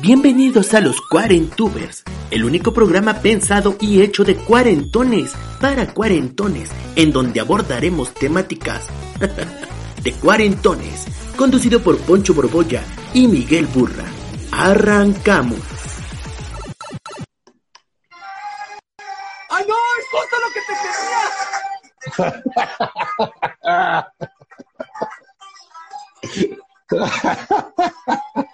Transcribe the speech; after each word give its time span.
Bienvenidos 0.00 0.74
a 0.74 0.80
los 0.80 1.00
Cuarentubers, 1.00 2.04
el 2.30 2.44
único 2.44 2.72
programa 2.72 3.14
pensado 3.14 3.76
y 3.80 4.00
hecho 4.00 4.22
de 4.22 4.36
cuarentones 4.36 5.32
para 5.60 5.92
cuarentones, 5.92 6.70
en 6.94 7.10
donde 7.10 7.40
abordaremos 7.40 8.14
temáticas 8.14 8.86
de 10.04 10.12
cuarentones, 10.12 11.04
conducido 11.36 11.82
por 11.82 11.98
Poncho 11.98 12.32
Borbolla 12.32 12.84
y 13.12 13.26
Miguel 13.26 13.66
Burra. 13.66 14.04
Arrancamos. 14.52 15.58
¡Ay, 19.50 19.64
no! 19.66 19.74
¡Es 19.98 20.06
justo 20.12 20.36
lo 20.44 20.52
que 20.54 20.60
te 20.60 20.74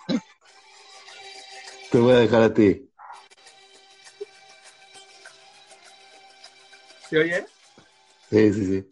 quería! 0.08 0.20
Te 1.94 2.00
voy 2.00 2.12
a 2.12 2.16
dejar 2.16 2.42
a 2.42 2.52
ti. 2.52 2.90
¿Se 7.08 7.18
oye? 7.18 7.46
Sí, 8.30 8.52
sí, 8.52 8.66
sí. 8.66 8.84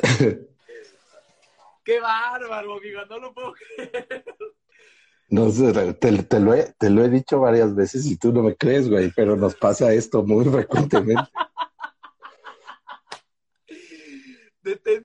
¡Qué 1.84 2.00
bárbaro, 2.00 2.78
amigo! 2.78 3.04
No 3.10 3.18
lo 3.18 3.34
puedo 3.34 3.52
creer. 3.52 4.24
No 5.28 5.50
sé, 5.50 5.74
te, 5.92 6.22
te, 6.22 6.40
lo 6.40 6.54
he, 6.54 6.72
te 6.78 6.88
lo 6.88 7.04
he 7.04 7.10
dicho 7.10 7.40
varias 7.40 7.74
veces 7.74 8.06
y 8.06 8.16
tú 8.16 8.32
no 8.32 8.42
me 8.42 8.56
crees, 8.56 8.88
güey, 8.88 9.12
pero 9.14 9.36
nos 9.36 9.54
pasa 9.54 9.92
esto 9.92 10.22
muy 10.22 10.46
frecuentemente. 10.46 11.30
Detén. 14.62 15.02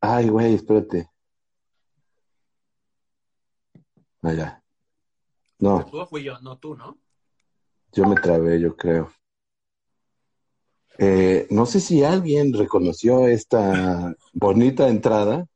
Ay, 0.00 0.28
güey, 0.28 0.54
espérate. 0.54 1.10
Allá. 4.22 4.62
No, 5.58 5.84
Todo 5.86 6.06
fui 6.06 6.22
yo, 6.22 6.38
no 6.40 6.58
tú, 6.58 6.76
¿no? 6.76 6.98
yo 7.92 8.06
me 8.06 8.16
trabé, 8.16 8.60
yo 8.60 8.76
creo. 8.76 9.10
Eh, 10.98 11.46
no 11.50 11.64
sé 11.66 11.80
si 11.80 12.04
alguien 12.04 12.52
reconoció 12.52 13.26
esta 13.26 14.14
bonita 14.34 14.88
entrada. 14.88 15.46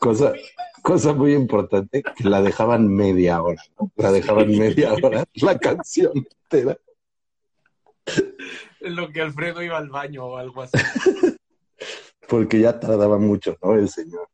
Cosa, 0.00 0.32
cosa 0.82 1.12
muy 1.12 1.34
importante, 1.34 2.02
que 2.02 2.24
la 2.24 2.40
dejaban 2.40 2.88
media 2.88 3.42
hora, 3.42 3.62
¿no? 3.78 3.92
La 3.96 4.10
dejaban 4.10 4.48
media 4.48 4.94
hora, 4.94 5.24
la 5.34 5.58
canción 5.58 6.12
entera. 6.14 6.78
En 8.80 8.96
lo 8.96 9.10
que 9.10 9.20
Alfredo 9.20 9.62
iba 9.62 9.76
al 9.76 9.90
baño 9.90 10.24
o 10.24 10.36
algo 10.38 10.62
así. 10.62 10.78
Porque 12.26 12.60
ya 12.60 12.80
tardaba 12.80 13.18
mucho, 13.18 13.58
¿no? 13.62 13.74
El 13.74 13.90
señor. 13.90 14.26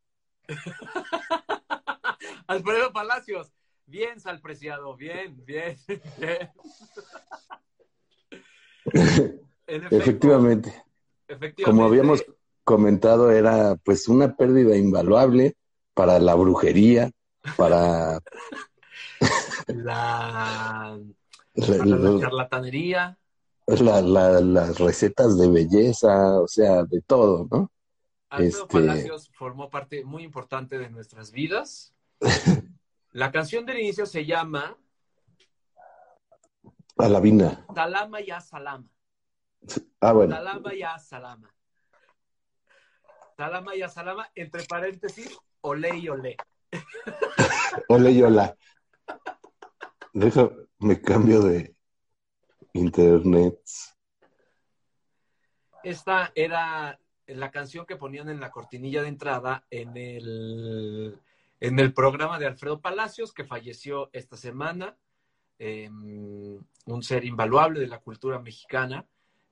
Alfredo 2.47 2.93
Palacios. 2.93 3.53
Bien, 3.87 4.21
salpreciado. 4.21 4.97
Bien, 4.97 5.45
bien, 5.45 5.77
bien. 6.19 6.51
En 9.69 9.79
efecto, 9.79 9.97
Efectivamente, 9.97 10.85
efectivamente. 11.27 11.65
como 11.65 11.87
habíamos 11.87 12.25
comentado, 12.67 13.31
era 13.31 13.77
pues 13.77 14.09
una 14.09 14.35
pérdida 14.37 14.77
invaluable 14.77 15.57
para 15.95 16.19
la 16.19 16.35
brujería, 16.35 17.11
para, 17.57 18.19
La, 19.69 20.99
la- 21.55 21.77
la 21.87 21.97
la- 21.97 22.21
charlatanería. 22.21 23.19
la- 23.67 24.03
la- 24.03 24.41
las 24.41 24.79
recetas 24.79 25.39
de 25.39 25.49
belleza, 25.49 26.41
o 26.41 26.49
sea, 26.49 26.83
de 26.85 27.01
todo, 27.03 27.49
¿no? 27.51 27.71
Alfredo 28.29 28.63
Este- 28.65 28.73
Palacios 28.73 29.31
formó 29.33 29.71
parte 29.71 30.05
muy 30.05 30.25
importante 30.25 30.79
de 30.79 30.91
nuestras 30.91 31.31
vidas. 31.31 31.95
La 33.13 33.31
canción 33.33 33.65
del 33.65 33.79
inicio 33.79 34.05
se 34.05 34.27
llama 34.27 34.77
A 36.99 37.09
la 37.09 37.21
vina. 37.21 37.65
Salama 37.75 38.21
ya 38.21 38.41
Salama. 38.41 38.85
Ah, 40.01 40.13
bueno, 40.13 40.35
Salama 40.37 40.75
ya 40.75 40.99
Salama. 40.99 41.55
Salama 43.37 43.75
ya 43.75 43.89
Salama, 43.89 44.31
entre 44.35 44.65
paréntesis, 44.65 45.39
olé 45.61 45.99
y 45.99 46.09
olé. 46.09 46.37
ole 47.89 48.11
y 48.11 48.23
hola. 48.23 48.57
Déjame 50.15 51.01
cambio 51.05 51.43
de 51.43 51.77
internet. 52.73 53.61
Esta 55.83 56.33
era 56.35 56.99
la 57.27 57.51
canción 57.51 57.85
que 57.85 57.97
ponían 57.97 58.31
en 58.31 58.41
la 58.41 58.51
cortinilla 58.51 59.03
de 59.03 59.09
entrada 59.09 59.67
en 59.71 59.97
el, 59.99 61.21
en 61.61 61.79
el 61.79 61.93
programa 61.93 62.39
de 62.39 62.47
Alfredo 62.47 62.81
Palacios, 62.81 63.35
que 63.35 63.45
falleció 63.45 64.09
esta 64.15 64.39
semana. 64.39 64.97
Eh, 65.59 65.91
un 65.91 67.03
ser 67.03 67.25
invaluable 67.25 67.81
de 67.81 67.87
la 67.87 68.01
cultura 68.01 68.39
mexicana 68.39 69.07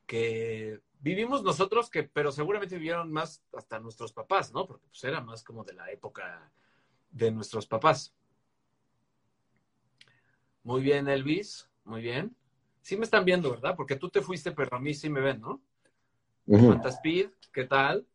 que 0.07 0.81
vivimos 1.05 1.43
nosotros, 1.43 1.91
que, 1.91 2.05
pero 2.05 2.33
seguramente 2.33 2.77
vivieron 2.77 3.13
más 3.13 3.43
hasta 3.55 3.79
nuestros 3.79 4.13
papás, 4.13 4.53
¿no? 4.55 4.67
Porque 4.67 4.87
pues, 4.89 5.05
era 5.05 5.21
más 5.21 5.45
como 5.45 5.63
de 5.63 5.75
la 5.75 5.91
época 5.91 6.51
de 7.11 7.31
nuestros 7.31 7.67
papás. 7.67 8.15
Muy 10.63 10.81
bien, 10.81 11.07
Elvis, 11.07 11.69
muy 11.85 12.01
bien. 12.01 12.35
Sí 12.81 12.97
me 12.97 13.05
están 13.05 13.27
viendo, 13.27 13.51
¿verdad? 13.51 13.75
Porque 13.77 13.97
tú 13.97 14.09
te 14.09 14.23
fuiste, 14.23 14.53
pero 14.53 14.77
a 14.77 14.81
mí 14.81 14.95
sí 14.95 15.11
me 15.11 15.21
ven, 15.21 15.43
¿no? 15.43 15.61
Ujú. 16.47 16.69
Fantaspeed, 16.69 17.29
¿qué 17.53 17.65
tal? 17.65 18.07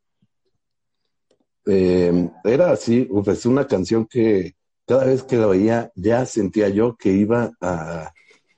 Eh, 1.68 2.32
era 2.44 2.72
así, 2.72 3.08
es 3.28 3.46
una 3.46 3.68
canción 3.68 4.08
que 4.08 4.56
cada 4.88 5.06
vez 5.06 5.22
que 5.22 5.38
la 5.38 5.48
oía 5.48 5.92
ya 5.94 6.26
sentía 6.26 6.70
yo 6.70 6.96
que 6.98 7.10
iba 7.10 7.52
a, 7.62 8.12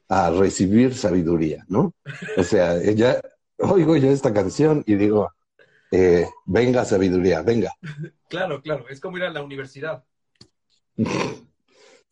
a 0.08 0.32
recibir 0.32 0.96
sabiduría, 0.96 1.66
¿no? 1.68 1.94
O 2.38 2.44
sea, 2.44 2.82
ya 2.94 3.22
oigo 3.64 3.96
yo 3.98 4.10
esta 4.10 4.34
canción 4.34 4.84
y 4.86 4.96
digo, 4.96 5.30
eh, 5.92 6.28
venga 6.46 6.86
sabiduría, 6.86 7.42
venga. 7.42 7.72
Claro, 8.30 8.62
claro, 8.62 8.88
es 8.88 9.02
como 9.02 9.18
ir 9.18 9.24
a 9.24 9.30
la 9.30 9.44
universidad. 9.44 10.04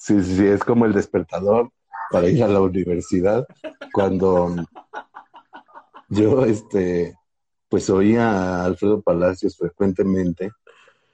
Sí, 0.02 0.24
sí, 0.24 0.38
sí, 0.38 0.48
es 0.48 0.64
como 0.64 0.86
el 0.86 0.94
despertador 0.94 1.72
para 2.10 2.30
ir 2.30 2.42
a 2.42 2.48
la 2.48 2.62
universidad 2.62 3.46
cuando 3.92 4.56
yo, 6.08 6.46
este, 6.46 7.18
pues 7.68 7.90
oía 7.90 8.32
a 8.32 8.66
Alfredo 8.66 9.02
Palacios 9.02 9.58
frecuentemente. 9.58 10.52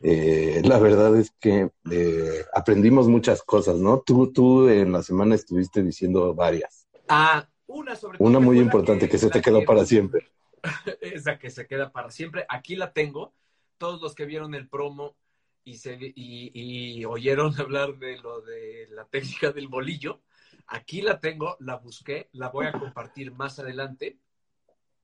Eh, 0.01 0.62
la 0.63 0.77
verdad 0.77 1.15
es 1.18 1.31
que 1.39 1.71
eh, 1.89 2.45
aprendimos 2.54 3.07
muchas 3.07 3.42
cosas, 3.42 3.77
¿no? 3.77 4.01
Tú, 4.06 4.31
tú 4.31 4.69
en 4.69 4.92
la 4.92 5.01
semana 5.01 5.33
estuviste 5.33 5.81
diciendo 5.81 6.36
varias. 6.36 6.88
Ah, 7.07 7.48
una 7.67 7.95
sobre 7.95 8.17
todo 8.17 8.27
Una 8.27 8.39
que 8.39 8.45
muy 8.45 8.59
importante 8.59 9.09
que 9.09 9.17
se 9.17 9.29
te 9.29 9.41
quedó 9.41 9.63
para 9.65 9.85
siempre. 9.85 10.31
Esa 11.01 11.38
que 11.38 11.50
se 11.50 11.67
queda 11.67 11.91
para 11.91 12.12
siempre. 12.12 12.45
Aquí 12.50 12.75
la 12.75 12.94
tengo. 12.94 13.33
Todos 13.77 14.01
los 14.01 14.15
que 14.15 14.25
vieron 14.25 14.56
el 14.56 14.69
promo 14.69 15.15
y, 15.63 15.77
se, 15.77 15.97
y, 16.00 16.51
y 16.53 17.06
oyeron 17.06 17.53
hablar 17.59 17.97
de 17.97 18.17
lo 18.17 18.41
de 18.41 18.88
la 18.91 19.06
técnica 19.06 19.51
del 19.51 19.67
bolillo, 19.67 20.21
aquí 20.67 21.01
la 21.01 21.19
tengo, 21.19 21.57
la 21.59 21.77
busqué, 21.77 22.29
la 22.33 22.50
voy 22.50 22.67
a 22.67 22.71
compartir 22.71 23.31
más 23.33 23.59
adelante. 23.59 24.19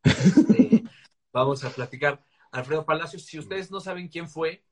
Este, 0.03 0.83
vamos 1.33 1.63
a 1.63 1.69
platicar. 1.69 2.23
Alfredo 2.51 2.85
Palacios. 2.85 3.23
Si 3.25 3.39
ustedes 3.39 3.71
no 3.71 3.79
saben 3.79 4.09
quién 4.09 4.27
fue, 4.27 4.63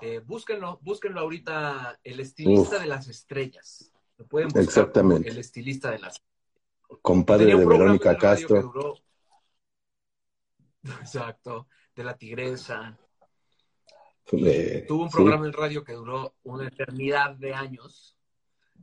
eh, 0.00 0.20
búsquenlo, 0.24 0.80
búsquenlo 0.82 1.20
ahorita, 1.20 2.00
el 2.02 2.20
estilista 2.20 2.76
Uf. 2.76 2.80
de 2.80 2.86
las 2.86 3.08
estrellas. 3.08 3.92
Lo 4.16 4.26
pueden 4.26 4.48
buscar 4.48 4.64
Exactamente. 4.64 5.28
el 5.28 5.38
estilista 5.38 5.90
de 5.92 6.00
las 6.00 6.20
Compadre 7.02 7.46
de 7.46 7.66
Verónica 7.66 8.16
Castro. 8.16 8.62
duró- 8.62 8.94
Exacto, 11.00 11.68
de 11.94 12.04
la 12.04 12.16
tigresa. 12.16 12.98
eh, 14.32 14.84
Tuvo 14.86 15.02
un 15.04 15.10
sí. 15.10 15.16
programa 15.16 15.46
en 15.46 15.52
radio 15.52 15.84
que 15.84 15.92
duró 15.92 16.34
una 16.44 16.68
eternidad 16.68 17.34
de 17.34 17.54
años, 17.54 18.16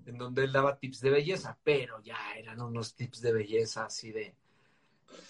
en 0.06 0.18
donde 0.18 0.44
él 0.44 0.52
daba 0.52 0.78
tips 0.78 1.02
de 1.02 1.10
belleza, 1.10 1.58
pero 1.64 2.02
ya 2.04 2.18
eran 2.38 2.62
unos 2.62 2.96
tips 2.96 3.22
de 3.22 3.34
belleza 3.34 3.86
así 3.86 4.12
de... 4.12 4.36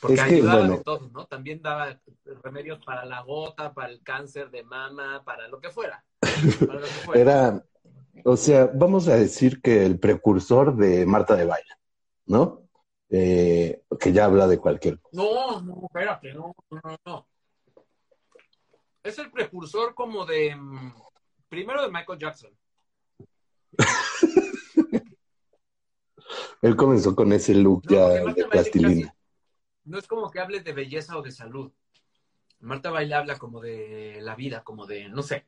Porque 0.01 0.16
Es 0.16 0.24
que, 0.24 0.36
ayudaba 0.36 0.60
bueno. 0.60 0.77
de 0.77 0.83
todo, 0.83 1.10
¿no? 1.10 1.25
También 1.27 1.62
daba 1.62 2.00
remedios 2.44 2.83
para 2.83 3.06
la 3.06 3.22
gota, 3.22 3.74
para 3.74 3.89
el 3.89 4.01
cáncer 4.01 4.50
de 4.50 4.63
mama, 4.63 5.24
para 5.24 5.48
lo 5.48 5.60
que 5.62 5.69
fuera. 5.69 6.04
Para 6.19 6.80
lo 6.80 6.88
que 6.88 6.92
fuera. 7.06 7.22
Era, 7.22 7.66
o 8.24 8.36
sea, 8.36 8.66
vamos 8.74 9.07
a 9.07 9.16
decir 9.16 9.62
que 9.62 9.86
el 9.86 10.00
precursor 10.00 10.75
de 10.75 11.06
Marta 11.06 11.36
de 11.36 11.45
Baile, 11.45 11.69
¿no? 12.25 12.64
Eh, 13.09 13.83
que 13.99 14.11
ya 14.13 14.25
habla 14.25 14.47
de 14.47 14.57
cualquier 14.57 14.99
cosa. 14.99 15.15
No, 15.15 15.61
no, 15.61 15.81
espérate, 15.85 16.33
no, 16.33 16.55
no, 16.71 16.81
no. 17.05 17.27
Es 19.03 19.17
el 19.19 19.31
precursor 19.31 19.93
como 19.93 20.25
de... 20.25 20.55
mm, 20.55 20.93
Primero 21.47 21.81
de 21.83 21.91
Michael 21.91 22.19
Jackson. 22.19 22.51
Él 26.61 26.75
comenzó 26.75 27.15
con 27.15 27.31
ese 27.33 27.53
look 27.53 27.83
No, 27.85 27.91
ya 27.91 28.33
de 28.33 28.45
plastilina. 28.45 29.07
casi- 29.07 29.17
no 29.85 29.99
es 29.99 30.07
como 30.07 30.31
que 30.31 30.39
hable 30.39 30.61
de 30.61 30.73
belleza 30.73 31.15
o 31.17 31.21
de 31.21 31.31
salud. 31.31 31.71
Marta 32.59 32.89
Baile 32.89 33.13
habla 33.13 33.37
como 33.37 33.61
de 33.61 34.19
la 34.21 34.35
vida, 34.35 34.63
como 34.63 34.87
de, 34.87 35.07
no 35.09 35.21
sé. 35.21 35.45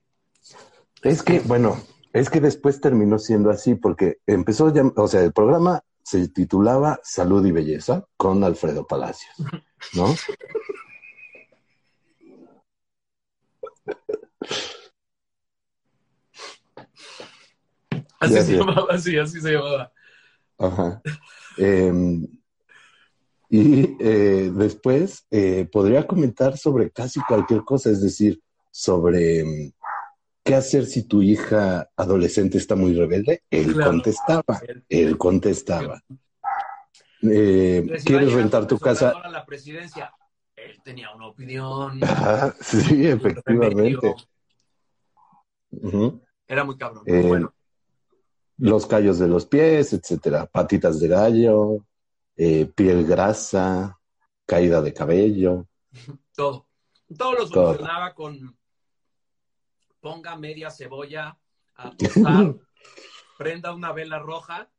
Es 1.01 1.24
que, 1.24 1.39
bueno, 1.39 1.81
es 2.13 2.30
que 2.30 2.39
después 2.39 2.80
terminó 2.80 3.18
siendo 3.18 3.50
así 3.50 3.74
porque 3.74 4.19
empezó 4.27 4.71
ya, 4.71 4.83
o 4.95 5.07
sea, 5.07 5.21
el 5.24 5.33
programa 5.33 5.83
se 6.07 6.30
titulaba 6.30 7.01
Salud 7.04 7.45
y 7.45 7.51
Belleza 7.51 8.07
con 8.15 8.42
Alfredo 8.42 8.88
Palacios, 8.88 9.36
¿no? 9.94 10.15
Así 18.19 18.33
Ya 18.33 18.42
se 18.42 18.57
llamaba, 18.57 18.88
así, 18.89 19.18
así 19.18 19.42
se 19.42 19.51
llamaba. 19.51 19.92
Ajá. 20.57 21.01
Eh, 21.57 21.94
y 23.50 23.95
eh, 24.00 24.51
después 24.56 25.27
eh, 25.30 25.68
podría 25.71 26.07
comentar 26.07 26.57
sobre 26.57 26.89
casi 26.89 27.19
cualquier 27.19 27.63
cosa, 27.63 27.92
es 27.92 28.01
decir, 28.01 28.42
sobre 28.71 29.44
mm, 29.44 29.74
qué 30.48 30.56
hacer 30.56 30.86
si 30.86 31.04
tu 31.04 31.22
hija 31.22 31.90
adolescente 31.96 32.58
está 32.58 32.76
muy 32.76 32.96
rebelde. 32.96 33.44
Él 33.52 33.74
Claro. 33.74 33.92
contestaba, 33.92 34.62
Él- 34.88 35.18
contestaba. 35.18 36.02
Eh, 37.22 37.86
¿Quieres 38.06 38.32
rentar 38.34 38.66
tu 38.68 38.80
casa? 38.80 39.10
Obrador 39.10 39.26
a 39.26 39.30
la 39.32 39.46
presidencia. 39.46 40.14
Él 40.56 40.80
tenía 40.84 41.14
una 41.14 41.28
opinión. 41.28 42.02
Ajá, 42.04 42.56
sí, 42.62 43.08
efectivamente. 43.08 44.16
Era 46.48 46.64
muy 46.64 46.78
cabrón. 46.78 47.04
Eh, 47.06 47.22
bueno, 47.28 47.54
Los 48.60 48.86
callos 48.88 49.20
de 49.20 49.28
los 49.28 49.46
pies, 49.46 49.94
etcétera. 49.94 50.46
Patitas 50.48 51.00
de 51.00 51.08
gallo, 51.10 51.86
eh, 52.36 52.66
piel 52.74 53.06
grasa, 53.06 54.00
caída 54.46 54.82
de 54.82 54.94
cabello. 54.94 55.68
todo. 56.36 56.66
Todo 57.18 57.34
lo 57.34 57.50
todo. 57.50 57.66
solucionaba 57.74 58.14
con 58.14 58.58
ponga 60.00 60.36
media 60.36 60.70
cebolla 60.72 61.38
a 61.76 61.92
tostar, 61.98 62.56
prenda 63.38 63.74
una 63.74 63.92
vela 63.92 64.20
roja 64.20 64.70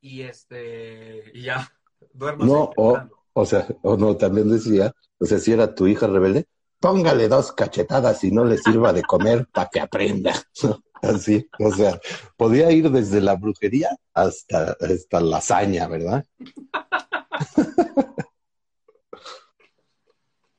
y 0.00 0.22
este 0.22 1.30
y 1.34 1.42
ya 1.42 1.72
duérmase 2.12 2.52
No, 2.52 2.70
o, 2.76 2.98
o 3.32 3.46
sea, 3.46 3.66
o 3.82 3.96
no, 3.96 4.16
también 4.16 4.50
decía, 4.50 4.92
o 5.18 5.24
sea, 5.24 5.38
si 5.38 5.52
era 5.52 5.74
tu 5.74 5.86
hija 5.86 6.06
rebelde, 6.06 6.46
póngale 6.80 7.28
dos 7.28 7.52
cachetadas 7.52 8.22
y 8.24 8.30
no 8.30 8.44
le 8.44 8.58
sirva 8.58 8.92
de 8.92 9.02
comer 9.02 9.46
para 9.52 9.68
que 9.68 9.80
aprenda. 9.80 10.34
Así, 11.02 11.48
o 11.60 11.70
sea, 11.70 12.00
podía 12.36 12.72
ir 12.72 12.90
desde 12.90 13.20
la 13.20 13.36
brujería 13.36 13.96
hasta, 14.12 14.76
hasta 14.80 15.20
la 15.20 15.36
hazaña, 15.36 15.86
¿verdad? 15.86 16.26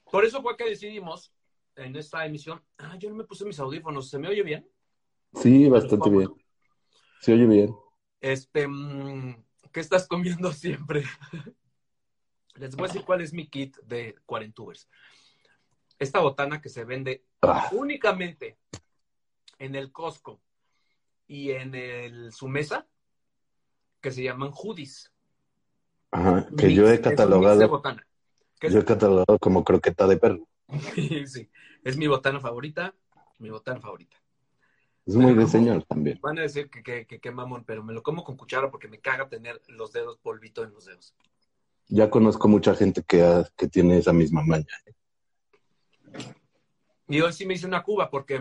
Por 0.10 0.24
eso 0.24 0.42
fue 0.42 0.56
que 0.56 0.70
decidimos 0.70 1.34
en 1.86 1.96
esta 1.96 2.26
emisión, 2.26 2.62
ah, 2.78 2.96
yo 2.98 3.10
no 3.10 3.16
me 3.16 3.24
puse 3.24 3.46
mis 3.46 3.60
audífonos, 3.60 4.10
¿se 4.10 4.20
me 4.20 4.28
oye 4.28 4.44
bien? 4.44 4.68
Sí, 5.34 5.70
bastante 5.70 6.10
bien. 6.10 6.30
Se 7.22 7.34
oye 7.34 7.46
bien. 7.46 7.76
Este, 8.22 8.68
mm, 8.68 9.44
¿qué 9.72 9.80
estás 9.80 10.08
comiendo 10.08 10.52
siempre? 10.54 11.04
Les 12.56 12.76
voy 12.76 12.86
a 12.86 12.88
decir 12.88 13.06
cuál 13.06 13.22
es 13.22 13.34
mi 13.34 13.48
kit 13.48 13.78
de 13.84 14.16
cuarentubers. 14.26 14.90
Esta 15.98 16.20
botana 16.20 16.62
que 16.62 16.70
se 16.70 16.84
vende 16.86 17.26
Ah, 17.42 17.70
únicamente 17.72 18.58
en 19.58 19.76
el 19.76 19.92
Costco 19.92 20.42
y 21.28 21.52
en 21.52 21.76
el 21.76 22.34
Sumesa, 22.34 22.88
que 24.02 24.12
se 24.12 24.24
llaman 24.24 24.52
hoodies. 24.54 25.12
ajá, 26.12 26.48
que 26.58 26.68
Mix, 26.68 26.78
yo 26.78 26.90
he 26.90 27.02
catalogado, 27.02 27.68
botana. 27.70 28.06
Que 28.60 28.68
es- 28.68 28.74
yo 28.74 28.80
he 28.80 28.86
catalogado 28.86 29.38
como 29.40 29.64
croqueta 29.64 30.08
de 30.08 30.18
perro. 30.18 30.48
sí, 31.26 31.50
es 31.84 31.98
mi 31.98 32.08
botana 32.08 32.40
favorita, 32.40 32.94
mi 33.40 33.50
botana 33.50 33.80
favorita. 33.80 34.18
Es 35.06 35.16
muy 35.16 35.34
de 35.34 35.48
señor 35.48 35.84
también. 35.86 36.20
Van 36.22 36.38
a 36.38 36.44
decir 36.44 36.70
que, 36.70 36.84
que, 36.84 37.08
que, 37.08 37.20
que 37.20 37.32
mamón, 37.32 37.64
pero 37.64 37.84
me 37.84 37.94
lo 37.94 38.04
como 38.04 38.24
con 38.24 38.38
cuchara 38.38 38.70
porque 38.70 38.88
me 38.88 39.00
caga 39.00 39.28
tener 39.28 39.62
los 39.68 39.92
dedos 39.92 40.18
polvito 40.18 40.64
en 40.64 40.72
los 40.74 40.86
dedos. 40.86 41.16
Ya 41.88 42.10
conozco 42.10 42.48
mucha 42.48 42.76
gente 42.76 43.02
que, 43.04 43.24
ha- 43.24 43.50
que 43.58 43.68
tiene 43.68 43.98
esa 43.98 44.14
misma 44.14 44.44
maña. 44.44 44.68
Y 47.08 47.22
hoy 47.22 47.34
sí 47.34 47.48
me 47.48 47.56
hice 47.56 47.66
una 47.66 47.82
cuba 47.82 48.12
porque, 48.12 48.40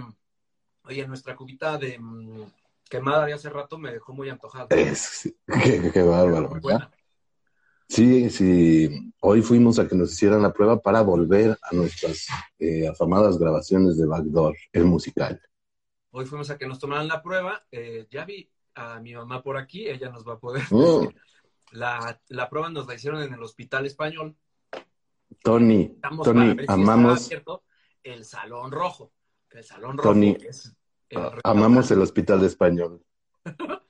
oye, 0.83 1.07
nuestra 1.09 1.35
cubita 1.35 1.79
de 1.79 1.99
mm, 1.99 2.43
quemada 2.91 3.25
de 3.25 3.33
hace 3.33 3.49
rato 3.49 3.79
me 3.79 3.93
dejó 3.93 4.13
muy 4.13 4.29
antojado. 4.29 4.67
Es, 4.71 5.33
qué, 5.65 5.91
qué 5.91 6.03
bárbaro, 6.03 6.51
¿verdad? 6.51 6.91
Sí, 7.89 8.29
sí. 8.31 9.13
Hoy 9.21 9.43
fuimos 9.43 9.79
a 9.79 9.89
que 9.89 9.97
nos 9.97 10.13
hicieran 10.13 10.43
la 10.43 10.53
prueba 10.53 10.81
para 10.81 11.01
volver 11.03 11.59
a 11.63 11.75
nuestras 11.75 12.27
eh, 12.59 12.87
afamadas 12.87 13.39
grabaciones 13.39 13.97
de 13.97 14.07
Backdoor, 14.07 14.55
el 14.73 14.85
musical. 14.85 15.41
Hoy 16.11 16.27
fuimos 16.27 16.51
a 16.51 16.59
que 16.59 16.67
nos 16.67 16.79
tomaran 16.79 17.09
la 17.09 17.23
prueba. 17.23 17.65
eh, 17.71 18.07
ya 18.11 18.25
vi 18.25 18.51
a 18.75 19.01
mi 19.01 19.15
mamá 19.15 19.43
por 19.43 19.57
aquí, 19.57 19.89
ella 19.89 20.11
nos 20.11 20.27
va 20.27 20.35
a 20.35 20.39
poder 20.39 20.63
Mm. 20.71 21.01
decir. 21.01 21.17
La, 21.73 22.19
la 22.29 22.49
prueba 22.49 22.71
nos 22.71 22.87
la 22.87 22.95
hicieron 22.95 23.21
en 23.21 23.35
el 23.35 23.43
hospital 23.43 23.85
español. 23.85 24.35
Tony, 25.43 25.93
Estamos 25.97 26.25
Tony, 26.25 26.57
si 26.59 26.65
amamos, 26.67 27.27
abierto 27.27 27.63
el 28.03 28.25
salón 28.25 28.71
rojo. 28.73 29.13
El 29.51 29.65
salón 29.65 29.97
Tony, 29.99 30.33
rojo 30.33 30.47
es 30.49 30.75
el 31.11 31.19
a- 31.19 31.21
restaurante. 31.25 31.41
amamos 31.45 31.91
el 31.91 32.01
Hospital 32.01 32.43
Español. 32.45 33.03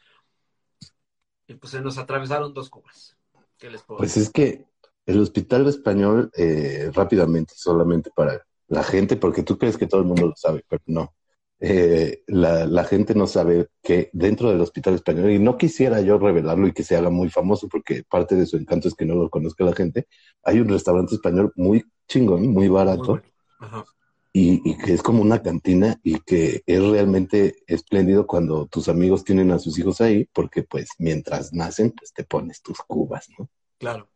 Y 1.46 1.54
pues 1.54 1.70
se 1.70 1.80
nos 1.80 1.96
atravesaron 1.98 2.52
dos 2.52 2.68
cubas. 2.68 3.16
¿Qué 3.58 3.70
les 3.70 3.82
puedo 3.82 3.98
Pues 3.98 4.16
es 4.16 4.30
que 4.30 4.66
el 5.06 5.20
Hospital 5.20 5.66
Español, 5.66 6.30
eh, 6.36 6.90
rápidamente, 6.92 7.54
solamente 7.56 8.10
para 8.14 8.44
la 8.68 8.82
gente, 8.82 9.16
porque 9.16 9.42
tú 9.42 9.58
crees 9.58 9.76
que 9.76 9.86
todo 9.86 10.00
el 10.00 10.06
mundo 10.06 10.26
lo 10.26 10.36
sabe, 10.36 10.64
pero 10.68 10.82
no. 10.86 11.14
Eh, 11.60 12.22
la, 12.28 12.66
la 12.66 12.84
gente 12.84 13.14
no 13.14 13.26
sabe 13.26 13.68
que 13.82 14.10
dentro 14.12 14.50
del 14.50 14.60
Hospital 14.60 14.94
Español, 14.94 15.30
y 15.30 15.38
no 15.38 15.56
quisiera 15.56 16.00
yo 16.02 16.18
revelarlo 16.18 16.68
y 16.68 16.72
que 16.72 16.84
se 16.84 16.96
haga 16.96 17.10
muy 17.10 17.30
famoso, 17.30 17.68
porque 17.68 18.04
parte 18.08 18.36
de 18.36 18.46
su 18.46 18.56
encanto 18.56 18.86
es 18.86 18.94
que 18.94 19.06
no 19.06 19.14
lo 19.14 19.30
conozca 19.30 19.64
la 19.64 19.74
gente, 19.74 20.06
hay 20.44 20.60
un 20.60 20.68
restaurante 20.68 21.14
español 21.14 21.52
muy 21.56 21.84
chingón, 22.06 22.42
muy 22.42 22.68
Muy 22.68 22.68
barato, 22.68 23.20
bueno. 23.58 23.84
Y, 24.32 24.60
y 24.70 24.76
que 24.76 24.92
es 24.92 25.02
como 25.02 25.22
una 25.22 25.42
cantina 25.42 25.98
y 26.02 26.20
que 26.20 26.62
es 26.66 26.82
realmente 26.82 27.56
espléndido 27.66 28.26
cuando 28.26 28.66
tus 28.66 28.88
amigos 28.88 29.24
tienen 29.24 29.50
a 29.50 29.58
sus 29.58 29.78
hijos 29.78 30.00
ahí, 30.00 30.26
porque 30.32 30.62
pues 30.62 30.90
mientras 30.98 31.52
nacen, 31.52 31.92
pues 31.92 32.12
te 32.12 32.24
pones 32.24 32.60
tus 32.60 32.78
cubas, 32.78 33.28
¿no? 33.38 33.48
Claro, 33.78 34.10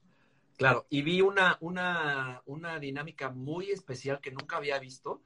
claro. 0.59 0.87
Y 0.91 1.03
vi 1.03 1.23
una, 1.23 1.57
una, 1.61 2.43
una 2.45 2.79
dinámica 2.79 3.31
muy 3.31 3.71
especial 3.71 4.21
que 4.21 4.31
nunca 4.31 4.59
había 4.59 4.79
visto, 4.79 5.23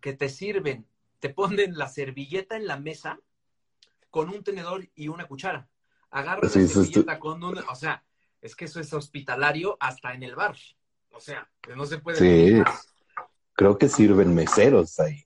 que 0.00 0.12
te 0.12 0.28
sirven, 0.28 0.86
te 1.18 1.30
ponen 1.30 1.78
la 1.78 1.88
servilleta 1.88 2.56
en 2.56 2.66
la 2.66 2.76
mesa 2.76 3.18
con 4.10 4.28
un 4.28 4.44
tenedor 4.44 4.88
y 4.94 5.08
una 5.08 5.26
cuchara. 5.26 5.68
Agarras 6.10 6.52
Sí, 6.52 6.60
la 6.60 6.68
servilleta 6.68 7.18
con 7.18 7.42
una, 7.42 7.62
o 7.70 7.74
sea, 7.74 8.04
es 8.42 8.54
que 8.54 8.66
eso 8.66 8.78
es 8.78 8.92
hospitalario 8.92 9.78
hasta 9.80 10.12
en 10.12 10.22
el 10.22 10.34
bar. 10.34 10.56
O 11.12 11.20
sea, 11.20 11.50
que 11.62 11.74
no 11.74 11.86
se 11.86 11.98
puede 11.98 12.18
Sí. 12.18 12.54
más. 12.56 12.91
Creo 13.54 13.78
que 13.78 13.88
sirven 13.88 14.34
meseros 14.34 14.98
ahí. 15.00 15.24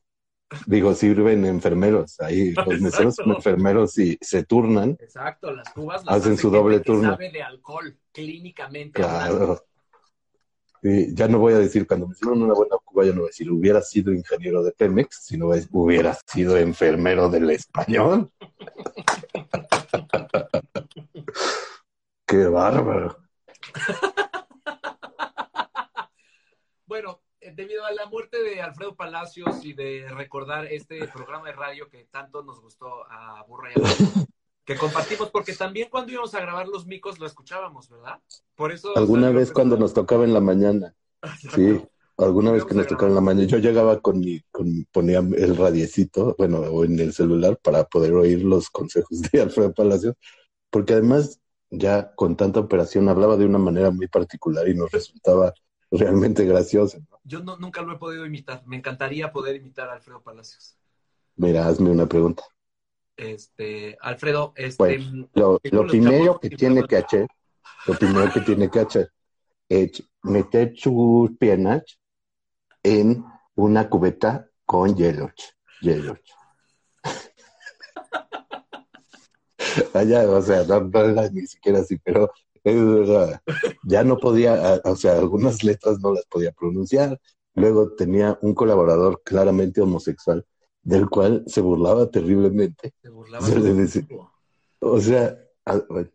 Digo, 0.66 0.94
sirven 0.94 1.44
enfermeros 1.44 2.20
ahí. 2.20 2.52
Los 2.52 2.66
meseros 2.80 3.16
son 3.16 3.32
enfermeros 3.32 3.98
y 3.98 4.16
se 4.20 4.44
turnan. 4.44 4.96
Exacto, 5.00 5.52
las 5.52 5.72
cubas 5.72 6.04
las 6.04 6.16
Hacen 6.16 6.34
hace 6.34 6.42
su 6.42 6.50
doble 6.50 6.80
turno. 6.80 7.10
sabe 7.10 7.30
de 7.30 7.42
alcohol, 7.42 7.96
clínicamente 8.12 9.02
hablando. 9.02 9.38
Claro. 9.38 9.66
Y 10.82 11.14
ya 11.14 11.26
no 11.26 11.38
voy 11.38 11.54
a 11.54 11.58
decir, 11.58 11.86
cuando 11.86 12.06
me 12.06 12.14
sirven 12.14 12.42
una 12.42 12.54
buena 12.54 12.76
vaya 12.96 13.12
no 13.12 13.26
decir 13.26 13.50
hubiera 13.50 13.82
sido 13.82 14.12
ingeniero 14.12 14.62
de 14.62 14.72
Pemex, 14.72 15.26
sino 15.26 15.50
hubiera 15.72 16.16
sido 16.26 16.56
enfermero 16.56 17.28
del 17.28 17.50
español. 17.50 18.30
Qué 22.26 22.46
bárbaro. 22.46 23.18
Bueno, 26.88 27.20
eh, 27.40 27.45
debido 27.56 27.84
a 27.86 27.92
la 27.92 28.06
muerte 28.06 28.42
de 28.42 28.60
Alfredo 28.60 28.94
Palacios 28.94 29.64
y 29.64 29.72
de 29.72 30.06
recordar 30.10 30.66
este 30.66 31.08
programa 31.08 31.46
de 31.46 31.54
radio 31.54 31.88
que 31.88 32.04
tanto 32.04 32.44
nos 32.44 32.60
gustó 32.60 33.10
a 33.10 33.42
Burra 33.48 33.70
y 33.70 33.80
a 33.80 33.82
Burra, 33.82 34.26
que 34.64 34.76
compartimos, 34.76 35.30
porque 35.30 35.54
también 35.54 35.88
cuando 35.90 36.12
íbamos 36.12 36.34
a 36.34 36.40
grabar 36.40 36.68
los 36.68 36.86
micos 36.86 37.18
lo 37.18 37.26
escuchábamos, 37.26 37.88
¿verdad? 37.88 38.20
Por 38.54 38.72
eso. 38.72 38.96
Alguna 38.96 39.30
vez 39.30 39.52
cuando 39.52 39.76
nos 39.78 39.94
tocaba 39.94 40.24
en 40.24 40.34
la 40.34 40.40
mañana, 40.40 40.94
sí, 41.54 41.82
alguna 42.18 42.52
vez 42.52 42.64
que 42.64 42.74
nos 42.74 42.86
tocaba 42.86 43.08
en 43.08 43.14
la 43.14 43.20
mañana, 43.22 43.46
yo 43.46 43.58
llegaba 43.58 44.00
con 44.00 44.20
mi, 44.20 44.40
con, 44.50 44.84
ponía 44.92 45.20
el 45.20 45.56
radiecito, 45.56 46.34
bueno, 46.36 46.58
o 46.58 46.84
en 46.84 47.00
el 47.00 47.14
celular 47.14 47.58
para 47.62 47.84
poder 47.84 48.12
oír 48.12 48.44
los 48.44 48.68
consejos 48.68 49.22
de 49.32 49.40
Alfredo 49.40 49.72
Palacios, 49.72 50.14
porque 50.70 50.92
además 50.92 51.40
ya 51.70 52.14
con 52.14 52.36
tanta 52.36 52.60
operación 52.60 53.08
hablaba 53.08 53.36
de 53.36 53.46
una 53.46 53.58
manera 53.58 53.90
muy 53.90 54.08
particular 54.08 54.68
y 54.68 54.74
nos 54.74 54.90
resultaba 54.92 55.54
realmente 55.90 56.44
gracioso. 56.44 56.98
¿no? 57.10 57.20
Yo 57.24 57.40
no, 57.40 57.56
nunca 57.56 57.82
lo 57.82 57.92
he 57.92 57.98
podido 57.98 58.26
imitar. 58.26 58.62
Me 58.66 58.76
encantaría 58.76 59.32
poder 59.32 59.56
imitar 59.56 59.88
a 59.88 59.94
Alfredo 59.94 60.22
Palacios. 60.22 60.76
Mira, 61.36 61.66
hazme 61.66 61.90
una 61.90 62.06
pregunta. 62.06 62.44
Este, 63.16 63.96
Alfredo, 64.00 64.52
este. 64.56 64.76
Bueno, 64.76 65.28
Lo, 65.34 65.60
lo 65.62 65.86
primero 65.86 66.38
que 66.38 66.50
tiene 66.50 66.84
que 66.84 66.96
hacer, 66.96 67.26
lo 67.86 67.94
primero 67.94 68.30
que 68.32 68.40
tiene 68.40 68.70
que 68.70 68.80
hacer 68.80 69.10
es 69.68 70.02
meter 70.22 70.74
sus 70.76 71.36
piernas 71.38 71.82
en 72.82 73.24
una 73.54 73.88
cubeta 73.88 74.48
con 74.64 74.94
hielo. 74.94 75.30
Hielo. 75.80 76.18
Allá, 79.94 80.28
o 80.28 80.42
sea, 80.42 80.64
no, 80.64 80.80
no 80.80 81.30
ni 81.30 81.46
siquiera 81.46 81.80
así, 81.80 81.98
pero. 81.98 82.30
Ya 83.84 84.04
no 84.04 84.18
podía, 84.18 84.80
o 84.84 84.96
sea, 84.96 85.18
algunas 85.18 85.62
letras 85.62 86.00
no 86.00 86.12
las 86.12 86.26
podía 86.26 86.52
pronunciar. 86.52 87.20
Luego 87.54 87.92
tenía 87.94 88.38
un 88.42 88.54
colaborador 88.54 89.22
claramente 89.24 89.80
homosexual, 89.80 90.44
del 90.82 91.08
cual 91.08 91.44
se 91.46 91.60
burlaba 91.60 92.10
terriblemente. 92.10 92.92
Se 93.02 93.08
burlaba 93.08 93.46
Se. 93.46 94.06
O 94.80 95.00
sea, 95.00 95.38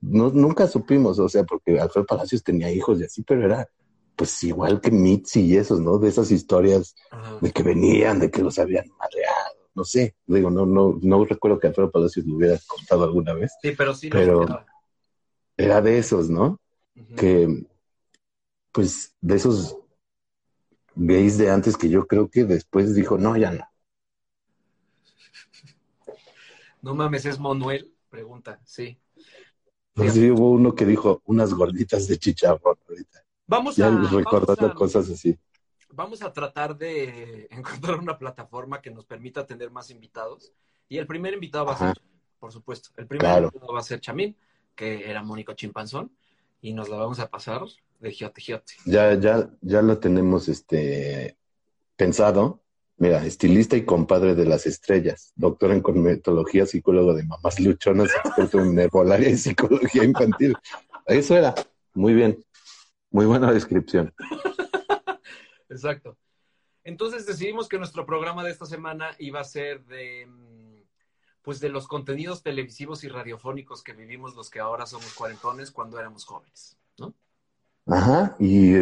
no, 0.02 0.30
nunca 0.30 0.68
supimos, 0.68 1.20
o 1.20 1.28
sea, 1.28 1.44
porque 1.44 1.80
Alfredo 1.80 2.06
Palacios 2.06 2.44
tenía 2.44 2.72
hijos 2.72 3.00
y 3.00 3.04
así, 3.06 3.24
pero 3.24 3.46
era 3.46 3.68
pues 4.16 4.44
igual 4.44 4.80
que 4.82 4.92
Mitzi 4.92 5.42
y 5.42 5.58
esos, 5.58 5.80
¿no? 5.80 5.98
De 5.98 6.10
esas 6.10 6.30
historias 6.30 6.94
Ajá. 7.10 7.38
de 7.42 7.52
que 7.52 7.64
venían, 7.64 8.20
de 8.20 8.30
que 8.30 8.44
los 8.44 8.60
habían 8.60 8.86
madreado, 9.00 9.56
no 9.74 9.84
sé, 9.84 10.16
digo, 10.28 10.52
no, 10.52 10.66
no, 10.68 11.00
no 11.02 11.26
recuerdo 11.26 11.58
que 11.60 11.68
Alfredo 11.68 11.90
Palacios 11.90 12.26
lo 12.28 12.36
hubiera 12.36 12.60
contado 12.68 13.04
alguna 13.06 13.34
vez, 13.34 13.52
Sí, 13.64 13.72
pero 13.76 13.96
sí 13.96 14.10
Pero- 14.10 14.42
quedaba. 14.42 14.66
Era 15.64 15.82
de 15.82 15.98
esos, 15.98 16.30
¿no? 16.30 16.60
Que, 17.16 17.66
pues, 18.72 19.16
de 19.22 19.36
esos 19.36 19.78
gays 20.96 21.38
de 21.38 21.50
antes 21.50 21.78
que 21.78 21.90
yo 21.90 22.08
creo 22.08 22.30
que 22.30 22.44
después 22.46 22.96
dijo, 22.96 23.18
no, 23.18 23.36
ya 23.38 23.52
no. 23.52 23.66
No 26.82 26.96
mames, 26.96 27.26
es 27.26 27.40
Manuel, 27.40 27.94
pregunta, 28.10 28.60
sí. 28.66 29.00
Pues 29.94 30.14
sí, 30.14 30.32
hubo 30.32 30.52
uno 30.52 30.74
que 30.74 30.86
dijo 30.86 31.22
unas 31.26 31.54
gorditas 31.54 32.08
de 32.08 32.18
chicharrón 32.18 32.78
ahorita, 32.90 33.24
Vamos 33.46 33.76
ya 33.78 33.88
a, 33.88 33.90
recordando 33.90 34.56
vamos 34.56 34.72
a- 34.72 34.74
cosas 34.74 35.10
así. 35.10 35.38
vamos 35.90 36.24
a 36.24 36.34
tratar 36.34 36.76
de 36.78 37.48
encontrar 37.52 38.00
una 38.00 38.18
plataforma 38.18 38.82
que 38.82 38.90
nos 38.90 39.06
permita 39.06 39.46
tener 39.46 39.70
más 39.70 39.90
invitados. 39.90 40.54
Y 40.90 40.98
el 40.98 41.08
primer 41.08 41.34
invitado 41.34 41.66
va 41.66 41.74
a 41.74 41.78
ser, 41.78 42.02
por 42.40 42.52
supuesto, 42.52 42.90
el 42.98 43.08
primer 43.08 43.28
Claro. 43.28 43.48
invitado 43.48 43.74
va 43.74 43.80
a 43.80 43.84
ser 43.84 44.02
Chamín, 44.02 44.36
que 44.76 45.10
era 45.10 45.24
Mónico 45.24 45.54
Chimpanzón, 45.54 46.12
y 46.62 46.74
nos 46.74 46.90
la 46.90 46.98
vamos 46.98 47.20
a 47.20 47.30
pasar 47.30 47.64
de 48.00 48.12
giote 48.12 48.42
giote. 48.42 48.74
Ya, 48.86 49.14
ya, 49.16 49.50
ya 49.62 49.82
lo 49.82 50.00
tenemos 50.00 50.48
este 50.48 51.38
pensado. 51.96 52.62
Mira, 52.98 53.26
estilista 53.26 53.76
y 53.76 53.84
compadre 53.84 54.36
de 54.36 54.46
las 54.46 54.68
estrellas, 54.68 55.34
doctor 55.36 55.72
en 55.72 55.82
cosmetología, 55.82 56.68
psicólogo 56.68 57.16
de 57.16 57.24
mamás 57.24 57.60
luchonas, 57.60 58.12
experto 58.26 58.60
en 58.60 58.78
herbolaria 58.78 59.30
y 59.30 59.38
psicología 59.38 60.04
infantil. 60.04 60.56
Eso 61.08 61.36
era. 61.36 61.56
Muy 61.94 62.14
bien. 62.14 62.44
Muy 63.10 63.26
buena 63.26 63.52
descripción. 63.52 64.14
Exacto. 65.70 66.18
Entonces 66.84 67.26
decidimos 67.26 67.68
que 67.70 67.78
nuestro 67.78 68.06
programa 68.06 68.44
de 68.44 68.52
esta 68.52 68.66
semana 68.66 69.16
iba 69.20 69.40
a 69.40 69.44
ser 69.44 69.84
de 69.86 70.26
mm, 70.28 70.51
pues 71.42 71.60
de 71.60 71.70
los 71.70 71.88
contenidos 71.88 72.44
televisivos 72.44 73.04
y 73.04 73.08
radiofónicos 73.10 73.84
que 73.84 73.94
vivimos 73.94 74.36
los 74.36 74.50
que 74.50 74.60
ahora 74.60 74.86
somos 74.86 75.14
cuarentones 75.14 75.72
cuando 75.72 76.00
éramos 76.00 76.26
jóvenes, 76.26 76.78
¿no? 76.98 77.14
Ajá. 77.88 78.36
Y 78.40 78.76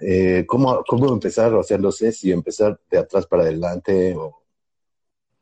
eh, 0.00 0.44
¿cómo, 0.46 0.84
cómo 0.86 1.12
empezar? 1.12 1.52
O 1.54 1.62
sea, 1.62 1.76
no 1.78 1.90
sé 1.90 2.12
si 2.12 2.30
empezar 2.30 2.80
de 2.90 2.98
atrás 2.98 3.26
para 3.26 3.42
adelante 3.42 4.14
o, 4.16 4.42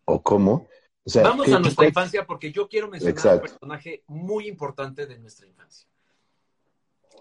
o 0.07 0.23
cómo. 0.23 0.67
O 1.05 1.11
sea, 1.11 1.23
Vamos 1.25 1.47
¿qué- 1.47 1.55
a 1.55 1.59
nuestra 1.59 1.87
infancia 1.87 2.27
porque 2.27 2.51
yo 2.51 2.69
quiero 2.69 2.89
mencionar 2.89 3.17
Exacto. 3.17 3.37
un 3.45 3.49
personaje 3.51 4.03
muy 4.07 4.49
importante 4.49 5.07
de 5.07 5.19
nuestra 5.19 5.47
infancia. 5.47 5.87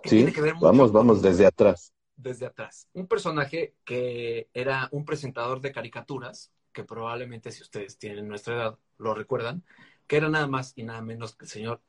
Sí, 0.04 0.18
tiene 0.18 0.32
que 0.34 0.42
ver 0.42 0.54
mucho 0.56 0.66
vamos, 0.68 0.92
vamos 0.92 1.22
desde 1.22 1.46
atrás. 1.46 1.92
desde 2.16 2.46
atrás. 2.46 2.88
Un 2.94 3.08
personaje 3.08 3.76
que 3.84 4.50
era 4.54 4.88
un 4.92 5.04
presentador 5.04 5.60
de 5.62 5.72
caricaturas, 5.72 6.52
que 6.76 6.84
probablemente 6.84 7.52
si 7.52 7.64
ustedes 7.64 7.98
tienen 7.98 8.28
nuestra 8.28 8.54
edad 8.56 8.80
lo 8.98 9.16
recuerdan, 9.16 9.64
que 10.08 10.18
era 10.18 10.28
nada 10.30 10.46
más 10.46 10.74
y 10.76 10.84
nada 10.84 11.02
menos 11.02 11.36
que 11.36 11.46
el 11.46 11.50
señor 11.50 11.82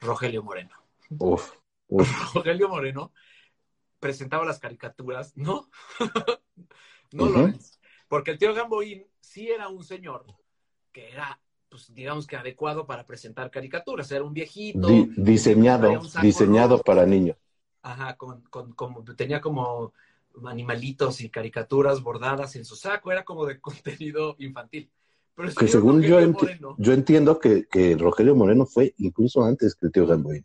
Rogelio 0.00 0.42
Moreno. 0.42 0.76
Uf, 1.18 1.52
uf. 1.88 2.08
Rogelio 2.34 2.68
Moreno 2.68 3.12
presentaba 4.00 4.44
las 4.44 4.58
caricaturas, 4.58 5.36
¿no? 5.36 5.70
no 7.12 7.26
lo 7.26 7.46
es. 7.46 7.80
Porque 8.08 8.32
el 8.32 8.38
tío 8.38 8.52
Gamboín 8.52 9.06
sí 9.20 9.48
era 9.48 9.68
un 9.68 9.84
señor 9.84 10.26
que 10.92 11.12
era, 11.12 11.40
pues 11.68 11.94
digamos 11.94 12.26
que 12.26 12.36
adecuado 12.36 12.86
para 12.86 13.06
presentar 13.06 13.50
caricaturas. 13.52 14.10
Era 14.10 14.24
un 14.24 14.34
viejito. 14.34 14.88
Di- 14.88 15.10
diseñado, 15.16 15.90
un 15.92 16.10
diseñado 16.20 16.74
rojo. 16.74 16.84
para 16.84 17.06
niños. 17.06 17.36
Ajá, 17.82 18.16
con, 18.16 18.42
tenía 19.16 19.40
como 19.40 19.92
animalitos 20.46 21.20
y 21.20 21.30
caricaturas 21.30 22.02
bordadas 22.02 22.56
en 22.56 22.64
su 22.64 22.76
saco, 22.76 23.12
era 23.12 23.24
como 23.24 23.46
de 23.46 23.60
contenido 23.60 24.36
infantil. 24.38 24.90
Pero 25.34 25.48
Que 25.54 25.68
según 25.68 26.00
yo, 26.02 26.20
enti- 26.20 26.32
Moreno, 26.42 26.74
yo 26.78 26.92
entiendo 26.92 27.38
que, 27.40 27.66
que 27.66 27.96
Rogelio 27.96 28.34
Moreno 28.36 28.66
fue 28.66 28.94
incluso 28.98 29.42
antes 29.44 29.74
que 29.74 29.86
el 29.86 29.92
tío 29.92 30.06
Gamboín. 30.06 30.44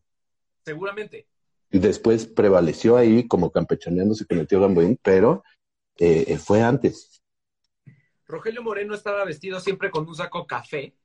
seguramente, 0.66 1.28
Y 1.72 1.78
después 1.80 2.26
prevaleció 2.26 2.98
ahí 2.98 3.28
como 3.28 3.52
campechaneándose 3.52 4.26
con 4.26 4.40
el 4.40 4.48
tío 4.48 4.60
Gamboín, 4.62 5.00
pero 5.04 5.44
eh, 5.98 6.38
fue 6.40 6.64
antes. 6.64 7.22
Rogelio 8.26 8.64
Moreno 8.64 8.94
estaba 8.96 9.26
vestido 9.26 9.60
siempre 9.60 9.90
con 9.92 10.08
un 10.08 10.16
saco 10.16 10.46
café, 10.48 10.96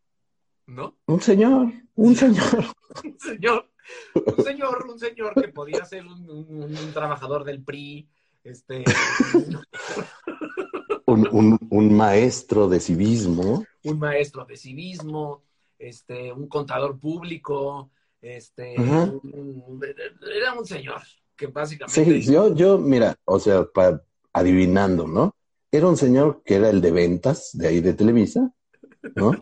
¿no? 0.67 0.97
Un 1.07 1.21
señor, 1.21 1.73
un 1.95 2.15
señor. 2.17 2.45
Un 3.05 3.19
señor, 3.19 3.71
un 4.15 4.45
señor, 4.45 4.87
un 4.89 4.99
señor 5.01 5.35
que 5.35 5.49
podía 5.49 5.85
ser 5.85 6.07
un, 6.07 6.31
un- 6.31 6.63
un 6.79 6.93
trabajador 6.93 7.43
del 7.45 7.63
PRI, 7.65 8.09
este, 8.45 8.85
Un, 11.07 11.29
un- 11.33 11.59
un 11.71 11.97
maestro 11.97 12.69
de 12.69 12.81
civismo. 12.81 13.65
un 13.85 13.99
maestro 13.99 14.45
de 14.47 14.57
civismo, 14.57 15.43
este, 15.79 16.33
un 16.33 16.49
contador 16.49 16.99
público, 16.99 17.91
este, 18.23 18.77
un- 18.79 19.81
era 20.35 20.55
un 20.55 20.65
señor 20.67 21.03
que 21.37 21.49
básicamente 21.49 22.23
Sí, 22.23 22.33
yo, 22.33 22.55
yo, 22.55 22.79
mira, 22.79 23.17
o 23.25 23.39
sea, 23.39 23.65
pa- 23.67 24.03
adivinando, 24.33 25.07
¿no? 25.07 25.35
Era 25.71 25.89
un 25.89 25.97
señor 25.97 26.43
que 26.45 26.55
era 26.57 26.71
el 26.71 26.81
de 26.81 26.91
ventas 26.93 27.51
de 27.53 27.69
ahí 27.69 27.81
de 27.81 27.93
Televisa, 27.95 28.53
¿no? 29.17 29.33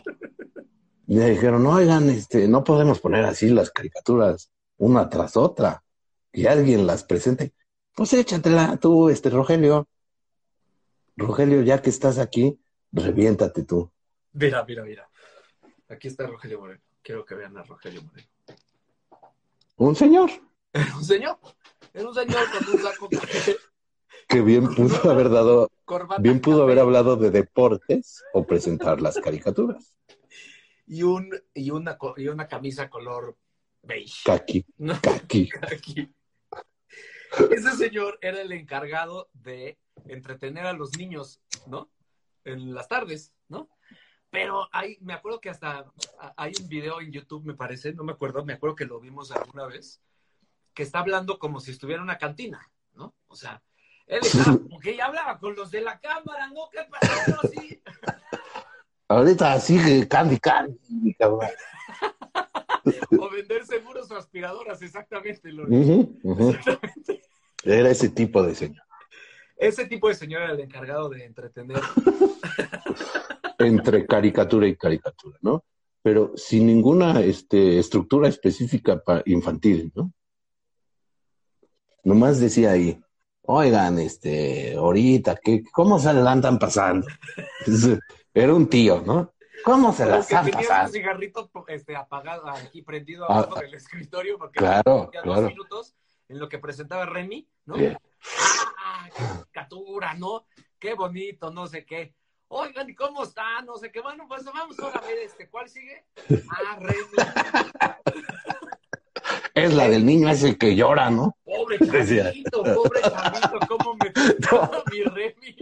Y 1.07 1.17
le 1.19 1.31
dijeron, 1.31 1.67
oigan, 1.67 2.09
este, 2.11 2.49
no 2.49 2.65
podemos 2.65 2.99
poner 3.01 3.25
así 3.25 3.49
las 3.51 3.71
caricaturas 3.71 4.51
una 4.79 5.09
tras 5.09 5.37
otra, 5.37 5.85
que 6.33 6.49
alguien 6.49 6.87
las 6.87 7.05
presente. 7.05 7.53
Pues 7.95 8.13
échatela 8.15 8.77
tú, 8.79 9.09
este 9.09 9.31
Rogelio. 9.31 9.87
Rogelio, 11.17 11.63
ya 11.63 11.83
que 11.83 11.91
estás 11.91 12.19
aquí, 12.19 12.59
reviéntate 12.91 13.65
tú. 13.65 13.91
Mira, 14.33 14.65
mira, 14.65 14.83
mira. 14.85 15.09
Aquí 15.89 16.09
está 16.09 16.27
Rogelio 16.27 16.61
Moreno. 16.61 16.81
Quiero 17.03 17.25
que 17.25 17.35
vean 17.35 17.57
a 17.57 17.63
Rogelio 17.63 18.03
Moreno. 18.03 18.29
Un 19.77 19.97
señor 19.97 20.31
un 20.97 21.05
señor. 21.05 21.39
Era 21.93 22.09
un 22.09 22.15
señor 22.15 22.41
con 22.51 22.75
un 22.75 22.83
saco 22.83 23.09
que 24.29 24.41
bien 24.41 24.75
pudo 24.75 25.11
haber 25.11 25.29
dado, 25.29 25.69
corbata 25.85 26.23
bien 26.23 26.41
pudo 26.41 26.63
haber 26.63 26.79
hablado 26.79 27.17
de 27.17 27.31
deportes 27.31 28.23
o 28.33 28.47
presentar 28.47 29.03
las 29.03 29.19
caricaturas. 29.19 29.95
y 30.87 31.03
un 31.03 31.29
y 31.53 31.71
una 31.71 31.99
y 32.17 32.29
una 32.29 32.49
camisa 32.49 32.89
color 32.89 33.37
beige. 33.83 34.23
Kaki, 34.25 34.65
¿no? 34.79 34.95
kaki. 35.03 35.51
Aquí. 35.71 36.15
Ese 37.51 37.73
señor 37.73 38.19
era 38.21 38.41
el 38.41 38.53
encargado 38.53 39.31
de 39.33 39.79
entretener 40.07 40.67
a 40.67 40.73
los 40.73 40.97
niños, 40.97 41.41
¿no? 41.67 41.91
En 42.45 42.75
las 42.75 42.89
tardes, 42.89 43.33
¿no? 43.49 43.69
Pero 44.31 44.69
hay, 44.73 44.99
me 45.01 45.13
acuerdo 45.13 45.41
que 45.41 45.51
hasta 45.51 45.85
hay 46.37 46.53
un 46.61 46.69
video 46.69 47.01
en 47.01 47.13
YouTube, 47.13 47.45
me 47.45 47.55
parece, 47.55 47.93
no 47.93 48.03
me 48.05 48.13
acuerdo, 48.13 48.45
me 48.45 48.55
acuerdo 48.55 48.77
que 48.77 48.87
lo 48.87 48.99
vimos 48.99 49.31
alguna 49.31 49.67
vez, 49.67 50.01
que 50.75 50.83
está 50.83 51.01
hablando 51.01 51.39
como 51.39 51.61
si 51.61 51.71
estuviera 51.71 51.99
en 51.99 52.05
una 52.05 52.19
cantina, 52.19 52.71
¿no? 52.95 53.15
O 53.29 53.37
sea, 53.37 53.63
él 54.07 54.21
estaba, 54.23 54.59
porque 54.71 54.97
ya 54.97 55.07
hablaba 55.07 55.39
con 55.39 55.55
los 55.55 55.71
de 55.71 55.83
la 55.83 56.01
cámara, 56.01 56.49
¿no? 56.49 56.69
¿Qué 56.71 56.81
pasó? 56.91 57.41
Así. 57.43 57.83
Ahorita 59.09 59.61
sigue 59.61 60.09
Candy 60.09 60.39
Candy, 60.39 61.15
cabrón. 61.19 61.49
o 63.19 63.31
vender 63.31 63.65
seguros 63.67 64.11
o 64.11 64.17
aspiradoras, 64.17 64.83
exactamente. 64.83 65.53
Ujú. 65.53 66.19
Exactamente. 66.51 67.23
Era 67.65 67.91
ese 67.91 68.09
tipo 68.09 68.43
de 68.43 68.55
señor. 68.55 68.83
Ese 69.57 69.87
tipo 69.87 70.09
de 70.09 70.15
señor 70.17 70.43
era 70.43 70.53
el 70.55 70.61
encargado 70.61 71.09
de 71.09 71.25
entretener. 71.25 71.81
Entre 73.59 74.05
caricatura 74.07 74.67
y 74.67 74.75
caricatura, 74.75 75.39
¿no? 75.41 75.65
Pero 76.03 76.33
sin 76.37 76.67
ninguna 76.67 77.21
este, 77.21 77.79
estructura 77.79 78.27
específica 78.27 79.01
para 79.01 79.23
infantil, 79.27 79.93
¿no? 79.95 80.13
Nomás 82.03 82.41
decía 82.41 82.73
ahí, 82.73 83.01
oigan, 83.43 84.01
este, 84.01 84.75
ahorita, 84.75 85.37
¿qué, 85.37 85.63
¿cómo 85.73 86.01
se 86.01 86.13
la 86.13 86.33
andan 86.33 86.59
pasando? 86.59 87.07
Era 88.35 88.55
un 88.55 88.69
tío, 88.69 89.01
¿no? 89.03 89.33
¿Cómo 89.65 89.93
se 89.93 90.07
la 90.07 90.17
Como 90.17 90.27
que 90.27 90.35
están 90.35 90.45
tenía 90.51 90.83
un 90.85 90.93
cigarrito 90.93 91.51
este, 91.69 91.97
apagado 91.97 92.49
aquí 92.49 92.83
prendido 92.83 93.25
Ah, 93.31 93.39
abajo 93.41 93.61
del 93.61 93.75
escritorio 93.75 94.39
porque 94.39 94.59
claro, 94.59 95.11
ya 95.13 95.23
claro. 95.23 95.41
dos 95.43 95.51
minutos 95.51 95.95
en 96.29 96.39
lo 96.39 96.49
que 96.49 96.59
presentaba 96.59 97.07
Remy, 97.07 97.49
¿no? 97.67 97.75
Bien. 97.77 97.99
¡Ah, 98.79 99.09
qué 99.17 99.23
caricatura, 99.25 100.15
¿no? 100.15 100.47
Qué 100.79 100.95
bonito, 100.95 101.51
no 101.51 101.67
sé 101.67 101.85
qué. 101.85 102.15
Oigan, 102.49 102.89
¿y 102.91 102.95
cómo 102.95 103.23
está? 103.25 103.63
No 103.63 103.77
sé 103.79 103.91
qué. 103.91 104.01
Bueno, 104.01 104.27
pues 104.29 104.45
vamos 104.45 104.79
ahora 104.79 104.99
a 104.99 105.07
ver 105.07 105.19
este. 105.19 105.49
¿Cuál 105.49 105.69
sigue? 105.69 106.05
Ah, 106.51 106.77
Remy. 106.81 106.99
Es 109.55 109.73
la 109.75 109.89
del 109.89 110.05
niño 110.05 110.29
ese 110.29 110.57
que 110.59 110.75
llora, 110.75 111.11
¿no? 111.11 111.37
Pobre 111.45 111.79
chavito, 111.79 112.63
pobre 112.63 113.01
chavito, 113.03 113.59
¿cómo 113.69 113.97
me 114.03 114.11
tocó 114.51 114.83
mi 114.91 115.03
Remy? 115.03 115.57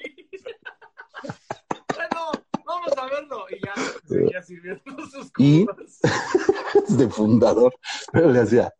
A 3.00 3.06
verlo. 3.06 3.46
Y 3.50 3.60
ya 3.64 3.74
seguía 4.06 4.42
sirviendo 4.42 5.06
sus 5.10 5.30
Y- 5.38 5.66
cubas. 5.66 6.00
de 6.98 7.08
fundador, 7.08 7.74
pero 8.12 8.30
le 8.30 8.40
hacía. 8.40 8.72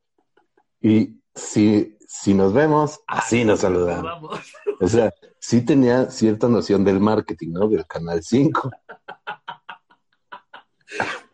Y 0.80 1.20
si, 1.34 1.96
si 2.06 2.34
nos 2.34 2.52
vemos, 2.52 3.00
así 3.06 3.44
nos 3.44 3.60
saludamos. 3.60 4.40
O 4.80 4.88
sea, 4.88 5.12
sí 5.38 5.64
tenía 5.64 6.10
cierta 6.10 6.48
noción 6.48 6.84
del 6.84 7.00
marketing, 7.00 7.52
¿no? 7.52 7.68
Del 7.68 7.86
Canal 7.86 8.22
5. 8.22 8.70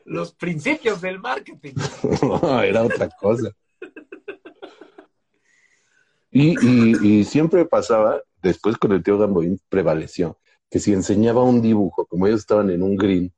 Los 0.05 0.33
principios 0.35 1.01
del 1.01 1.19
marketing. 1.21 1.75
No, 2.23 2.61
era 2.63 2.83
otra 2.83 3.09
cosa. 3.09 3.51
Y, 6.31 6.55
y, 6.61 7.21
y 7.21 7.25
siempre 7.25 7.65
pasaba, 7.65 8.21
después 8.43 8.77
con 8.77 8.93
el 8.93 9.03
tío 9.03 9.17
Gamboín 9.19 9.59
prevaleció, 9.69 10.39
que 10.71 10.79
si 10.79 10.93
enseñaba 10.93 11.43
un 11.43 11.63
dibujo, 11.63 12.07
como 12.07 12.27
ellos 12.27 12.41
estaban 12.41 12.71
en 12.71 12.83
un 12.83 12.97
green, 12.97 13.33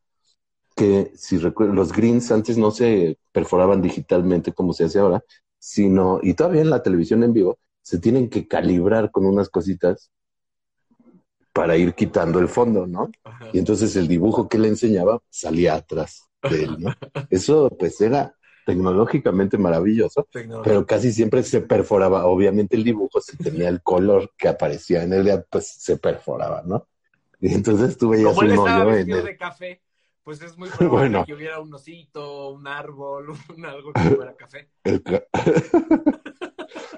que 0.75 1.13
si 1.17 1.39
recuerdan, 1.39 1.77
los 1.77 1.93
greens 1.93 2.31
antes 2.31 2.57
no 2.57 2.71
se 2.71 3.19
perforaban 3.33 3.83
digitalmente 3.83 4.53
como 4.53 4.73
se 4.73 4.85
hace 4.85 4.99
ahora, 5.01 5.25
sino, 5.59 6.21
y 6.23 6.35
todavía 6.35 6.63
en 6.63 6.71
la 6.71 6.83
televisión 6.83 7.25
en 7.25 7.33
vivo, 7.33 7.59
se 7.83 7.99
tienen 7.99 8.29
que 8.29 8.47
calibrar 8.47 9.11
con 9.11 9.27
unas 9.27 9.49
cositas 9.49 10.11
para 11.53 11.77
ir 11.77 11.95
quitando 11.95 12.39
el 12.39 12.49
fondo, 12.49 12.87
¿no? 12.87 13.11
Ajá. 13.25 13.49
Y 13.53 13.59
entonces 13.59 13.97
el 13.97 14.07
dibujo 14.07 14.49
que 14.49 14.59
le 14.59 14.69
enseñaba 14.69 15.21
salía 15.29 15.75
atrás 15.75 16.29
de 16.49 16.65
él, 16.65 16.77
¿no? 16.79 16.91
Eso 17.31 17.71
pues 17.77 18.01
era 18.01 18.35
tecnológicamente 18.65 19.57
maravilloso, 19.57 20.29
pero 20.63 20.85
casi 20.87 21.11
siempre 21.11 21.43
se 21.43 21.63
perforaba. 21.63 22.27
Obviamente 22.27 22.77
el 22.77 22.85
dibujo, 22.85 23.21
si 23.21 23.37
tenía 23.39 23.71
el 23.71 23.83
color 23.83 24.31
que 24.37 24.47
aparecía 24.47 25.03
en 25.03 25.15
él, 25.15 25.45
pues 25.51 25.67
se 25.67 25.97
perforaba, 25.97 26.63
¿no? 26.67 26.87
Y 27.41 27.55
entonces 27.55 27.97
tú 27.97 28.11
veías 28.11 28.29
Como 28.31 28.43
él 28.43 28.49
un 28.49 28.55
estaba 28.55 28.83
hoyo 28.85 28.91
en 28.91 28.97
vestido 28.97 29.23
de 29.23 29.37
café, 29.37 29.83
pues 30.25 30.43
es 30.43 30.57
muy 30.59 30.69
probable 30.79 30.99
Bueno. 31.11 31.25
que 31.25 31.35
hubiera 31.35 31.61
un 31.61 31.73
osito, 31.73 32.51
un 32.51 32.67
árbol, 32.67 33.29
un 33.57 33.65
algo 33.65 33.93
que 33.93 34.01
fuera 34.01 34.35
café. 34.37 34.69
El, 34.85 35.03
ca- 35.03 35.25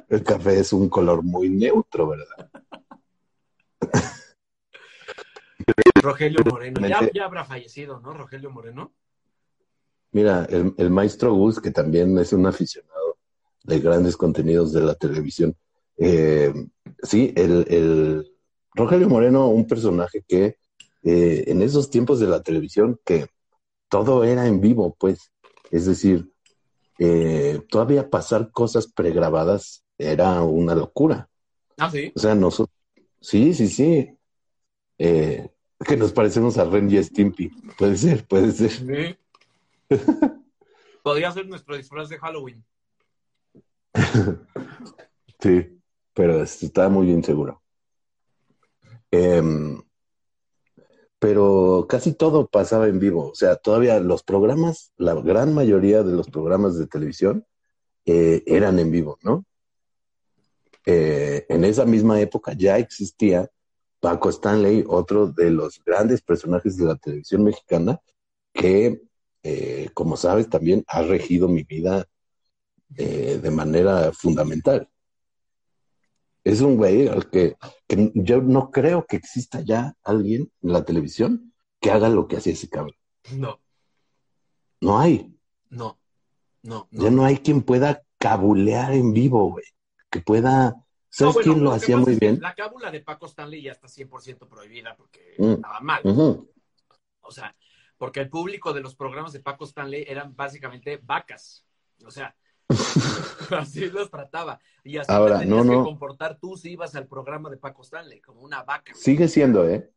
el 0.09 0.23
café 0.23 0.61
es 0.61 0.73
un 0.73 0.89
color 0.89 1.23
muy 1.23 1.49
neutro, 1.51 2.09
¿verdad? 2.09 2.51
Rogelio 6.03 6.43
Moreno. 6.45 6.87
Ya, 6.89 7.11
ya 7.13 7.25
habrá 7.25 7.45
fallecido, 7.45 8.01
¿no? 8.01 8.15
Rogelio 8.15 8.51
Moreno. 8.51 8.93
Mira, 10.13 10.47
el, 10.47 10.75
el 10.79 10.91
maestro 10.91 11.35
Gus, 11.35 11.61
que 11.61 11.71
también 11.71 12.17
es 12.19 12.33
un 12.33 12.47
aficionado 12.47 13.19
de 13.65 13.79
grandes 13.81 14.17
contenidos 14.17 14.73
de 14.73 14.81
la 14.81 14.95
televisión. 14.95 15.55
eh, 15.99 16.53
sí, 17.03 17.33
el, 17.37 17.67
el 17.69 18.30
Rogelio 18.75 19.09
Moreno, 19.09 19.49
un 19.49 19.67
personaje 19.67 20.23
que 20.27 20.57
eh, 21.03 21.45
en 21.47 21.63
esos 21.63 21.91
tiempos 21.91 22.21
de 22.21 22.27
la 22.27 22.43
televisión, 22.43 22.99
que 23.05 23.27
todo 23.89 24.25
era 24.25 24.47
en 24.47 24.61
vivo, 24.61 24.97
pues, 24.99 25.33
es 25.71 25.87
decir, 25.87 26.31
eh, 26.99 27.61
todavía 27.71 28.11
pasar 28.11 28.51
cosas 28.53 28.87
pregrabadas 28.87 29.85
era 29.99 30.43
una 30.43 30.75
locura. 30.75 31.29
Ah, 31.79 31.91
sí. 31.91 32.13
O 32.15 32.19
sea, 32.19 32.35
nosotros, 32.35 32.77
sí, 33.21 33.55
sí, 33.55 33.69
sí, 33.69 34.17
Eh, 34.99 35.49
que 35.87 35.97
nos 35.97 36.13
parecemos 36.13 36.59
a 36.59 36.65
Ren 36.65 36.91
y 36.91 37.03
Stimpy. 37.03 37.49
Puede 37.79 37.97
ser, 37.97 38.27
puede 38.27 38.53
ser. 38.53 38.71
Sí. 38.71 39.17
Podría 41.03 41.33
ser 41.33 41.49
nuestro 41.49 41.75
disfraz 41.75 42.11
de 42.11 42.19
Halloween. 42.19 42.63
Sí, 45.41 45.81
pero 46.13 46.43
estaba 46.43 46.91
muy 46.91 47.11
inseguro. 47.11 47.63
Em, 49.11 49.83
pero 51.21 51.87
casi 51.89 52.15
todo 52.15 52.49
pasaba 52.49 52.89
en 52.89 52.99
vivo. 52.99 53.29
O 53.31 53.35
sea, 53.35 53.57
todavía 53.57 54.01
los 54.01 54.23
programas, 54.23 54.93
la 54.97 55.15
gran 55.15 55.55
mayoría 55.55 56.03
de 56.03 56.13
los 56.13 56.31
programas 56.31 56.79
de 56.79 56.87
televisión 56.87 57.47
eh, 58.07 58.43
eran 58.47 58.79
en 58.79 58.91
vivo, 58.91 59.19
¿no? 59.23 59.45
Eh, 60.87 61.45
en 61.51 61.65
esa 61.65 61.85
misma 61.85 62.19
época 62.21 62.55
ya 62.55 62.79
existía 62.79 63.51
Paco 64.01 64.31
Stanley, 64.31 64.83
otro 64.89 65.27
de 65.27 65.51
los 65.51 65.83
grandes 65.85 66.23
personajes 66.23 66.79
de 66.79 66.87
la 66.87 66.97
televisión 66.97 67.45
mexicana, 67.45 68.01
que, 68.55 69.03
eh, 69.43 69.91
como 69.93 70.17
sabes, 70.17 70.49
también 70.49 70.85
ha 70.89 71.03
regido 71.03 71.49
mi 71.49 71.65
vida 71.65 72.07
de 72.89 73.51
manera 73.53 74.11
fundamental. 74.13 74.89
Es 76.43 76.61
un 76.61 76.77
güey 76.77 77.07
al 77.07 77.31
que, 77.31 77.57
que 77.91 78.13
yo 78.15 78.41
no 78.41 78.71
creo 78.71 79.05
que 79.05 79.17
exista 79.17 79.61
ya 79.61 79.95
alguien 80.05 80.51
en 80.63 80.73
la 80.73 80.85
televisión 80.85 81.53
que 81.81 81.91
haga 81.91 82.09
lo 82.09 82.29
que 82.29 82.37
hacía 82.37 82.53
ese 82.53 82.69
cabrón. 82.69 82.95
No, 83.33 83.61
No 84.81 84.99
hay. 85.01 85.35
no, 85.71 85.99
no. 86.63 86.89
no. 86.91 87.03
Ya 87.05 87.11
no 87.11 87.25
hay 87.25 87.39
quien 87.39 87.63
pueda 87.63 88.03
cabulear 88.19 88.93
en 88.93 89.13
vivo, 89.13 89.51
güey. 89.51 89.65
Que 90.11 90.21
pueda. 90.21 90.77
¿Sabes 91.09 91.35
No, 91.35 91.41
bueno, 91.43 91.53
quién 91.53 91.65
lo 91.65 91.73
hacía 91.73 91.97
muy 91.97 92.15
bien? 92.17 92.39
La 92.41 92.55
cábula 92.55 92.91
de 92.93 93.01
Paco 93.01 93.27
Stanley 93.27 93.63
ya 93.63 93.73
está 93.73 93.89
100% 93.89 94.47
prohibida 94.49 94.95
porque 94.97 95.35
Mm. 95.39 95.53
estaba 95.55 95.81
mal. 95.81 96.01
O 97.23 97.33
sea, 97.33 97.57
porque 97.99 98.21
el 98.21 98.31
público 98.31 98.73
de 98.73 98.81
los 98.81 98.95
programas 98.95 99.33
de 99.33 99.41
Paco 99.41 99.65
Stanley 99.65 100.05
eran 100.07 100.35
básicamente 100.37 101.01
vacas. 101.03 101.65
O 102.07 102.11
sea, 102.11 102.35
así 103.59 103.87
los 103.91 104.11
trataba. 104.11 104.61
Y 104.85 104.97
así 104.97 105.11
Ahora, 105.13 105.39
te 105.39 105.47
tenías 105.47 105.65
no, 105.67 105.71
que 105.73 105.79
no. 105.79 105.85
comportar 105.85 106.39
tú 106.39 106.57
si 106.57 106.73
ibas 106.73 106.95
al 106.95 107.07
programa 107.07 107.51
de 107.51 107.57
Paco 107.57 107.83
Stanley, 107.83 108.21
como 108.21 108.41
una 108.43 108.63
vaca. 108.63 108.93
Sigue 108.95 109.29
siendo, 109.29 109.69
¿eh? 109.69 109.91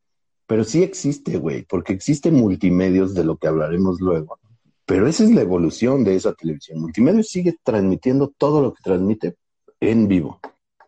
Pero 0.45 0.63
sí 0.63 0.83
existe, 0.83 1.37
güey, 1.37 1.63
porque 1.63 1.93
existe 1.93 2.31
multimedios 2.31 3.13
de 3.13 3.23
lo 3.23 3.37
que 3.37 3.47
hablaremos 3.47 4.01
luego. 4.01 4.39
Pero 4.85 5.07
esa 5.07 5.23
es 5.23 5.31
la 5.31 5.41
evolución 5.41 6.03
de 6.03 6.15
esa 6.15 6.33
televisión. 6.33 6.81
Multimedios 6.81 7.29
sigue 7.29 7.57
transmitiendo 7.63 8.33
todo 8.37 8.61
lo 8.61 8.73
que 8.73 8.81
transmite 8.83 9.37
en 9.79 10.07
vivo. 10.07 10.39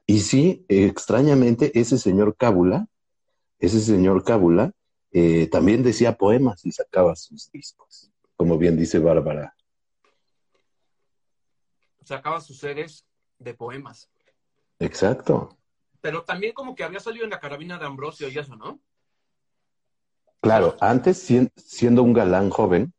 Y 0.05 0.19
sí, 0.19 0.65
extrañamente, 0.67 1.79
ese 1.79 1.97
señor 1.97 2.35
Cábula, 2.35 2.87
ese 3.59 3.79
señor 3.79 4.23
Cábula, 4.23 4.73
eh, 5.11 5.47
también 5.47 5.81
decía 5.81 6.17
poemas 6.17 6.65
y 6.65 6.71
sacaba 6.71 7.15
sus 7.15 7.49
discos, 7.51 8.11
como 8.35 8.57
bien 8.57 8.77
dice 8.77 8.99
Bárbara. 8.99 9.55
Sacaba 12.05 12.39
sus 12.39 12.59
series 12.59 13.05
de 13.39 13.53
poemas. 13.53 14.09
Exacto. 14.79 15.57
Pero 15.99 16.23
también 16.23 16.53
como 16.53 16.75
que 16.75 16.83
había 16.85 16.99
salido 17.01 17.25
en 17.25 17.31
la 17.31 17.39
carabina 17.39 17.77
de 17.77 17.85
Ambrosio 17.85 18.29
y 18.29 18.37
eso, 18.37 18.55
¿no? 18.55 18.79
Claro, 20.39 20.77
antes 20.79 21.17
sien- 21.17 21.51
siendo 21.57 22.03
un 22.03 22.13
galán 22.13 22.49
joven, 22.49 22.93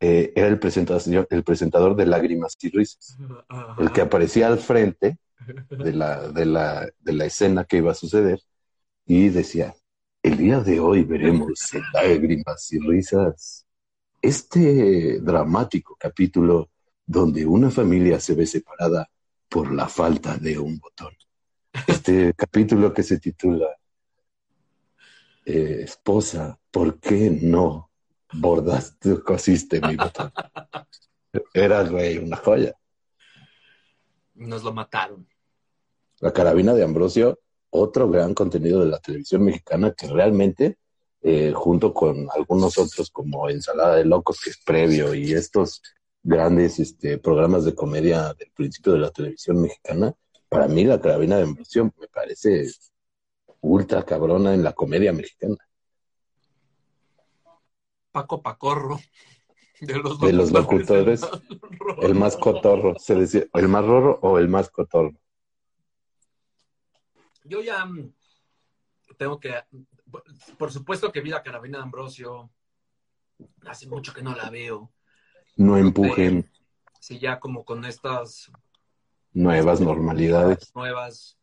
eh, 0.00 0.32
era 0.34 0.48
el 0.48 0.58
presentador, 0.58 1.26
el 1.30 1.44
presentador 1.44 1.96
de 1.96 2.06
Lágrimas 2.06 2.56
y 2.60 2.70
Risas, 2.70 3.18
el 3.78 3.92
que 3.92 4.00
aparecía 4.00 4.46
al 4.48 4.58
frente 4.58 5.18
de 5.70 5.92
la, 5.92 6.28
de 6.28 6.44
la, 6.46 6.88
de 7.00 7.12
la 7.12 7.24
escena 7.24 7.64
que 7.64 7.78
iba 7.78 7.92
a 7.92 7.94
suceder 7.96 8.40
y 9.06 9.28
decía, 9.28 9.74
el 10.22 10.36
día 10.38 10.60
de 10.60 10.78
hoy 10.80 11.02
veremos 11.04 11.74
en 11.74 11.82
lágrimas 11.92 12.72
y 12.72 12.78
risas 12.78 13.66
este 14.20 15.20
dramático 15.20 15.96
capítulo 15.98 16.70
donde 17.06 17.46
una 17.46 17.70
familia 17.70 18.20
se 18.20 18.34
ve 18.34 18.46
separada 18.46 19.08
por 19.48 19.72
la 19.72 19.88
falta 19.88 20.36
de 20.36 20.58
un 20.58 20.78
botón. 20.78 21.14
Este 21.86 22.34
capítulo 22.36 22.92
que 22.92 23.02
se 23.02 23.18
titula 23.18 23.68
eh, 25.44 25.80
Esposa, 25.82 26.58
¿por 26.70 26.98
qué 27.00 27.30
no 27.42 27.90
bordaste, 28.32 29.20
cosiste 29.22 29.80
mi 29.80 29.96
botón? 29.96 30.32
Era, 31.54 31.82
güey, 31.84 32.18
una 32.18 32.36
joya. 32.36 32.74
Nos 34.34 34.62
lo 34.62 34.72
mataron. 34.72 35.26
La 36.20 36.32
carabina 36.32 36.74
de 36.74 36.84
Ambrosio, 36.84 37.40
otro 37.70 38.08
gran 38.08 38.34
contenido 38.34 38.80
de 38.80 38.86
la 38.86 38.98
televisión 39.00 39.44
mexicana 39.44 39.92
que 39.92 40.06
realmente, 40.06 40.78
eh, 41.20 41.52
junto 41.54 41.92
con 41.92 42.28
algunos 42.34 42.78
otros 42.78 43.10
como 43.10 43.48
Ensalada 43.48 43.96
de 43.96 44.04
Locos, 44.04 44.40
que 44.40 44.50
es 44.50 44.58
previo, 44.58 45.14
y 45.14 45.32
estos 45.32 45.82
grandes 46.22 46.78
este, 46.78 47.18
programas 47.18 47.64
de 47.64 47.74
comedia 47.74 48.34
del 48.34 48.50
principio 48.52 48.92
de 48.92 48.98
la 49.00 49.10
televisión 49.10 49.60
mexicana, 49.60 50.14
para 50.48 50.68
mí 50.68 50.84
la 50.84 51.00
carabina 51.00 51.36
de 51.36 51.44
Ambrosio 51.44 51.92
me 51.98 52.08
parece 52.08 52.66
ultra 53.60 54.04
cabrona 54.04 54.54
en 54.54 54.62
la 54.62 54.72
comedia 54.72 55.12
mexicana. 55.12 55.56
Paco 58.10 58.42
Pacorro. 58.42 59.00
De 59.80 59.98
los 59.98 60.20
de 60.20 60.32
los 60.32 60.52
locutores 60.52 61.22
el 62.02 62.14
más 62.14 62.36
cotorro, 62.36 62.96
se 62.98 63.16
decía, 63.16 63.46
el 63.54 63.66
más 63.66 63.84
rorro 63.84 64.18
o 64.22 64.38
el 64.38 64.48
más 64.48 64.70
cotorro. 64.70 65.12
Yo 67.44 67.60
ya 67.60 67.84
mm, 67.84 68.12
tengo 69.16 69.40
que, 69.40 69.54
por 70.56 70.70
supuesto 70.70 71.10
que 71.10 71.20
vi 71.20 71.30
la 71.30 71.42
carabina 71.42 71.78
de 71.78 71.84
Ambrosio, 71.84 72.50
hace 73.66 73.88
mucho 73.88 74.12
que 74.12 74.22
no 74.22 74.36
la 74.36 74.50
veo. 74.50 74.92
No 75.56 75.76
empujen. 75.76 76.50
Sí, 77.00 77.18
ya 77.18 77.40
como 77.40 77.64
con 77.64 77.84
estas 77.84 78.50
nuevas 79.32 79.80
normalidades. 79.80 80.72
Nuevas, 80.74 81.38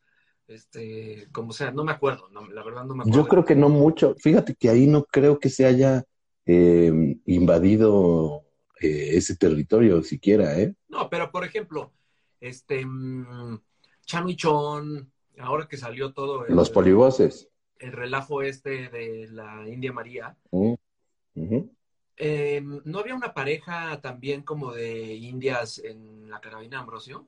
este, 0.47 1.27
como 1.31 1.53
sea, 1.53 1.71
no 1.71 1.83
me 1.83 1.91
acuerdo, 1.91 2.29
la 2.29 2.63
verdad 2.63 2.85
no 2.85 2.95
me 2.95 3.03
acuerdo. 3.03 3.21
Yo 3.21 3.27
creo 3.27 3.45
que 3.45 3.55
no 3.55 3.69
mucho. 3.69 4.15
Fíjate 4.19 4.55
que 4.55 4.69
ahí 4.69 4.87
no 4.87 5.03
creo 5.03 5.39
que 5.39 5.49
se 5.49 5.65
haya 5.65 6.05
eh, 6.45 7.17
invadido 7.25 8.43
eh, 8.81 9.17
ese 9.17 9.35
territorio 9.35 10.01
siquiera, 10.03 10.57
¿eh? 10.59 10.73
No, 10.87 11.09
pero 11.09 11.31
por 11.31 11.43
ejemplo, 11.43 11.91
este 12.39 12.85
mm, 12.85 13.59
Chamichón, 14.05 15.11
ahora 15.37 15.67
que 15.67 15.77
salió 15.77 16.13
todo 16.13 16.45
los 16.47 16.69
polivoces, 16.69 17.49
el 17.77 17.91
relajo 17.91 18.41
este 18.41 18.89
de 18.89 19.27
la 19.29 19.67
India 19.67 19.91
María, 19.91 20.37
mm, 20.51 20.73
em, 22.19 22.81
¿no 22.85 22.99
había 22.99 23.15
una 23.15 23.33
pareja 23.33 23.99
también 24.01 24.43
como 24.43 24.73
de 24.73 25.15
indias 25.15 25.79
en 25.79 26.29
la 26.29 26.39
carabina 26.39 26.79
Ambrosio? 26.79 27.27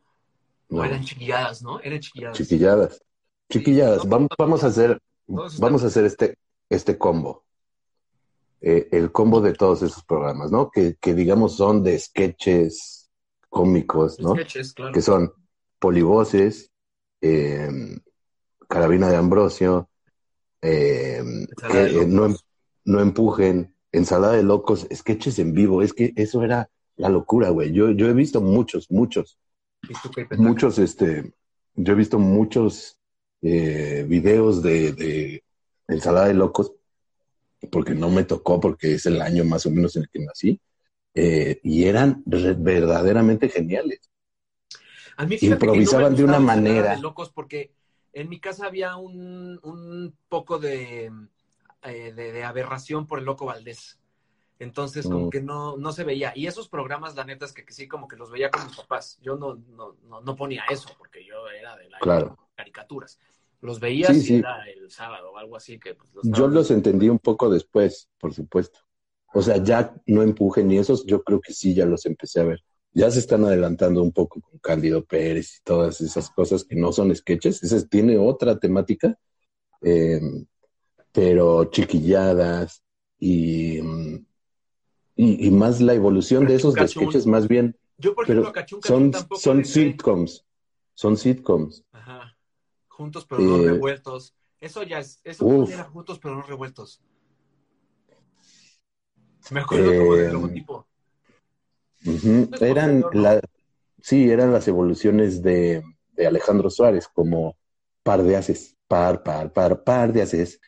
No. 0.70 0.84
eran 0.86 1.04
chiquilladas, 1.04 1.64
¿no? 1.64 1.82
Eran 1.82 2.00
chiquilladas. 2.00 2.38
Chiquilladas. 2.38 3.04
Chiquilladas. 3.50 4.08
vamos, 4.08 4.30
vamos 4.38 4.64
a 4.64 4.68
hacer, 4.68 5.02
vamos 5.28 5.84
a 5.84 5.88
hacer 5.88 6.06
este, 6.06 6.38
este 6.70 6.98
combo. 6.98 7.44
Eh, 8.64 8.90
el 8.92 9.12
combo 9.12 9.42
de 9.42 9.54
todos 9.54 9.82
esos 9.82 10.04
programas, 10.04 10.52
¿no? 10.52 10.70
Que, 10.70 10.96
digamos 11.16 11.58
son 11.58 11.84
de 11.84 11.98
sketches 11.98 13.10
cómicos, 13.50 14.20
¿no? 14.20 14.36
Sketches, 14.36 14.74
claro. 14.74 14.94
Que 14.94 15.02
son 15.02 15.34
polivoces, 15.80 16.72
em, 17.22 18.00
carabina 18.70 19.10
de 19.10 19.16
Ambrosio, 19.16 19.90
em, 20.62 21.48
que 21.72 21.86
eh, 21.86 22.06
no, 22.06 22.36
no, 22.86 23.02
empujen, 23.02 23.76
ensalada 23.92 24.34
de 24.34 24.44
locos, 24.44 24.88
sketches 24.94 25.40
en 25.40 25.54
vivo. 25.54 25.82
Es 25.82 25.94
que 25.94 26.14
eso 26.16 26.44
era 26.44 26.70
la 26.96 27.10
locura, 27.10 27.50
güey. 27.50 27.72
Yo, 27.72 27.92
yo 27.92 28.08
he 28.08 28.14
visto 28.14 28.42
muchos, 28.42 28.90
muchos, 28.92 29.40
muchos, 30.38 30.80
este, 30.80 31.34
yo 31.76 31.94
he 31.94 31.96
visto 31.96 32.20
muchos 32.20 32.98
eh, 33.42 34.06
videos 34.08 34.62
de, 34.62 34.92
de 34.94 35.44
ensalada 35.88 36.28
de 36.28 36.34
locos 36.36 36.74
porque 37.70 37.94
no 37.94 38.10
me 38.10 38.24
tocó, 38.24 38.60
porque 38.60 38.96
es 38.96 39.06
el 39.06 39.22
año 39.22 39.44
más 39.46 39.66
o 39.66 39.72
menos 39.72 39.96
en 39.96 40.04
el 40.04 40.10
que 40.10 40.20
nací, 40.20 40.60
eh, 41.14 41.60
y 41.64 41.86
eran 41.86 42.24
verdaderamente 42.26 43.50
geniales. 43.50 44.00
A 45.18 45.26
mí 45.26 45.38
Improvisaban 45.42 46.16
de 46.16 46.24
una 46.24 46.40
manera. 46.40 46.96
De 46.96 47.02
locos 47.02 47.30
porque 47.30 47.72
en 48.14 48.30
mi 48.30 48.40
casa 48.40 48.66
había 48.66 48.96
un, 48.96 49.60
un 49.64 50.16
poco 50.30 50.58
de, 50.58 51.12
eh, 51.84 52.14
de, 52.14 52.44
aberración 52.44 53.08
por 53.08 53.20
el 53.20 53.26
loco 53.26 53.46
Valdés. 53.46 54.00
Entonces, 54.60 55.08
como 55.08 55.28
mm. 55.28 55.30
que 55.32 55.42
no, 55.42 55.78
no 55.78 55.92
se 55.92 56.04
veía. 56.04 56.34
Y 56.36 56.46
esos 56.46 56.70
programas, 56.70 57.16
la 57.16 57.24
neta, 57.24 57.46
es 57.46 57.54
que, 57.54 57.66
sí, 57.74 57.88
como 57.88 58.08
que 58.08 58.16
los 58.16 58.30
veía 58.30 58.52
con 58.52 58.64
mis 58.66 58.76
papás. 58.76 59.18
Yo 59.22 59.36
no, 59.36 59.56
no, 59.56 59.96
no, 60.22 60.36
ponía 60.36 60.64
eso, 60.70 60.90
porque 60.98 61.26
yo 61.26 61.50
era 61.50 61.76
de 61.78 61.90
las 61.90 62.00
caricaturas. 62.56 63.20
Los 63.62 63.80
veías 63.80 64.16
sí, 64.18 64.36
era 64.36 64.64
el 64.70 64.90
sábado 64.92 65.32
o 65.32 65.38
algo 65.38 65.56
así 65.56 65.80
que 65.80 65.96
pues, 65.96 66.10
Yo 66.24 66.48
los 66.48 66.72
entendí 66.72 67.10
un 67.10 67.20
poco 67.20 67.50
después, 67.50 68.10
por 68.20 68.34
supuesto. 68.34 68.80
O 69.34 69.42
sea, 69.42 69.58
ya 69.58 69.96
no 70.08 70.24
empujen 70.24 70.68
ni 70.68 70.78
esos, 70.78 71.06
yo 71.06 71.24
creo 71.24 71.40
que 71.40 71.54
sí, 71.54 71.74
ya 71.74 71.86
los 71.86 72.06
empecé 72.06 72.42
a 72.42 72.46
ver. 72.46 72.64
Ya 72.94 73.10
se 73.10 73.20
están 73.20 73.46
adelantando 73.46 74.04
un 74.04 74.12
poco 74.12 74.42
con 74.42 74.60
Cándido 74.60 75.06
Pérez 75.06 75.58
y 75.58 75.64
todas 75.64 76.02
esas 76.02 76.30
cosas 76.30 76.66
que 76.66 76.76
no 76.76 76.92
son 76.92 77.16
sketches. 77.16 77.64
Esa 77.64 77.88
tiene 77.88 78.18
otra 78.18 78.60
temática, 78.60 79.18
em, 79.82 80.46
pero 81.12 81.66
chiquilladas 81.66 82.84
y, 83.20 83.80
y, 85.16 85.52
más 85.52 85.82
la 85.82 85.94
evolución 85.94 86.46
de 86.46 86.56
esos 86.56 86.74
sketches, 86.74 87.26
más 87.26 87.48
bien. 87.48 87.78
Yo, 87.98 88.16
por 88.16 88.26
ejemplo, 88.26 88.52
son, 88.84 89.12
son 89.38 89.66
sitcoms. 89.66 90.46
Son 90.94 91.18
sitcoms. 91.18 91.84
Juntos 92.88 93.26
pero 93.28 93.42
no 93.42 93.58
revueltos. 93.64 94.36
Eso 94.60 94.84
ya 94.84 95.00
es, 95.00 95.20
eso 95.24 95.68
era 95.68 95.86
juntos 95.86 96.20
pero 96.20 96.36
no 96.36 96.44
revueltos. 96.44 97.02
Me 99.50 99.62
acuerdo 99.62 99.92
como 99.98 100.16
del 100.16 100.26
eh, 100.28 100.32
logotipo. 100.32 100.88
Eran 102.60 103.04
la, 103.14 103.42
sí, 104.02 104.30
eran 104.30 104.54
las 104.54 104.68
evoluciones 104.68 105.42
de, 105.42 105.84
de, 106.12 106.28
Alejandro 106.28 106.70
Suárez, 106.70 107.08
como 107.08 107.58
par 108.04 108.22
de 108.24 108.36
haces, 108.36 108.78
par, 108.88 109.24
par, 109.24 109.52
par, 109.52 109.84
par 109.84 110.14
de 110.14 110.22
haces. 110.22 110.60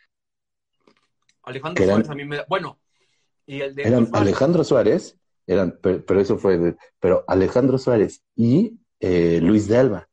Alejandro 1.43 1.85
Suárez 1.85 2.09
a 2.09 2.15
mí 2.15 2.25
me 2.25 2.37
da, 2.37 2.45
bueno, 2.47 2.79
y 3.45 3.61
el 3.61 3.75
de 3.75 3.83
eran 3.83 4.09
Alejandro 4.13 4.63
Suárez, 4.63 5.17
eran, 5.45 5.77
pero, 5.81 6.19
eso 6.19 6.37
fue, 6.37 6.75
pero 6.99 7.23
Alejandro 7.27 7.77
Suárez 7.77 8.23
y 8.35 8.79
eh, 8.99 9.39
Luis 9.41 9.67
de 9.67 9.77
Alba. 9.77 10.09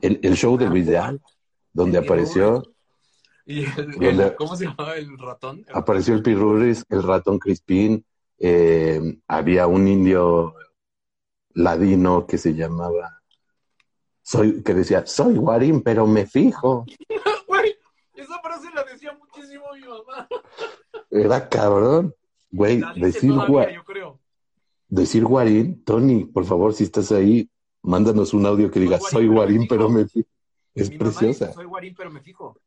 El, 0.00 0.20
el 0.22 0.36
show 0.36 0.56
de 0.58 0.66
ah, 0.66 0.68
Luis 0.68 0.86
de 0.86 0.98
Alba 0.98 1.22
donde 1.72 1.98
apareció. 1.98 2.62
¿Y 3.44 3.64
el, 4.04 4.34
cómo 4.36 4.56
se 4.56 4.66
llamaba 4.66 4.96
el 4.96 5.18
ratón? 5.18 5.66
Apareció 5.72 6.14
el 6.14 6.22
Piruris, 6.22 6.84
el 6.88 7.02
ratón 7.02 7.38
Crispín, 7.38 8.04
eh, 8.38 9.18
había 9.26 9.66
un 9.66 9.88
indio 9.88 10.54
ladino 11.54 12.26
que 12.26 12.38
se 12.38 12.54
llamaba, 12.54 13.20
soy, 14.22 14.62
que 14.62 14.74
decía, 14.74 15.06
soy 15.06 15.36
guarín, 15.36 15.82
pero 15.82 16.06
me 16.06 16.26
fijo. 16.26 16.84
Güey, 17.48 17.76
esa 18.14 18.40
frase 18.40 18.68
la 18.74 18.84
decía 18.84 19.18
muchísimo 19.72 19.94
mi 19.94 20.04
mamá. 20.04 20.28
Era 21.10 21.48
cabrón, 21.48 22.14
güey, 22.50 22.80
decir 22.96 23.32
guarín. 23.32 23.80
Decir 24.88 25.24
guarín, 25.24 25.82
Tony, 25.84 26.24
por 26.26 26.44
favor, 26.44 26.74
si 26.74 26.84
estás 26.84 27.12
ahí, 27.12 27.48
mándanos 27.82 28.34
un 28.34 28.46
audio 28.46 28.70
que 28.70 28.80
diga, 28.80 28.98
soy 28.98 29.26
guarín, 29.26 29.66
pero 29.68 29.88
me 29.88 30.06
fijo. 30.06 30.28
Es 30.74 30.90
preciosa. 30.90 31.52
soy 31.52 31.66
guarín, 31.66 31.94
pero 31.96 32.10
me 32.10 32.20
fijo. 32.20 32.58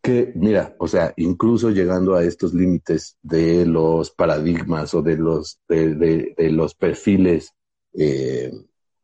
Que, 0.00 0.32
mira, 0.34 0.76
o 0.78 0.86
sea, 0.86 1.14
incluso 1.16 1.70
llegando 1.70 2.14
a 2.14 2.24
estos 2.24 2.52
límites 2.52 3.16
de 3.22 3.64
los 3.64 4.10
paradigmas 4.10 4.92
o 4.94 5.02
de 5.02 5.16
los, 5.16 5.60
de, 5.66 6.34
los 6.50 6.74
perfiles 6.74 7.54
eh, 7.94 8.52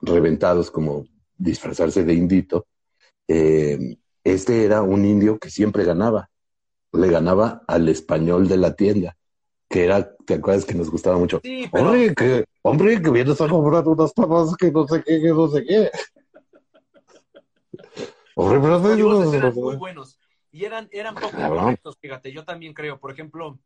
reventados 0.03 0.71
como 0.71 1.07
disfrazarse 1.39 2.05
de 2.05 2.15
indito, 2.15 2.67
eh, 3.27 3.97
este 4.25 4.65
era 4.65 4.83
un 4.83 5.05
indio 5.05 5.39
que 5.39 5.51
siempre 5.51 5.85
ganaba. 5.85 6.30
Le 6.93 7.09
ganaba 7.09 7.63
al 7.67 7.89
español 7.89 8.49
de 8.49 8.57
la 8.57 8.75
tienda, 8.75 9.17
que 9.69 9.85
era, 9.85 10.15
¿te 10.17 10.35
acuerdas 10.35 10.65
que 10.65 10.75
nos 10.75 10.91
gustaba 10.91 11.19
mucho? 11.19 11.41
Sí, 11.43 11.69
Hombre, 11.73 12.15
que, 12.15 12.45
hombre, 12.63 13.01
que 13.01 13.11
vienes 13.11 13.41
a 13.41 13.49
comprar 13.49 13.87
unas 13.87 14.13
papas 14.13 14.57
que 14.57 14.73
no 14.73 14.87
sé 14.89 15.03
qué, 15.05 15.21
que 15.21 15.29
no 15.29 15.49
sé 15.49 15.65
qué. 15.65 15.91
Los 18.37 19.35
eran 19.35 19.55
muy 19.55 19.77
buenos. 19.77 20.19
Y 20.53 20.65
eran, 20.65 20.89
eran 20.91 21.15
poco 21.15 21.37
correctos, 21.37 21.97
fíjate. 22.01 22.33
Yo 22.33 22.45
también 22.45 22.75
creo, 22.75 22.99
por 22.99 23.13
ejemplo, 23.13 23.59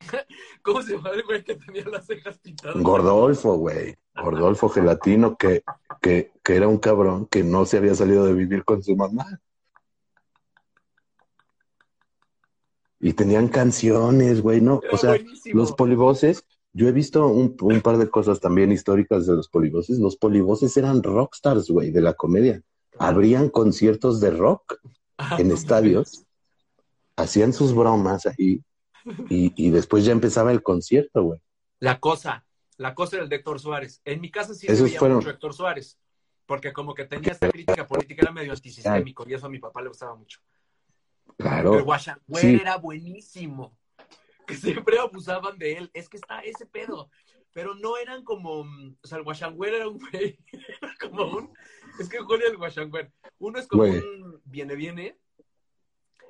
¿cómo 0.62 0.82
se 0.82 0.96
llama 0.96 1.10
el 1.10 1.22
güey 1.22 1.44
que 1.44 1.54
tenía 1.54 1.84
las 1.84 2.06
cejas 2.06 2.38
pintadas? 2.38 2.82
Gordolfo, 2.82 3.56
güey. 3.56 3.94
Gordolfo 4.14 4.68
Gelatino, 4.68 5.36
que, 5.36 5.62
que, 6.00 6.32
que 6.42 6.56
era 6.56 6.68
un 6.68 6.78
cabrón 6.78 7.26
que 7.26 7.44
no 7.44 7.66
se 7.66 7.76
había 7.76 7.94
salido 7.94 8.24
de 8.24 8.32
vivir 8.32 8.64
con 8.64 8.82
su 8.82 8.96
mamá. 8.96 9.40
Y 13.08 13.12
tenían 13.12 13.48
canciones, 13.48 14.40
güey, 14.42 14.60
¿no? 14.60 14.80
Era 14.82 14.92
o 14.94 14.96
sea, 14.96 15.10
buenísimo. 15.10 15.60
los 15.60 15.72
polivoces, 15.72 16.44
yo 16.72 16.88
he 16.88 16.92
visto 16.92 17.26
un, 17.28 17.56
un 17.60 17.80
par 17.80 17.98
de 17.98 18.08
cosas 18.10 18.40
también 18.40 18.72
históricas 18.72 19.26
de 19.26 19.34
los 19.34 19.48
polivoces. 19.48 19.98
Los 19.98 20.16
polivoces 20.16 20.76
eran 20.76 21.02
rockstars, 21.02 21.70
güey, 21.70 21.90
de 21.90 22.00
la 22.00 22.14
comedia. 22.14 22.62
Abrían 22.98 23.48
conciertos 23.48 24.20
de 24.20 24.30
rock 24.30 24.78
Ah, 25.18 25.36
en 25.38 25.48
no 25.48 25.54
estadios, 25.54 26.24
hacían 27.16 27.52
sus 27.52 27.74
bromas 27.74 28.26
ahí 28.26 28.62
y, 29.30 29.52
y 29.56 29.70
después 29.70 30.04
ya 30.04 30.12
empezaba 30.12 30.52
el 30.52 30.62
concierto, 30.62 31.22
güey. 31.22 31.40
La 31.78 32.00
cosa, 32.00 32.44
la 32.76 32.94
cosa 32.94 33.16
era 33.16 33.22
el 33.24 33.30
de 33.30 33.36
Héctor 33.36 33.58
Suárez. 33.60 34.00
En 34.04 34.20
mi 34.20 34.30
casa 34.30 34.52
sí 34.54 34.66
se 34.66 34.82
veía 34.82 34.98
fueron- 34.98 35.18
mucho 35.18 35.30
Héctor 35.30 35.54
Suárez, 35.54 35.98
porque 36.44 36.72
como 36.72 36.92
que 36.92 37.04
tenía 37.06 37.32
esta 37.32 37.50
crítica 37.50 37.86
política, 37.86 38.22
era 38.24 38.32
medio 38.32 38.52
antisistémico, 38.52 39.24
y 39.26 39.32
eso 39.34 39.46
a 39.46 39.48
mi 39.48 39.58
papá 39.58 39.80
le 39.80 39.88
gustaba 39.88 40.14
mucho. 40.14 40.38
El 41.38 41.44
Claro, 41.44 41.84
Guashanguer 41.84 42.40
Sí. 42.40 42.54
era 42.60 42.76
buenísimo, 42.76 43.76
que 44.46 44.54
siempre 44.54 44.98
abusaban 44.98 45.58
de 45.58 45.74
él. 45.78 45.90
Es 45.92 46.08
que 46.08 46.16
está 46.16 46.40
ese 46.40 46.66
pedo, 46.66 47.10
pero 47.52 47.74
no 47.74 47.96
eran 47.98 48.24
como, 48.24 48.64
mm, 48.64 48.96
o 49.02 49.06
sea, 49.06 49.18
el 49.18 49.24
Guashanguer 49.24 49.74
era 49.74 49.88
un 49.88 49.98
güey, 49.98 50.38
como 51.00 51.24
un, 51.36 51.52
es 52.00 52.08
que 52.08 52.18
Juan 52.18 52.40
el 52.46 52.56
Guashanguer, 52.56 53.12
uno 53.38 53.58
es 53.58 53.66
como 53.66 53.82
Güey. 53.82 53.98
un 53.98 54.40
viene, 54.44 54.74
viene. 54.76 55.18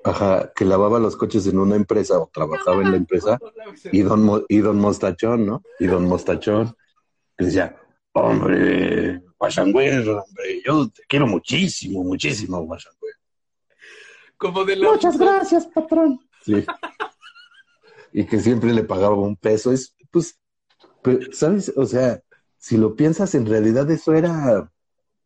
ajá, 0.05 0.53
que 0.55 0.64
lavaba 0.64 0.99
los 0.99 1.16
coches 1.16 1.47
en 1.47 1.59
una 1.59 1.75
empresa 1.77 2.19
o 2.19 2.31
trabajaba 2.33 2.83
en 2.83 2.90
la 2.92 2.97
empresa 2.97 3.38
y 3.92 4.03
don, 4.03 4.45
y 4.49 4.59
don 4.59 4.79
Mostachón, 4.79 5.47
¿no? 5.47 5.62
Y 5.81 5.87
don 5.87 6.05
Mostachón 6.09 6.77
le 7.38 7.47
decía, 7.47 7.77
hombre, 8.12 9.23
Guasangüer, 9.38 10.09
hombre, 10.09 10.62
yo 10.64 10.88
te 10.88 11.03
quiero 11.09 11.27
muchísimo, 11.27 12.03
muchísimo, 12.03 12.61
Guasangüer. 12.62 13.06
Como 14.38 14.64
de 14.64 14.77
la 14.77 14.90
Muchas 14.92 15.18
gracias, 15.18 15.66
patrón. 15.66 16.20
Sí. 16.44 16.64
Y 18.12 18.25
que 18.25 18.40
siempre 18.40 18.72
le 18.72 18.85
pagaba 18.85 19.14
un 19.16 19.37
peso. 19.37 19.72
Es, 19.72 19.94
pues, 20.11 20.38
pero, 21.03 21.20
¿sabes? 21.33 21.72
O 21.77 21.87
sea, 21.87 22.20
si 22.59 22.77
lo 22.77 22.94
piensas, 22.96 23.35
en 23.35 23.46
realidad 23.46 23.90
eso 23.90 24.12
era 24.14 24.70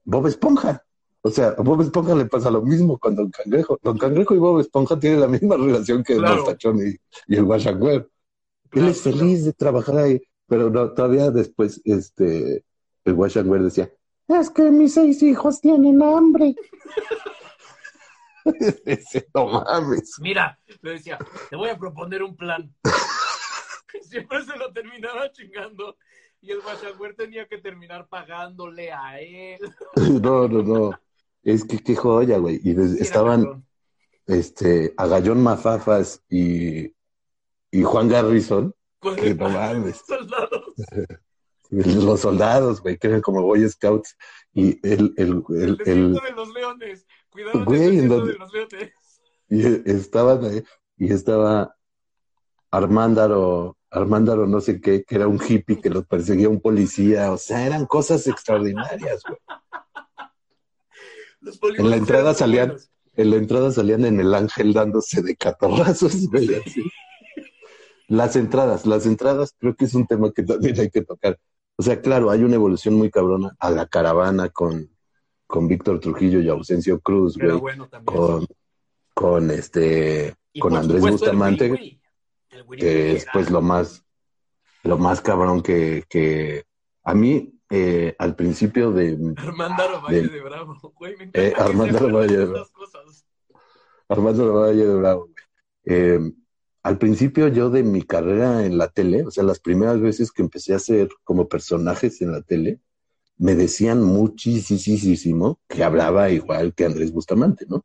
Bob 0.04 0.26
Esponja. 0.26 0.84
O 1.22 1.30
sea, 1.30 1.48
a 1.48 1.62
Bob 1.62 1.82
Esponja 1.82 2.14
le 2.14 2.26
pasa 2.26 2.50
lo 2.50 2.62
mismo 2.62 2.98
con 2.98 3.14
Don 3.14 3.30
Cangrejo. 3.30 3.78
Don 3.82 3.98
Cangrejo 3.98 4.34
y 4.34 4.38
Bob 4.38 4.60
Esponja 4.60 4.98
tienen 4.98 5.20
la 5.20 5.28
misma 5.28 5.56
relación 5.56 6.02
que 6.02 6.14
el 6.14 6.20
Claro. 6.20 6.36
Mostachón 6.36 6.78
y, 6.78 6.96
y 7.32 7.36
el 7.36 7.44
Guasangüer. 7.44 8.08
Él 8.72 8.88
es 8.88 9.02
Claro, 9.02 9.18
feliz 9.18 9.44
de 9.44 9.52
trabajar 9.52 9.98
ahí, 9.98 10.20
pero 10.46 10.70
no, 10.70 10.92
todavía 10.92 11.30
después, 11.30 11.80
este, 11.84 12.64
el 13.04 13.14
Guasangüer 13.14 13.62
decía, 13.62 13.92
es 14.28 14.48
que 14.50 14.70
mis 14.70 14.94
seis 14.94 15.22
hijos 15.22 15.60
tienen 15.60 16.00
hambre. 16.02 16.54
No 19.34 19.46
mames. 19.48 20.14
Mira, 20.20 20.58
le 20.82 20.92
decía, 20.92 21.18
te 21.48 21.56
voy 21.56 21.68
a 21.70 21.78
proponer 21.78 22.22
un 22.22 22.36
plan. 22.36 22.74
Siempre 24.02 24.44
se 24.44 24.56
lo 24.56 24.72
terminaba 24.72 25.30
chingando. 25.32 25.96
Y 26.42 26.52
el 26.52 26.60
Guachagüer 26.62 27.14
tenía 27.16 27.46
que 27.46 27.58
terminar 27.58 28.08
pagándole 28.08 28.92
a 28.92 29.20
él. 29.20 29.58
No, 30.22 30.48
no, 30.48 30.62
no. 30.62 31.00
Es 31.42 31.64
que 31.64 31.78
qué 31.78 31.96
joya, 31.96 32.38
güey. 32.38 32.60
Y 32.62 32.70
estaban 33.00 33.42
cabrón. 33.44 33.66
este, 34.26 34.94
Agallón 34.96 35.42
Mafafas 35.42 36.22
y, 36.28 36.94
y 37.70 37.82
Juan 37.82 38.08
Garrison, 38.08 38.74
que 39.16 39.34
no 39.34 39.48
mames. 39.48 40.02
soldados. 40.06 40.74
Los 41.70 42.20
soldados, 42.20 42.80
güey, 42.82 42.98
que 42.98 43.06
eran 43.06 43.20
como 43.20 43.42
Boy 43.42 43.68
Scouts. 43.68 44.16
Y 44.52 44.78
el, 44.86 45.14
el, 45.16 45.44
El 45.50 45.62
el, 45.62 45.76
desierto 45.76 45.86
el- 45.86 46.12
de 46.24 46.32
los 46.32 46.48
leones. 46.52 47.06
Cuidado 47.30 47.64
Güey, 47.64 47.80
del 47.80 47.88
¿en 47.90 48.08
desierto 48.08 48.16
dónde? 48.16 48.32
de 48.32 48.38
los 48.38 48.52
y 49.86 49.90
estaban 49.90 50.44
ahí, 50.44 50.62
y 50.96 51.12
estaba 51.12 51.74
Armándaro, 52.70 53.76
Armándaro 53.90 54.46
no 54.46 54.60
sé 54.60 54.80
qué, 54.80 55.02
que 55.02 55.14
era 55.16 55.26
un 55.26 55.40
hippie 55.42 55.80
que 55.80 55.90
los 55.90 56.06
perseguía 56.06 56.48
un 56.48 56.60
policía. 56.60 57.32
O 57.32 57.36
sea, 57.36 57.66
eran 57.66 57.86
cosas 57.86 58.26
extraordinarias, 58.28 59.22
güey. 59.26 59.38
Los 61.40 61.58
En 61.78 61.90
la 61.90 61.96
entrada 61.96 62.34
salían- 62.34 62.68
buenos. 62.68 62.90
En 63.16 63.30
la 63.30 63.36
entrada 63.36 63.72
salían 63.72 64.04
en 64.04 64.20
el 64.20 64.32
ángel 64.34 64.72
dándose 64.72 65.20
de 65.20 65.34
catorrazos, 65.36 66.28
güey, 66.30 66.54
así. 66.54 66.82
Las 68.06 68.36
entradas, 68.36 68.86
las 68.86 69.04
entradas 69.06 69.54
creo 69.58 69.74
que 69.74 69.84
es 69.86 69.94
un 69.94 70.06
tema 70.06 70.32
que 70.32 70.42
también 70.42 70.78
hay 70.78 70.90
que 70.90 71.02
tocar. 71.02 71.38
O 71.76 71.82
sea, 71.82 72.00
claro, 72.00 72.30
hay 72.30 72.44
una 72.44 72.54
evolución 72.54 72.94
muy 72.94 73.10
cabrona 73.10 73.56
a 73.58 73.70
la 73.70 73.86
caravana 73.86 74.48
con, 74.48 74.90
con 75.50 75.66
Víctor 75.68 75.98
Trujillo 76.00 76.40
y 76.40 76.48
Ausencio 76.48 77.00
Cruz, 77.00 77.36
güey, 77.36 77.58
bueno 77.58 77.88
también. 77.88 78.16
con, 78.16 78.46
con 79.14 79.50
este, 79.50 80.34
Y 80.52 80.60
con 80.60 80.76
Andrés 80.76 81.04
el 81.04 81.10
Bustamante, 81.10 81.64
Wiri 81.70 81.82
Wiri. 81.82 82.00
El 82.50 82.62
Wiri 82.66 82.80
que 82.80 83.12
es 83.16 83.22
era- 83.24 83.32
pues 83.32 83.50
lo 83.50 83.60
más, 83.60 84.04
lo 84.84 84.96
más 84.96 85.20
cabrón 85.20 85.60
que, 85.62 86.04
que 86.08 86.64
a 87.02 87.14
mí, 87.14 87.58
eh, 87.68 88.14
al 88.18 88.36
principio 88.36 88.92
de, 88.92 89.18
Armando 89.36 90.00
Valle 90.02 90.22
de- 90.22 90.28
de 90.28 90.40
Bravo. 90.40 90.76
Güey, 90.96 91.16
me 91.16 91.24
Eh, 91.24 91.48
encanta 91.48 91.64
Armando 91.64 92.12
Valle 92.12 92.36
de 92.36 92.44
Bravo. 92.46 92.66
cosas. 92.72 93.26
Armando 94.08 94.54
Valle 94.54 94.86
de 94.86 94.94
Bravo. 94.94 95.20
güey. 95.22 95.34
Eh, 95.84 96.32
al 96.82 96.98
principio 96.98 97.48
yo 97.48 97.70
de 97.70 97.82
mi 97.82 98.02
carrera 98.02 98.64
en 98.64 98.78
la 98.78 98.88
tele, 98.88 99.24
o 99.26 99.30
sea, 99.30 99.44
las 99.44 99.60
primeras 99.60 100.00
veces 100.00 100.32
que 100.32 100.42
empecé 100.42 100.72
a 100.72 100.76
hacer 100.76 101.08
como 101.24 101.48
personajes 101.48 102.22
en 102.22 102.32
la 102.32 102.40
tele, 102.42 102.80
me 103.40 103.54
decían 103.54 104.02
muchísimo 104.02 105.58
que 105.66 105.82
hablaba 105.82 106.30
igual 106.30 106.74
que 106.74 106.84
Andrés 106.84 107.10
Bustamante, 107.10 107.64
¿no? 107.68 107.82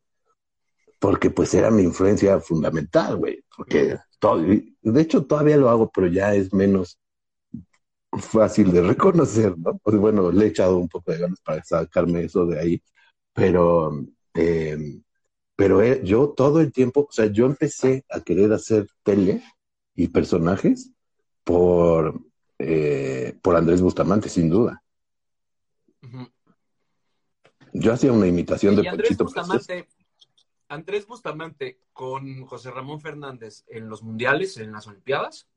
Porque 0.98 1.30
pues 1.30 1.54
era 1.54 1.70
mi 1.70 1.82
influencia 1.82 2.40
fundamental, 2.40 3.16
güey. 3.16 3.42
Porque 3.56 3.96
todo, 4.18 4.42
de 4.42 5.00
hecho 5.00 5.24
todavía 5.24 5.56
lo 5.56 5.70
hago, 5.70 5.90
pero 5.90 6.08
ya 6.08 6.34
es 6.34 6.52
menos 6.52 6.98
fácil 8.12 8.70
de 8.72 8.82
reconocer, 8.82 9.56
¿no? 9.58 9.78
Pues 9.78 9.96
bueno, 9.96 10.30
le 10.30 10.44
he 10.44 10.48
echado 10.48 10.76
un 10.78 10.88
poco 10.88 11.10
de 11.10 11.18
ganas 11.18 11.40
para 11.40 11.64
sacarme 11.64 12.24
eso 12.24 12.46
de 12.46 12.60
ahí, 12.60 12.82
pero 13.32 13.92
eh, 14.34 15.00
pero 15.56 15.82
eh, 15.82 16.02
yo 16.04 16.34
todo 16.36 16.60
el 16.60 16.70
tiempo, 16.70 17.06
o 17.08 17.12
sea, 17.12 17.26
yo 17.26 17.46
empecé 17.46 18.04
a 18.10 18.20
querer 18.20 18.52
hacer 18.52 18.86
tele 19.02 19.42
y 19.94 20.08
personajes 20.08 20.92
por, 21.44 22.20
eh, 22.58 23.38
por 23.42 23.56
Andrés 23.56 23.80
Bustamante, 23.80 24.28
sin 24.28 24.50
duda. 24.50 24.82
Yo 27.72 27.92
hacía 27.92 28.12
una 28.12 28.26
imitación 28.26 28.74
Y 28.74 28.82
de 28.82 28.88
Andrés. 28.88 29.16
Bustamante, 29.16 29.88
Andrés 30.68 31.06
Bustamante 31.06 31.80
con 31.92 32.44
José 32.46 32.70
Ramón 32.70 33.00
Fernández 33.00 33.64
en 33.68 33.88
los 33.88 34.02
mundiales, 34.02 34.56
en 34.56 34.72
las 34.72 34.86
Olimpiadas, 34.86 35.48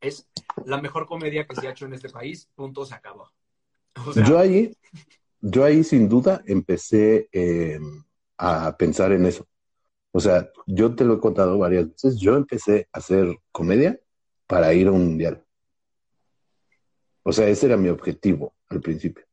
es 0.00 0.28
la 0.64 0.80
mejor 0.80 1.06
comedia 1.06 1.46
que 1.46 1.56
se 1.56 1.66
ha 1.66 1.70
hecho 1.72 1.86
en 1.86 1.94
este 1.94 2.08
país. 2.08 2.48
Punto, 2.54 2.84
se 2.84 2.94
acabó. 2.94 3.30
O 4.06 4.12
sea, 4.12 4.24
Yo 4.24 4.38
ahí, 4.38 4.76
yo 5.40 5.64
ahí 5.64 5.82
sin 5.82 6.08
duda 6.08 6.42
empecé 6.46 7.28
eh, 7.32 7.80
a 8.36 8.76
pensar 8.76 9.12
en 9.12 9.26
eso. 9.26 9.46
O 10.12 10.20
sea, 10.20 10.50
yo 10.66 10.94
te 10.94 11.04
lo 11.04 11.14
he 11.14 11.20
contado 11.20 11.58
varias 11.58 11.88
veces, 11.88 12.18
yo 12.18 12.36
empecé 12.36 12.88
a 12.92 12.98
hacer 12.98 13.36
comedia 13.52 14.00
para 14.46 14.72
ir 14.72 14.88
a 14.88 14.92
un 14.92 15.04
mundial. 15.04 15.44
O 17.22 17.32
sea, 17.32 17.46
ese 17.48 17.66
era 17.66 17.76
mi 17.76 17.88
objetivo 17.88 18.54
al 18.68 18.80
principio. 18.80 19.27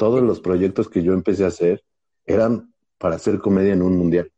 Todos 0.00 0.22
los 0.22 0.40
proyectos 0.40 0.88
que 0.88 1.02
yo 1.02 1.12
empecé 1.12 1.44
a 1.44 1.48
hacer 1.48 1.84
eran 2.24 2.72
para 2.96 3.16
hacer 3.16 3.38
comedia 3.38 3.74
en 3.74 3.82
un 3.82 3.98
mundial. 3.98 4.32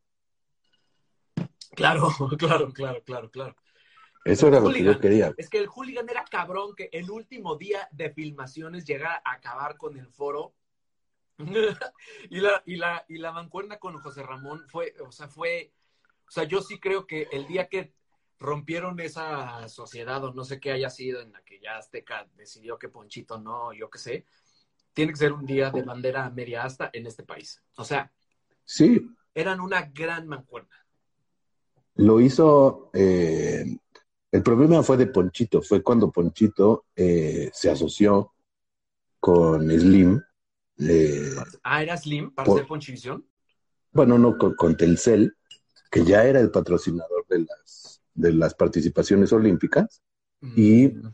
claro, 1.73 2.09
claro, 2.37 2.73
claro, 2.73 3.01
claro, 3.05 3.31
claro. 3.31 3.55
Eso 4.25 4.49
era 4.49 4.59
lo 4.59 4.73
que 4.73 4.83
yo 4.83 4.99
quería. 4.99 5.33
Es 5.37 5.49
que 5.49 5.59
el 5.59 5.67
hooligan 5.67 6.09
era 6.09 6.25
cabrón 6.25 6.75
que 6.75 6.89
el 6.91 7.09
último 7.09 7.55
día 7.55 7.87
de 7.93 8.09
filmaciones 8.09 8.83
llegara 8.83 9.21
a 9.23 9.35
acabar 9.35 9.77
con 9.77 9.95
el 9.97 10.09
foro. 10.09 10.53
y, 12.29 12.41
la, 12.41 12.61
y, 12.65 12.75
la, 12.75 13.05
y 13.07 13.17
la 13.19 13.31
mancuerna 13.31 13.79
con 13.79 13.97
José 13.99 14.21
Ramón 14.21 14.65
fue, 14.67 14.93
o 14.99 15.13
sea, 15.13 15.29
fue, 15.29 15.71
o 16.27 16.31
sea, 16.31 16.43
yo 16.43 16.61
sí 16.61 16.77
creo 16.77 17.07
que 17.07 17.29
el 17.31 17.47
día 17.47 17.69
que 17.69 17.93
rompieron 18.37 18.99
esa 18.99 19.69
sociedad 19.69 20.21
o 20.25 20.33
no 20.33 20.43
sé 20.43 20.59
qué 20.59 20.73
haya 20.73 20.89
sido 20.89 21.21
en 21.21 21.31
la 21.31 21.41
que 21.43 21.61
ya 21.61 21.77
Azteca 21.77 22.27
decidió 22.35 22.77
que 22.77 22.89
Ponchito 22.89 23.39
no, 23.39 23.71
yo 23.71 23.89
qué 23.89 23.97
sé, 23.97 24.25
tiene 24.93 25.11
que 25.11 25.17
ser 25.17 25.33
un 25.33 25.45
día 25.45 25.71
de 25.71 25.81
bandera 25.81 26.29
media 26.29 26.63
asta 26.63 26.89
en 26.93 27.07
este 27.07 27.23
país. 27.23 27.61
O 27.77 27.83
sea, 27.83 28.11
Sí, 28.65 29.05
eran 29.33 29.59
una 29.59 29.81
gran 29.93 30.27
mancuerna. 30.27 30.75
Lo 31.95 32.19
hizo, 32.21 32.89
eh, 32.93 33.65
el 34.31 34.43
problema 34.43 34.81
fue 34.83 34.97
de 34.97 35.07
Ponchito, 35.07 35.61
fue 35.61 35.83
cuando 35.83 36.11
Ponchito 36.11 36.85
eh, 36.95 37.51
se 37.53 37.69
asoció 37.69 38.33
con 39.19 39.69
Slim, 39.69 40.21
eh, 40.79 41.33
Ah, 41.63 41.83
era 41.83 41.97
Slim 41.97 42.33
para 42.33 42.47
Por- 42.47 42.57
hacer 42.59 42.67
Ponchivisión. 42.67 43.27
bueno, 43.91 44.17
no, 44.17 44.37
con, 44.37 44.55
con 44.55 44.75
Telcel, 44.75 45.35
que 45.91 46.03
ya 46.03 46.23
era 46.25 46.39
el 46.39 46.49
patrocinador 46.49 47.25
de 47.27 47.39
las, 47.39 48.01
de 48.13 48.33
las 48.33 48.53
participaciones 48.55 49.31
olímpicas, 49.33 50.01
Y- 50.41 50.89
Mm. 50.89 51.11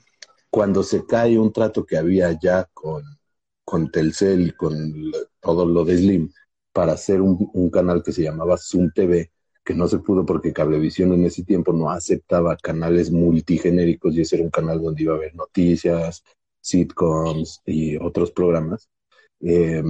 cuando 0.49 0.81
se 0.81 1.05
cae 1.05 1.37
un 1.37 1.53
trato 1.53 1.85
que 1.85 1.97
había 1.97 2.31
ya 2.39 2.65
con, 2.73 3.03
con 3.69 3.91
Telcel 3.91 4.47
y 4.47 4.51
con 4.53 4.73
todo 5.39 5.63
lo 5.63 5.85
de 5.85 5.95
Slim 5.95 6.31
para 6.73 6.93
hacer 6.93 7.21
un, 7.21 7.69
canal 7.69 8.01
que 8.01 8.11
se 8.11 8.23
llamaba 8.23 8.57
Zoom 8.57 8.89
TV, 8.91 9.29
que 9.63 9.75
no 9.75 9.87
se 9.87 9.99
pudo 9.99 10.25
porque 10.25 10.51
Cablevisión 10.51 11.13
en 11.13 11.25
ese 11.25 11.43
tiempo 11.43 11.71
no 11.71 11.91
aceptaba 11.91 12.57
canales 12.57 13.11
multigenéricos 13.11 14.15
y 14.15 14.21
ese 14.21 14.37
era 14.37 14.45
un 14.45 14.49
canal 14.49 14.81
donde 14.81 15.03
iba 15.03 15.13
a 15.13 15.17
haber 15.17 15.35
noticias, 15.35 16.23
sitcoms 16.59 17.61
y 17.63 17.95
otros 17.97 18.31
programas. 18.31 18.89
Eh, 19.39 19.83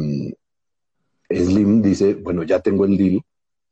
Slim 1.30 1.82
dice, 1.82 2.16
bueno, 2.16 2.44
ya 2.44 2.60
tengo 2.60 2.84
el 2.84 2.98
deal 2.98 3.22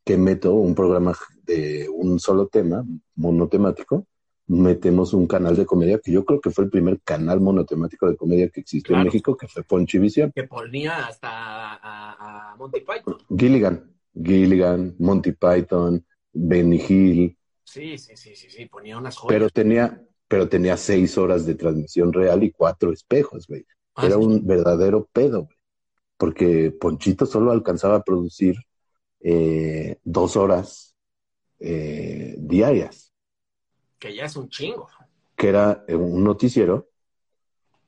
que 0.05 0.17
meto 0.17 0.53
un 0.53 0.73
programa 0.73 1.17
de 1.43 1.89
un 1.93 2.17
solo 2.17 2.47
tema, 2.47 2.85
monotemático, 3.15 4.07
metemos 4.47 5.13
un 5.13 5.27
canal 5.27 5.55
de 5.55 5.65
comedia 5.65 5.99
que 5.99 6.11
yo 6.11 6.23
creo 6.23 6.39
que 6.39 6.51
fue 6.51 6.63
el 6.63 6.69
primer 6.69 7.01
canal 7.01 7.41
monotemático 7.41 8.09
de 8.09 8.15
comedia 8.15 8.49
que 8.49 8.61
existió 8.61 8.95
en 8.95 9.03
México, 9.03 9.35
que 9.35 9.47
fue 9.47 9.63
Ponchivisión. 9.63 10.31
Que 10.33 10.45
ponía 10.45 11.05
hasta 11.07 11.29
a, 11.29 12.51
a 12.51 12.55
Monty 12.55 12.79
Python. 12.79 13.17
Gilligan, 13.37 13.93
Gilligan, 14.13 14.95
Monty 14.99 15.33
Python, 15.33 16.05
Benny 16.31 16.81
Hill. 16.87 17.37
Sí, 17.63 17.97
sí, 17.97 18.15
sí, 18.15 18.35
sí, 18.35 18.49
sí, 18.49 18.65
ponía 18.67 18.97
unas 18.97 19.17
joyas. 19.17 19.35
Pero 19.35 19.49
tenía, 19.49 20.01
pero 20.27 20.47
tenía 20.47 20.77
seis 20.77 21.17
horas 21.17 21.45
de 21.45 21.55
transmisión 21.55 22.13
real 22.13 22.43
y 22.43 22.51
cuatro 22.51 22.93
espejos, 22.93 23.47
güey. 23.47 23.65
Ah, 23.95 24.05
Era 24.05 24.15
sí. 24.15 24.23
un 24.23 24.47
verdadero 24.47 25.09
pedo, 25.11 25.43
güey. 25.43 25.57
Porque 26.15 26.71
Ponchito 26.71 27.25
solo 27.25 27.51
alcanzaba 27.51 27.97
a 27.97 28.03
producir 28.03 28.55
eh, 29.19 29.97
dos 30.03 30.37
horas 30.37 30.95
eh, 31.59 32.35
diarias, 32.39 33.06
Que 33.99 34.15
ya 34.15 34.25
es 34.25 34.35
un 34.35 34.49
chingo. 34.49 34.87
que 35.35 35.49
era 35.49 35.83
eh, 35.87 35.95
un 35.95 36.23
noticiero 36.23 36.87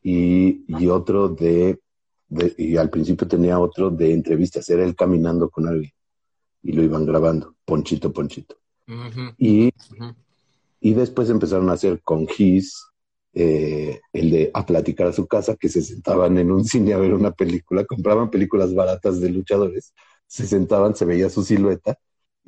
y, 0.03 0.63
y 0.67 0.87
otro 0.87 1.29
de, 1.29 1.79
de- 2.27 2.55
y 2.57 2.77
al 2.77 2.89
principio 2.89 3.27
tenía 3.27 3.59
otro 3.59 3.89
de 3.89 4.13
entrevistas, 4.13 4.69
era 4.69 4.83
él 4.83 4.95
caminando 4.95 5.49
con 5.49 5.67
alguien 5.67 5.91
y 6.63 6.73
lo 6.73 6.83
iban 6.83 7.05
grabando, 7.05 7.55
Ponchito, 7.65 8.11
Ponchito. 8.11 8.55
Y. 9.37 9.71
Y 10.81 10.93
después 10.93 11.29
empezaron 11.29 11.69
a 11.69 11.73
hacer 11.73 12.01
con 12.01 12.27
Gis 12.27 12.85
eh, 13.33 13.99
el 14.13 14.31
de 14.31 14.51
a 14.53 14.65
platicar 14.65 15.07
a 15.07 15.13
su 15.13 15.27
casa, 15.27 15.55
que 15.55 15.69
se 15.69 15.81
sentaban 15.81 16.37
en 16.37 16.51
un 16.51 16.63
cine 16.65 16.93
a 16.93 16.97
ver 16.97 17.13
una 17.13 17.31
película, 17.31 17.85
compraban 17.85 18.29
películas 18.29 18.73
baratas 18.73 19.19
de 19.19 19.29
luchadores, 19.29 19.93
se 20.27 20.47
sentaban, 20.47 20.95
se 20.95 21.05
veía 21.05 21.29
su 21.29 21.43
silueta 21.43 21.97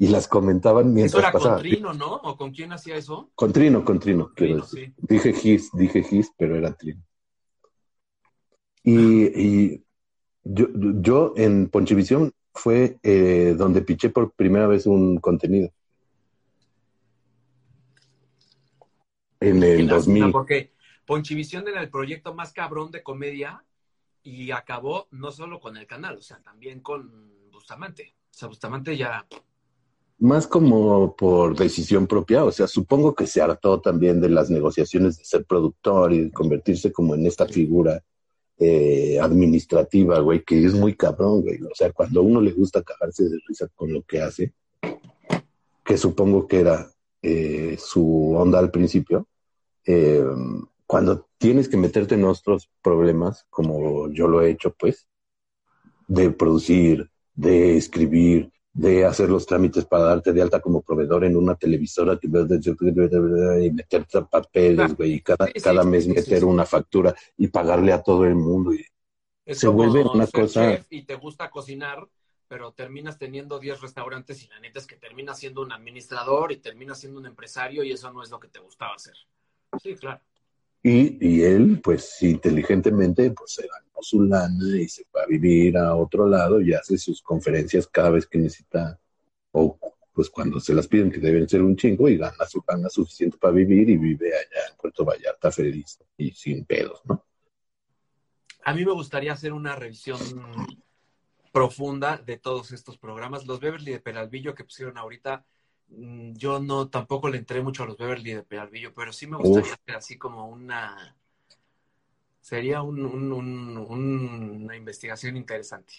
y 0.01 0.07
las 0.07 0.27
comentaban 0.27 0.85
Eso 0.87 0.93
mientras 0.95 1.21
era 1.21 1.31
pasaba. 1.31 1.53
con 1.57 1.61
Trino, 1.61 1.93
¿no? 1.93 2.15
¿O 2.15 2.35
con 2.35 2.49
quién 2.49 2.73
hacía 2.73 2.95
eso? 2.95 3.29
Con 3.35 3.53
Trino, 3.53 3.85
con 3.85 3.99
Trino, 3.99 4.31
Trino, 4.35 4.63
sí. 4.65 4.91
Dije 4.97 5.31
Gis, 5.31 5.69
dije 5.73 6.01
Gis, 6.01 6.31
pero 6.35 6.55
era 6.55 6.73
Trino. 6.73 7.03
Y, 8.81 9.25
y 9.39 9.85
yo, 10.43 10.69
yo 10.73 11.33
en 11.37 11.69
Ponchivisión 11.69 12.31
fue 12.51 12.97
eh, 13.03 13.53
donde 13.55 13.83
piché 13.83 14.09
por 14.09 14.31
primera 14.31 14.65
vez 14.65 14.87
un 14.87 15.17
contenido. 15.17 15.69
En 19.39 19.61
el 19.61 19.85
lástima, 19.85 20.25
2000. 20.25 20.31
Porque 20.31 20.73
Ponchivisión 21.05 21.67
era 21.67 21.79
el 21.79 21.91
proyecto 21.91 22.33
más 22.33 22.53
cabrón 22.53 22.89
de 22.89 23.03
comedia 23.03 23.63
y 24.23 24.49
acabó 24.49 25.07
no 25.11 25.29
solo 25.31 25.59
con 25.59 25.77
el 25.77 25.85
canal, 25.85 26.17
o 26.17 26.21
sea, 26.23 26.41
también 26.41 26.79
con 26.79 27.51
Bustamante. 27.51 28.15
O 28.31 28.33
sea, 28.33 28.47
Bustamante 28.47 28.97
ya. 28.97 29.27
Más 30.21 30.45
como 30.45 31.15
por 31.15 31.57
decisión 31.57 32.05
propia, 32.05 32.45
o 32.45 32.51
sea, 32.51 32.67
supongo 32.67 33.15
que 33.15 33.25
se 33.25 33.41
hartó 33.41 33.81
también 33.81 34.21
de 34.21 34.29
las 34.29 34.51
negociaciones 34.51 35.17
de 35.17 35.25
ser 35.25 35.45
productor 35.45 36.13
y 36.13 36.25
de 36.25 36.31
convertirse 36.31 36.91
como 36.91 37.15
en 37.15 37.25
esta 37.25 37.47
figura 37.47 38.03
eh, 38.59 39.19
administrativa, 39.19 40.19
güey, 40.19 40.43
que 40.43 40.63
es 40.63 40.75
muy 40.75 40.93
cabrón, 40.93 41.41
güey. 41.41 41.59
O 41.63 41.73
sea, 41.73 41.91
cuando 41.91 42.19
a 42.19 42.23
uno 42.23 42.39
le 42.39 42.51
gusta 42.51 42.83
cagarse 42.83 43.23
de 43.23 43.39
risa 43.47 43.67
con 43.75 43.91
lo 43.91 44.03
que 44.03 44.21
hace, 44.21 44.53
que 45.83 45.97
supongo 45.97 46.47
que 46.47 46.59
era 46.59 46.87
eh, 47.23 47.75
su 47.79 48.35
onda 48.35 48.59
al 48.59 48.69
principio, 48.69 49.27
eh, 49.87 50.23
cuando 50.85 51.29
tienes 51.39 51.67
que 51.67 51.77
meterte 51.77 52.13
en 52.13 52.25
otros 52.25 52.69
problemas, 52.83 53.47
como 53.49 54.07
yo 54.11 54.27
lo 54.27 54.43
he 54.43 54.51
hecho, 54.51 54.75
pues, 54.77 55.07
de 56.07 56.29
producir, 56.29 57.09
de 57.33 57.75
escribir, 57.75 58.51
de 58.73 59.05
hacer 59.05 59.29
los 59.29 59.45
trámites 59.45 59.85
para 59.85 60.05
darte 60.05 60.31
de 60.31 60.41
alta 60.41 60.61
como 60.61 60.81
proveedor 60.81 61.25
en 61.25 61.35
una 61.35 61.55
televisora 61.55 62.17
y 62.21 63.71
meterte 63.71 64.21
papeles, 64.23 64.95
güey, 64.95 65.13
y 65.15 65.21
cada, 65.21 65.47
cada 65.61 65.83
mes 65.83 66.07
meter 66.07 66.45
una 66.45 66.65
factura 66.65 67.13
y 67.37 67.47
pagarle 67.47 67.91
a 67.91 68.01
todo 68.01 68.25
el 68.25 68.35
mundo. 68.35 68.73
Y, 68.73 68.85
Es 69.45 69.59
Se 69.59 69.67
vuelve 69.67 70.03
una 70.03 70.27
cosa- 70.27 70.77
chef 70.77 70.85
y 70.89 71.03
te 71.03 71.15
gusta 71.15 71.49
cocinar, 71.49 72.07
pero 72.47 72.71
terminas 72.71 73.17
teniendo 73.17 73.59
10 73.59 73.81
restaurantes 73.81 74.43
y 74.43 74.47
la 74.47 74.59
neta 74.59 74.79
es 74.79 74.87
que 74.87 74.95
terminas 74.95 75.39
siendo 75.39 75.61
un 75.61 75.71
administrador 75.71 76.51
y 76.51 76.57
terminas 76.57 76.99
siendo 76.99 77.19
un 77.19 77.25
empresario 77.25 77.83
y 77.83 77.91
eso 77.91 78.11
no 78.13 78.23
es 78.23 78.29
lo 78.29 78.39
que 78.39 78.47
te 78.47 78.59
gustaba 78.59 78.95
hacer. 78.95 79.15
Sí, 79.81 79.95
claro. 79.95 80.21
y, 80.83 81.17
y 81.25 81.43
él, 81.43 81.79
pues 81.83 82.21
inteligentemente, 82.23 83.31
pues 83.31 83.53
se 83.53 83.67
su 84.01 84.23
lana 84.23 84.77
y 84.77 84.87
se 84.87 85.05
va 85.15 85.23
a 85.23 85.27
vivir 85.27 85.77
a 85.77 85.95
otro 85.95 86.27
lado 86.27 86.61
y 86.61 86.73
hace 86.73 86.97
sus 86.97 87.21
conferencias 87.21 87.87
cada 87.87 88.11
vez 88.11 88.27
que 88.27 88.39
necesita, 88.39 88.99
o 89.51 89.77
pues 90.13 90.29
cuando 90.29 90.59
se 90.59 90.73
las 90.73 90.87
piden 90.87 91.11
que 91.11 91.19
deben 91.19 91.47
ser 91.47 91.61
un 91.61 91.75
chingo 91.75 92.09
y 92.09 92.17
gana 92.17 92.45
su 92.45 92.61
gana 92.61 92.89
suficiente 92.89 93.37
para 93.37 93.53
vivir 93.53 93.89
y 93.89 93.97
vive 93.97 94.27
allá 94.27 94.67
en 94.69 94.77
Puerto 94.77 95.05
Vallarta 95.05 95.51
feliz 95.51 95.99
y 96.17 96.31
sin 96.31 96.65
pedos, 96.65 97.01
¿no? 97.05 97.25
A 98.63 98.73
mí 98.73 98.85
me 98.85 98.91
gustaría 98.91 99.33
hacer 99.33 99.53
una 99.53 99.75
revisión 99.75 100.19
profunda 101.51 102.17
de 102.17 102.37
todos 102.37 102.71
estos 102.71 102.97
programas. 102.97 103.45
Los 103.45 103.59
Beverly 103.59 103.91
de 103.91 103.99
Peralvillo 103.99 104.53
que 104.53 104.63
pusieron 104.63 104.97
ahorita, 104.97 105.45
mm, 105.87 106.33
yo 106.33 106.59
no 106.59 106.89
tampoco 106.89 107.29
le 107.29 107.37
entré 107.37 107.61
mucho 107.61 107.83
a 107.83 107.87
los 107.87 107.97
Beverly 107.97 108.33
de 108.33 108.43
Peralvillo, 108.43 108.93
pero 108.93 109.11
sí 109.11 109.27
me 109.27 109.37
gustaría 109.37 109.73
Uf. 109.73 109.79
hacer 109.81 109.95
así 109.95 110.17
como 110.17 110.47
una... 110.47 111.17
Sería 112.41 112.81
un- 112.81 113.05
un- 113.05 113.31
un- 113.31 113.77
un- 113.77 114.61
una 114.63 114.75
investigación 114.75 115.37
interesante. 115.37 115.93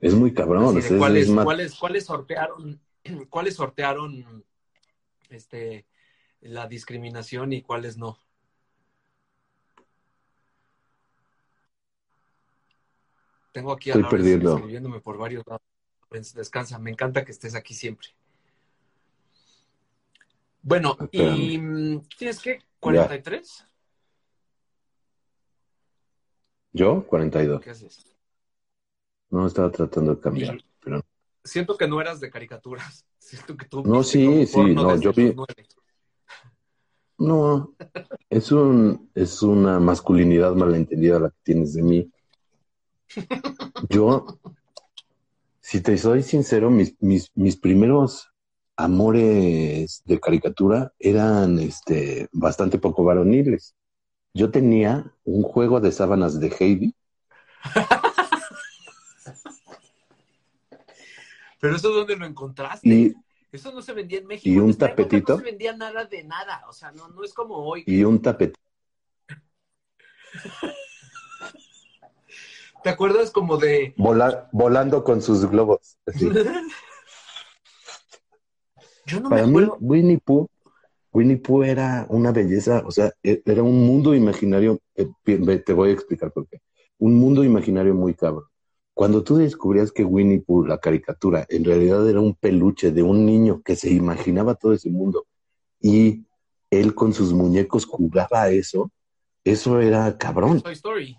Es 0.00 0.12
muy 0.14 0.34
cabrón. 0.34 0.76
Es- 0.76 0.92
¿cuáles, 0.92 1.28
es 1.28 1.34
cuáles, 1.34 1.74
cuáles 1.76 2.04
sortearon, 2.04 2.80
cuáles 3.30 3.54
sortearon 3.54 4.44
este, 5.30 5.86
la 6.40 6.66
discriminación 6.66 7.52
y 7.52 7.62
cuáles 7.62 7.96
no? 7.96 8.18
Tengo 13.52 13.72
aquí 13.72 13.90
a 13.90 13.94
Estoy 13.94 14.10
perdiendo. 14.10 14.56
escribiéndome 14.56 15.00
por 15.00 15.16
varios 15.16 15.44
lados. 15.46 15.62
Descansa, 16.34 16.78
me 16.78 16.90
encanta 16.90 17.24
que 17.24 17.32
estés 17.32 17.54
aquí 17.54 17.74
siempre. 17.74 18.08
Bueno, 20.62 20.96
y 21.12 21.58
mm, 21.58 22.02
¿tienes 22.18 22.40
qué? 22.40 22.60
¿43? 22.80 23.66
¿Yo? 26.74 27.06
42. 27.06 27.62
¿Qué 27.62 27.70
haces? 27.70 28.04
No, 29.30 29.46
estaba 29.46 29.70
tratando 29.70 30.16
de 30.16 30.20
cambiar. 30.20 30.58
Pero... 30.80 31.00
Siento 31.42 31.76
que 31.76 31.86
no 31.86 32.00
eras 32.00 32.20
de 32.20 32.30
caricaturas. 32.30 33.06
Siento 33.18 33.56
que 33.56 33.66
tú 33.66 33.82
No, 33.84 34.02
sí, 34.02 34.44
sí, 34.46 34.74
no, 34.74 34.96
yo 34.96 35.12
vi-. 35.12 35.34
No, 37.16 37.72
es, 38.28 38.50
un, 38.50 39.08
es 39.14 39.40
una 39.42 39.78
masculinidad 39.78 40.52
malentendida 40.54 41.20
la 41.20 41.30
que 41.30 41.38
tienes 41.44 41.74
de 41.74 41.82
mí. 41.82 42.10
Yo, 43.88 44.26
si 45.60 45.80
te 45.80 45.96
soy 45.96 46.24
sincero, 46.24 46.70
mis, 46.70 47.00
mis, 47.00 47.30
mis 47.36 47.56
primeros 47.56 48.32
amores 48.76 50.02
de 50.04 50.18
caricatura 50.18 50.92
eran 50.98 51.60
este, 51.60 52.28
bastante 52.32 52.78
poco 52.78 53.04
varoniles. 53.04 53.76
Yo 54.34 54.50
tenía 54.50 55.12
un 55.24 55.42
juego 55.44 55.80
de 55.80 55.92
sábanas 55.92 56.40
de 56.40 56.48
Heidi 56.58 56.94
Pero 61.60 61.76
eso 61.76 61.90
dónde 61.90 62.16
lo 62.16 62.26
encontraste? 62.26 62.88
y, 62.88 63.14
Eso 63.52 63.72
no 63.72 63.80
se 63.80 63.92
vendía 63.92 64.18
en 64.18 64.26
México. 64.26 64.52
¿Y 64.54 64.58
un 64.58 64.74
tapetito? 64.74 65.34
No 65.34 65.38
se 65.38 65.44
vendía 65.44 65.74
nada 65.76 66.04
de 66.04 66.24
nada. 66.24 66.64
O 66.68 66.72
sea, 66.72 66.90
no, 66.92 67.08
no 67.08 67.22
es 67.24 67.32
como 67.32 67.54
hoy. 67.56 67.84
y 67.86 68.02
un 68.04 68.20
tapete. 68.20 68.58
¿Te 72.82 72.90
acuerdas 72.90 73.30
como 73.30 73.56
de... 73.56 73.94
Vola- 73.96 74.48
volando 74.52 75.02
con 75.04 75.22
sus 75.22 75.48
globos. 75.48 75.96
Yo 79.06 79.20
no 79.20 79.28
Para 79.30 79.46
me 79.46 79.52
mí, 79.52 79.58
acuerdo. 79.64 79.76
Winnie 79.80 80.18
Pooh, 80.18 80.48
Winnie 81.14 81.36
Pooh 81.36 81.62
era 81.62 82.06
una 82.10 82.32
belleza, 82.32 82.82
o 82.84 82.90
sea, 82.90 83.12
e- 83.22 83.40
era 83.46 83.62
un 83.62 83.86
mundo 83.86 84.14
imaginario, 84.14 84.80
eh, 84.96 85.06
te 85.24 85.72
voy 85.72 85.90
a 85.90 85.92
explicar 85.92 86.32
por 86.32 86.46
qué. 86.48 86.58
Un 86.98 87.14
mundo 87.14 87.44
imaginario 87.44 87.94
muy 87.94 88.14
cabrón. 88.14 88.44
Cuando 88.92 89.22
tú 89.22 89.36
descubrías 89.36 89.92
que 89.92 90.04
Winnie 90.04 90.40
Pooh, 90.40 90.64
la 90.66 90.78
caricatura, 90.78 91.46
en 91.48 91.64
realidad 91.64 92.08
era 92.08 92.20
un 92.20 92.34
peluche 92.34 92.90
de 92.90 93.02
un 93.02 93.24
niño 93.24 93.62
que 93.64 93.76
se 93.76 93.90
imaginaba 93.92 94.54
todo 94.56 94.72
ese 94.72 94.90
mundo 94.90 95.26
y 95.80 96.26
él 96.70 96.94
con 96.94 97.12
sus 97.12 97.32
muñecos 97.32 97.86
jugaba 97.86 98.42
a 98.42 98.50
eso, 98.50 98.90
eso 99.44 99.80
era 99.80 100.16
cabrón. 100.18 100.60
Toy 100.62 100.72
Story. 100.72 101.16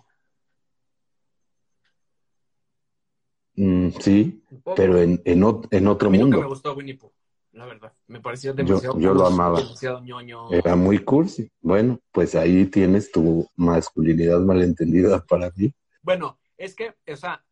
Mm, 3.54 3.88
sí, 4.00 4.42
pero 4.74 5.00
en, 5.00 5.22
en, 5.24 5.42
en 5.70 5.86
A 5.86 5.90
otro 5.90 6.10
mí 6.10 6.18
nunca 6.18 6.36
me 6.36 6.42
mundo. 6.42 6.48
gustó 6.50 6.74
Winnie 6.74 6.94
Pooh. 6.98 7.10
La 7.56 7.64
verdad. 7.66 7.92
Me 8.06 8.20
pareció 8.20 8.52
demasiado 8.54 8.98
yo 9.00 9.14
lo 9.14 9.26
amaba. 9.26 9.60
demasiado 9.60 10.00
ñoño. 10.02 10.52
Era 10.52 10.76
muy 10.76 10.98
cursi. 11.00 11.50
Bueno, 11.60 11.98
pues 12.12 12.34
ahí 12.34 12.66
tienes 12.66 13.10
tu 13.10 13.48
masculinidad 13.56 14.40
malentendida 14.40 15.24
para 15.24 15.50
mí. 15.56 15.72
Bueno, 16.02 16.38
es 16.56 16.74
que, 16.74 16.94
o 17.10 17.16
sea, 17.16 17.42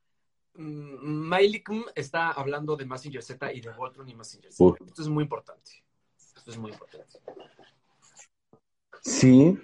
mm, 0.54 0.96
Mailikm 1.06 1.84
está 1.94 2.30
hablando 2.30 2.76
de 2.76 2.84
Massinger 2.84 3.22
Z 3.22 3.52
y 3.52 3.60
de 3.60 3.70
Voltron 3.72 4.08
y 4.08 4.14
Massinger 4.14 4.52
Z. 4.52 4.62
Uf. 4.62 4.80
Esto 4.86 5.02
es 5.02 5.08
muy 5.08 5.24
importante. 5.24 5.70
Esto 6.36 6.50
es 6.50 6.58
muy 6.58 6.70
importante. 6.72 7.18
Sí. 9.02 9.58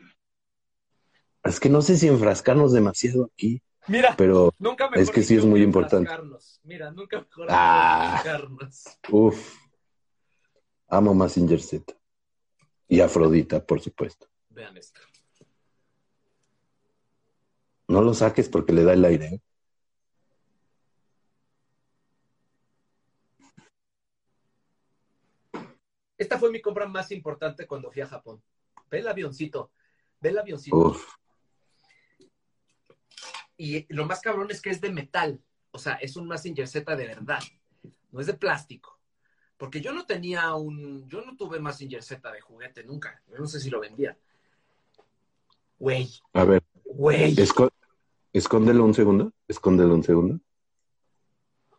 Es 1.45 1.61
que 1.61 1.69
no 1.69 1.83
sé 1.83 1.97
si 1.97 2.09
enfrascarnos 2.09 2.73
demasiado 2.73 3.31
aquí, 3.33 3.63
Mira, 3.89 4.15
pero 4.17 4.53
nunca 4.59 4.91
es 4.95 5.11
que 5.11 5.23
sí 5.23 5.37
es 5.37 5.45
muy 5.45 5.63
importante. 5.63 6.11
Mira, 6.65 6.91
nunca 6.91 7.21
mejor 7.21 7.47
Ah. 7.51 8.17
enfrascarnos. 8.19 8.85
Amo 10.91 11.15
Massinger 11.15 11.61
Z. 11.61 11.95
Y 12.89 13.01
Afrodita, 13.01 13.65
por 13.65 13.81
supuesto. 13.81 14.27
Vean 14.51 14.77
esto. 14.77 15.01
No 17.89 18.03
lo 18.03 18.15
saques 18.15 18.49
porque 18.49 18.73
le 18.73 18.85
da 18.85 18.93
el 18.93 19.05
aire. 19.05 19.27
¿eh? 19.27 19.41
Esta 26.19 26.39
fue 26.39 26.51
mi 26.51 26.61
compra 26.61 26.87
más 26.87 27.11
importante 27.13 27.67
cuando 27.67 27.91
fui 27.91 28.03
a 28.03 28.07
Japón. 28.07 28.43
Ve 28.91 28.99
el 28.99 29.09
avioncito. 29.09 29.73
Ve 30.21 30.29
el 30.29 30.39
avioncito. 30.39 30.77
Uf, 30.77 31.05
Y 33.57 33.93
lo 33.93 34.07
más 34.07 34.21
cabrón 34.21 34.51
es 34.51 34.61
que 34.61 34.71
es 34.71 34.81
de 34.81 34.91
metal. 34.91 35.43
O 35.71 35.79
sea, 35.79 35.95
es 35.95 36.17
un 36.17 36.27
Massinger 36.27 36.69
Z 36.69 36.95
de 36.97 37.07
verdad. 37.07 37.41
No 38.11 38.21
es 38.21 38.27
de 38.27 38.35
plástico. 38.35 39.00
Porque 39.61 39.83
yo 39.83 39.93
no 39.93 40.07
tenía 40.07 40.55
un. 40.55 41.07
Yo 41.07 41.21
no 41.21 41.37
tuve 41.37 41.61
Massinger 41.61 42.03
Z 42.03 42.33
de 42.33 42.41
juguete 42.41 42.83
nunca. 42.83 43.23
Yo 43.31 43.37
no 43.37 43.47
sé 43.47 43.61
si 43.61 43.69
lo 43.69 43.79
vendía. 43.79 44.17
Güey, 45.79 46.09
a 46.33 46.45
ver, 46.45 46.63
güey. 46.87 47.35
esco- 47.37 47.71
escóndelo 48.33 48.87
un 48.87 48.95
segundo. 48.95 49.35
Escóndelo 49.47 49.95
un 49.95 50.03
segundo. 50.03 50.41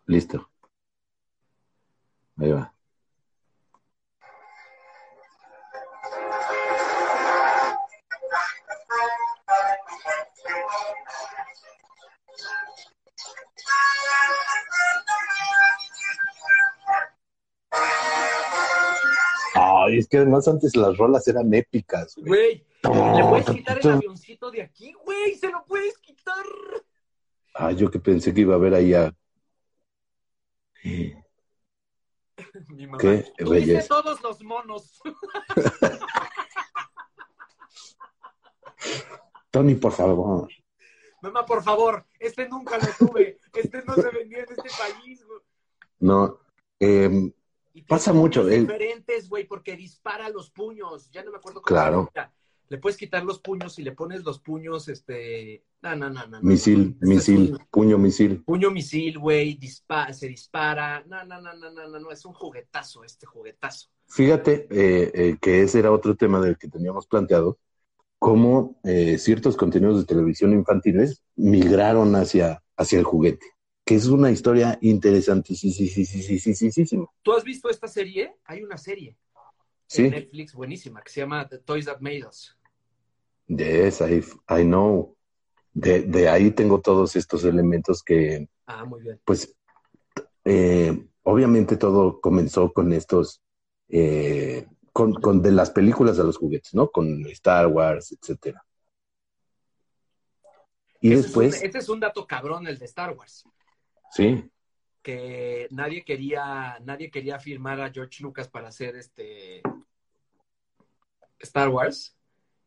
Listo. 0.06 0.48
Ahí 2.38 2.52
va. 2.52 2.72
Ay, 19.92 20.00
es 20.00 20.08
que 20.08 20.18
además 20.18 20.48
antes 20.48 20.76
las 20.76 20.98
rolas 20.98 21.28
eran 21.28 21.54
épicas, 21.54 22.16
güey. 22.16 22.64
Güey, 22.84 23.18
¿le 23.18 23.24
puedes 23.28 23.46
quitar 23.50 23.80
el 23.80 23.90
avioncito 23.90 24.50
de 24.52 24.62
aquí, 24.62 24.94
güey? 25.04 25.36
¡Se 25.36 25.50
lo 25.50 25.66
puedes 25.66 25.98
quitar! 25.98 26.46
Ah, 27.54 27.72
yo 27.72 27.92
que 27.92 28.00
pensé 28.00 28.34
que 28.34 28.42
iba 28.42 28.56
a 28.56 28.60
ver 28.60 28.74
ahí 28.74 28.94
a. 28.94 29.14
Mi 32.70 32.88
mamá. 32.88 32.98
Qué 32.98 33.26
dices 33.38 33.88
todos 33.88 34.22
los 34.22 34.42
monos. 34.42 35.00
Tony, 39.52 39.76
por 39.76 39.92
favor. 39.92 40.50
Mamá, 41.22 41.46
por 41.46 41.62
favor, 41.62 42.06
este 42.20 42.50
nunca 42.50 42.80
lo 42.80 42.88
tuve. 43.08 43.38
Este 43.54 43.84
no 43.84 43.94
se 43.96 44.10
vendió 44.10 44.40
en 44.40 44.46
este 44.50 44.70
país, 44.78 45.24
güey. 45.24 45.40
No, 46.00 46.40
em, 46.80 47.32
Y 47.74 47.84
Pasa 47.84 48.12
mucho, 48.14 48.46
diferentes, 48.46 49.30
güey, 49.30 49.46
porque 49.46 49.76
dispara 49.76 50.30
los 50.30 50.50
puños. 50.50 51.10
Ya 51.12 51.24
no 51.24 51.32
me 51.32 51.38
acuerdo 51.38 51.62
cómo 51.62 51.76
Claro. 51.76 52.12
Le 52.70 52.78
puedes 52.78 52.96
quitar 52.98 53.26
los 53.26 53.40
puños 53.40 53.78
y 53.80 53.84
le 53.84 53.92
pones 53.92 54.24
los 54.24 54.40
puños, 54.40 54.88
este. 54.88 55.62
No, 55.82 55.94
no, 55.96 56.10
no, 56.10 56.26
no. 56.26 56.42
misil, 56.42 56.96
misil, 57.02 57.52
un 57.52 57.68
puño 57.70 57.98
misil. 57.98 58.44
puño 58.46 58.72
misil, 58.72 59.20
güey, 59.20 59.60
dispa- 59.60 60.14
se 60.14 60.30
dispara. 60.30 61.04
No, 61.06 61.26
no, 61.26 61.42
no, 61.42 61.54
no, 61.54 61.70
no, 61.70 61.88
no, 61.90 62.00
no. 62.00 62.12
Es 62.12 62.24
un 62.26 62.34
juguetazo, 62.34 63.04
este 63.04 63.26
juguetazo. 63.26 63.90
Fíjate 64.08 64.68
eh, 64.70 65.12
eh, 65.14 65.38
que 65.42 65.64
ese 65.64 65.80
era 65.80 65.92
otro 65.92 66.16
tema 66.16 66.40
del 66.40 66.58
que 66.58 66.70
teníamos 66.70 67.08
planteado, 67.08 67.58
cómo 68.20 68.80
eh, 68.84 69.18
ciertos 69.18 69.58
contenidos 69.58 70.00
de 70.00 70.06
televisión 70.06 70.54
infantiles 70.54 71.24
migraron 71.36 72.16
hacia, 72.16 72.64
hacia 72.78 73.00
el 73.00 73.06
juguete, 73.06 73.48
que 73.92 73.98
es 73.98 74.08
una 74.08 74.32
historia 74.32 74.80
interesantísima. 74.82 77.06
¿Tú 77.22 77.34
has 77.34 77.44
visto 77.44 77.70
esta 77.70 77.90
serie? 77.90 78.38
Hay 78.46 78.64
una 78.64 78.78
serie 78.78 79.18
Sí, 79.86 80.04
en 80.06 80.12
Netflix 80.12 80.54
buenísima 80.54 81.02
que 81.02 81.12
se 81.12 81.20
llama 81.20 81.46
The 81.50 81.58
Toys 81.58 81.88
That 81.88 82.00
Made 82.00 82.26
Us. 82.26 82.58
yes, 83.48 84.00
I, 84.00 84.24
I 84.50 84.64
know. 84.64 85.18
De, 85.74 86.04
de 86.04 86.30
ahí 86.30 86.52
tengo 86.52 86.80
todos 86.80 87.18
estos 87.18 87.44
elementos 87.44 88.02
que, 88.02 88.48
Ah, 88.66 88.86
muy 88.86 89.02
bien. 89.02 89.20
pues, 89.26 89.54
eh, 90.46 90.98
obviamente 91.24 91.76
todo 91.76 92.22
comenzó 92.22 92.72
con 92.72 92.94
estos, 92.94 93.42
eh, 93.90 94.68
con, 94.94 95.14
con 95.16 95.42
de 95.42 95.52
las 95.52 95.70
películas 95.70 96.18
a 96.20 96.24
los 96.24 96.38
juguetes, 96.38 96.74
¿no? 96.74 96.90
Con 96.90 97.26
Star 97.28 97.68
Wars, 97.68 98.14
etcétera. 98.14 98.66
Y 101.02 101.10
después, 101.10 101.56
Es 101.56 101.60
un, 101.60 101.66
este 101.66 101.78
es 101.80 101.90
un 101.90 102.00
dato 102.00 102.26
cabrón, 102.26 102.68
el 102.68 102.80
de 102.80 102.86
Star 102.86 103.14
Wars. 103.18 103.44
Sí, 104.12 104.50
Que 105.02 105.68
nadie 105.72 106.04
quería, 106.04 106.78
nadie 106.82 107.10
quería 107.10 107.40
firmar 107.40 107.82
a 107.82 107.92
George 107.92 108.22
Lucas 108.22 108.48
para 108.48 108.68
hacer 108.68 108.96
este 108.96 109.62
Star 111.40 111.70
Wars. 111.70 112.16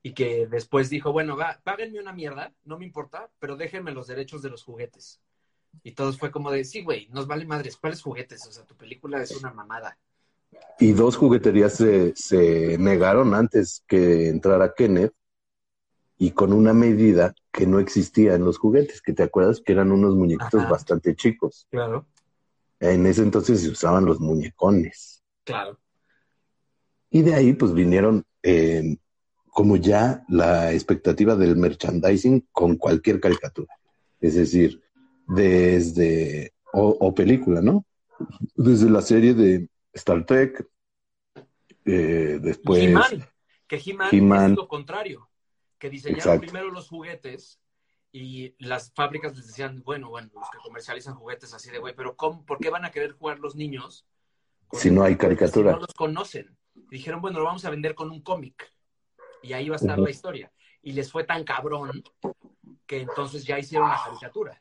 Y 0.03 0.13
que 0.13 0.47
después 0.47 0.91
dijo, 0.91 1.13
bueno, 1.13 1.35
va, 1.37 1.61
páguenme 1.65 1.99
una 1.99 2.13
mierda, 2.13 2.53
no 2.65 2.79
me 2.79 2.85
importa, 2.85 3.31
pero 3.39 3.57
déjenme 3.57 3.93
los 3.93 4.07
derechos 4.07 4.43
de 4.43 4.51
los 4.51 4.63
juguetes. 4.63 5.23
Y 5.83 5.93
todos 5.93 6.19
fue 6.19 6.31
como 6.31 6.51
de, 6.51 6.65
sí, 6.65 6.83
güey, 6.83 7.09
nos 7.09 7.27
vale 7.27 7.47
madres, 7.47 7.77
¿cuáles 7.79 8.03
juguetes? 8.03 8.47
O 8.47 8.53
sea, 8.53 8.65
tu 8.67 8.77
película 8.77 9.23
es 9.23 9.31
una 9.31 9.51
mamada. 9.51 9.99
y 10.79 10.93
dos 10.93 11.17
jugueterías 11.17 11.75
se, 11.75 12.15
se 12.15 12.77
negaron 12.79 13.35
antes 13.35 13.83
que 13.87 14.29
entrara 14.29 14.75
Kenneth 14.75 15.15
y 16.19 16.31
con 16.31 16.53
una 16.53 16.73
medida 16.73 17.35
que 17.53 17.67
no 17.67 17.79
existía 17.79 18.35
en 18.35 18.45
los 18.45 18.59
juguetes, 18.59 19.03
que 19.03 19.13
te 19.13 19.23
acuerdas 19.23 19.61
que 19.61 19.73
eran 19.73 19.93
unos 19.93 20.15
muñequitos 20.15 20.63
Ajá. 20.63 20.71
bastante 20.71 21.15
chicos. 21.17 21.67
Claro. 21.71 22.07
En 22.81 23.07
ese 23.07 23.23
entonces 23.23 23.63
se 23.63 23.71
usaban 23.71 24.05
los 24.05 24.21
muñecones. 24.21 25.23
Claro. 25.45 25.79
Y 27.11 27.23
de 27.23 27.35
ahí 27.35 27.53
pues 27.53 27.73
vinieron 27.73 28.25
eh, 28.43 28.97
como 29.47 29.77
ya 29.77 30.25
la 30.29 30.73
expectativa 30.73 31.37
del 31.37 31.57
merchandising 31.57 32.49
con 32.53 32.77
cualquier 32.77 33.21
caricatura. 33.21 33.73
Es 34.21 34.35
decir, 34.35 34.83
desde, 35.27 36.53
o, 36.73 36.89
o 36.89 37.15
película, 37.15 37.61
¿no? 37.61 37.85
Desde 38.57 38.91
la 38.91 39.01
serie 39.01 39.35
de 39.35 39.69
Star 39.93 40.25
Trek, 40.27 40.67
eh, 41.85 42.39
después... 42.43 42.83
He-Man, 42.83 43.25
que 43.67 43.77
He-Man 43.85 44.09
He-Man. 44.13 44.51
es 44.53 44.57
lo 44.57 44.69
contrario, 44.69 45.29
que 45.85 45.91
diseñaron 45.91 46.21
Exacto. 46.21 46.41
primero 46.41 46.71
los 46.71 46.89
juguetes 46.89 47.61
y 48.11 48.55
las 48.59 48.91
fábricas 48.95 49.37
les 49.37 49.49
decían, 49.49 49.83
bueno, 49.85 50.09
bueno, 50.09 50.31
los 50.33 50.49
que 50.49 50.57
comercializan 50.65 51.15
juguetes 51.15 51.53
así 51.53 51.71
de 51.71 51.79
güey, 51.79 51.95
pero 51.95 52.17
¿cómo, 52.17 52.43
¿por 52.47 52.57
qué 52.57 52.71
van 52.71 52.87
a 52.87 52.91
querer 52.91 53.13
jugar 53.13 53.39
los 53.39 53.55
niños? 53.55 54.07
Si 54.73 54.91
no 54.91 55.03
hay 55.03 55.17
caricatura. 55.17 55.73
Si 55.73 55.75
no 55.75 55.81
los 55.81 55.93
conocen. 55.93 56.57
Y 56.75 56.97
dijeron, 56.97 57.21
bueno, 57.21 57.39
lo 57.41 57.45
vamos 57.45 57.67
a 57.67 57.71
vender 57.71 57.95
con 57.95 58.11
un 58.11 58.23
cómic. 58.23 58.73
Y 59.43 59.53
ahí 59.53 59.69
va 59.69 59.75
a 59.75 59.77
estar 59.77 59.99
la 59.99 60.09
historia. 60.09 60.51
Y 60.81 60.93
les 60.93 61.13
fue 61.13 61.25
tan 61.25 61.45
cabrón 61.45 62.03
que 62.87 63.03
entonces 63.03 63.45
ya 63.45 63.59
hicieron 63.59 63.91
la 63.91 64.01
caricatura. 64.03 64.59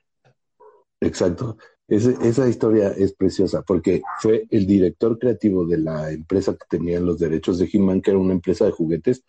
Exacto. 1.00 1.56
Esa 1.88 2.50
historia 2.50 2.90
es 2.90 3.14
preciosa 3.14 3.62
porque 3.62 4.02
fue 4.20 4.46
el 4.50 4.68
director 4.68 5.18
creativo 5.18 5.66
de 5.66 5.78
la 5.78 6.12
empresa 6.12 6.52
que 6.52 6.66
tenía 6.70 7.00
los 7.00 7.18
derechos 7.18 7.60
de 7.60 7.70
He-Man, 7.72 8.02
que 8.02 8.12
era 8.12 8.20
una 8.20 8.34
empresa 8.34 8.66
de 8.66 8.72
juguetes 8.72 9.24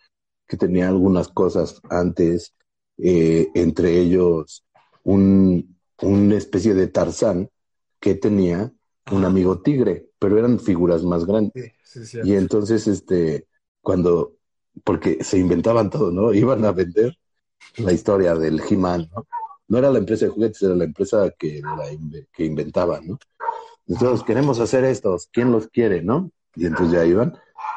que 0.47 0.57
tenía 0.57 0.87
algunas 0.89 1.27
cosas 1.29 1.81
antes, 1.89 2.55
eh, 2.97 3.49
entre 3.55 3.99
ellos 3.99 4.65
un, 5.03 5.77
una 6.01 6.35
especie 6.37 6.73
de 6.73 6.87
Tarzán 6.87 7.49
que 7.99 8.15
tenía 8.15 8.71
un 9.11 9.17
Ajá. 9.17 9.27
amigo 9.27 9.61
tigre, 9.61 10.07
pero 10.19 10.37
eran 10.39 10.59
figuras 10.59 11.03
más 11.03 11.25
grandes. 11.25 11.53
Sí, 11.83 12.05
sí, 12.05 12.19
Y 12.21 12.35
entonces, 12.35 12.87
este, 12.87 13.47
cuando, 13.81 14.35
porque 14.83 15.23
se 15.23 15.37
inventaban 15.39 15.89
todo, 15.89 16.11
¿no? 16.11 16.33
Iban 16.33 16.65
a 16.65 16.71
vender 16.71 17.17
la 17.77 17.93
historia 17.93 18.35
del 18.35 18.61
He-Man, 18.67 19.09
¿no? 19.15 19.27
No 19.67 19.77
era 19.79 19.91
la 19.91 19.99
empresa 19.99 20.25
de 20.25 20.31
juguetes, 20.31 20.61
era 20.63 20.75
la 20.75 20.85
empresa 20.85 21.31
que, 21.37 21.61
la 21.61 21.91
inve- 21.91 22.27
que 22.33 22.45
inventaba, 22.45 23.01
¿no? 23.01 23.17
Entonces, 23.87 24.25
queremos 24.25 24.59
hacer 24.59 24.83
estos, 24.85 25.29
¿quién 25.31 25.51
los 25.51 25.67
quiere, 25.67 26.01
no? 26.03 26.31
Y 26.55 26.65
entonces 26.65 26.93
ya 26.99 27.05
iban 27.05 27.33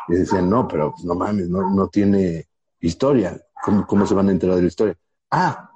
y 0.09 0.15
decían, 0.17 0.51
no, 0.51 0.69
pero 0.69 0.93
pues, 0.93 1.05
no 1.05 1.15
mames, 1.15 1.49
no, 1.51 1.75
no 1.75 1.89
tiene 1.89 2.48
historia. 2.81 3.41
¿Cómo, 3.65 3.87
¿Cómo 3.87 4.07
se 4.07 4.15
van 4.15 4.29
a 4.29 4.33
enterar 4.33 4.57
de 4.57 4.63
la 4.63 4.69
historia? 4.69 4.99
Ah, 5.31 5.71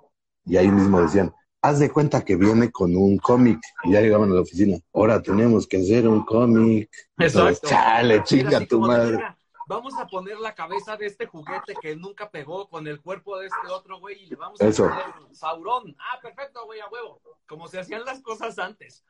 y 0.44 0.56
ahí 0.56 0.68
mismo 0.70 1.00
decían, 1.00 1.34
haz 1.60 1.78
de 1.78 1.90
cuenta 1.90 2.24
que 2.24 2.36
viene 2.36 2.70
con 2.70 2.96
un 2.96 3.18
cómic 3.18 3.60
y 3.84 3.92
ya 3.92 4.00
llegaban 4.00 4.30
a 4.30 4.34
la 4.34 4.40
oficina. 4.40 4.78
Ahora 4.92 5.20
tenemos 5.22 5.66
que 5.66 5.78
hacer 5.78 6.08
un 6.08 6.24
cómic. 6.24 6.90
Entonces, 7.18 7.58
Exacto. 7.58 7.68
chale, 7.68 8.14
Era 8.14 8.24
chinga 8.24 8.66
tu 8.66 8.80
madre. 8.80 9.16
"Mira, 9.16 9.38
Vamos 9.68 9.94
a 9.96 10.06
poner 10.06 10.38
la 10.38 10.54
cabeza 10.54 10.96
de 10.96 11.06
este 11.06 11.24
juguete 11.26 11.74
que 11.80 11.94
nunca 11.96 12.28
pegó 12.28 12.68
con 12.68 12.86
el 12.88 13.00
cuerpo 13.00 13.38
de 13.38 13.46
este 13.46 13.68
otro 13.72 14.00
güey 14.00 14.24
y 14.24 14.26
le 14.26 14.36
vamos 14.36 14.60
a 14.60 14.66
Eso. 14.66 14.88
poner 14.88 15.04
Saurón. 15.32 15.96
Ah, 15.98 16.18
perfecto, 16.20 16.66
güey, 16.66 16.80
a 16.80 16.88
huevo. 16.88 17.20
Como 17.46 17.68
se 17.68 17.78
hacían 17.78 18.04
las 18.04 18.20
cosas 18.20 18.58
antes. 18.58 19.02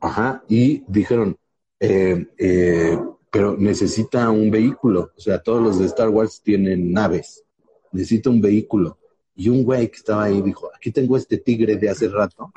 Ajá, 0.00 0.44
y 0.46 0.84
dijeron, 0.86 1.36
eh, 1.80 2.26
eh, 2.38 2.98
pero 3.30 3.56
necesita 3.56 4.30
un 4.30 4.50
vehículo. 4.50 5.12
O 5.16 5.20
sea, 5.20 5.42
todos 5.42 5.62
los 5.62 5.78
de 5.78 5.86
Star 5.86 6.08
Wars 6.08 6.40
tienen 6.42 6.92
naves. 6.92 7.44
Necesita 7.92 8.30
un 8.30 8.40
vehículo. 8.40 8.98
Y 9.34 9.48
un 9.48 9.64
güey 9.64 9.90
que 9.90 9.96
estaba 9.96 10.24
ahí 10.24 10.42
dijo, 10.42 10.70
aquí 10.74 10.90
tengo 10.90 11.16
este 11.16 11.38
tigre 11.38 11.76
de 11.76 11.88
hace 11.88 12.08
rato, 12.08 12.52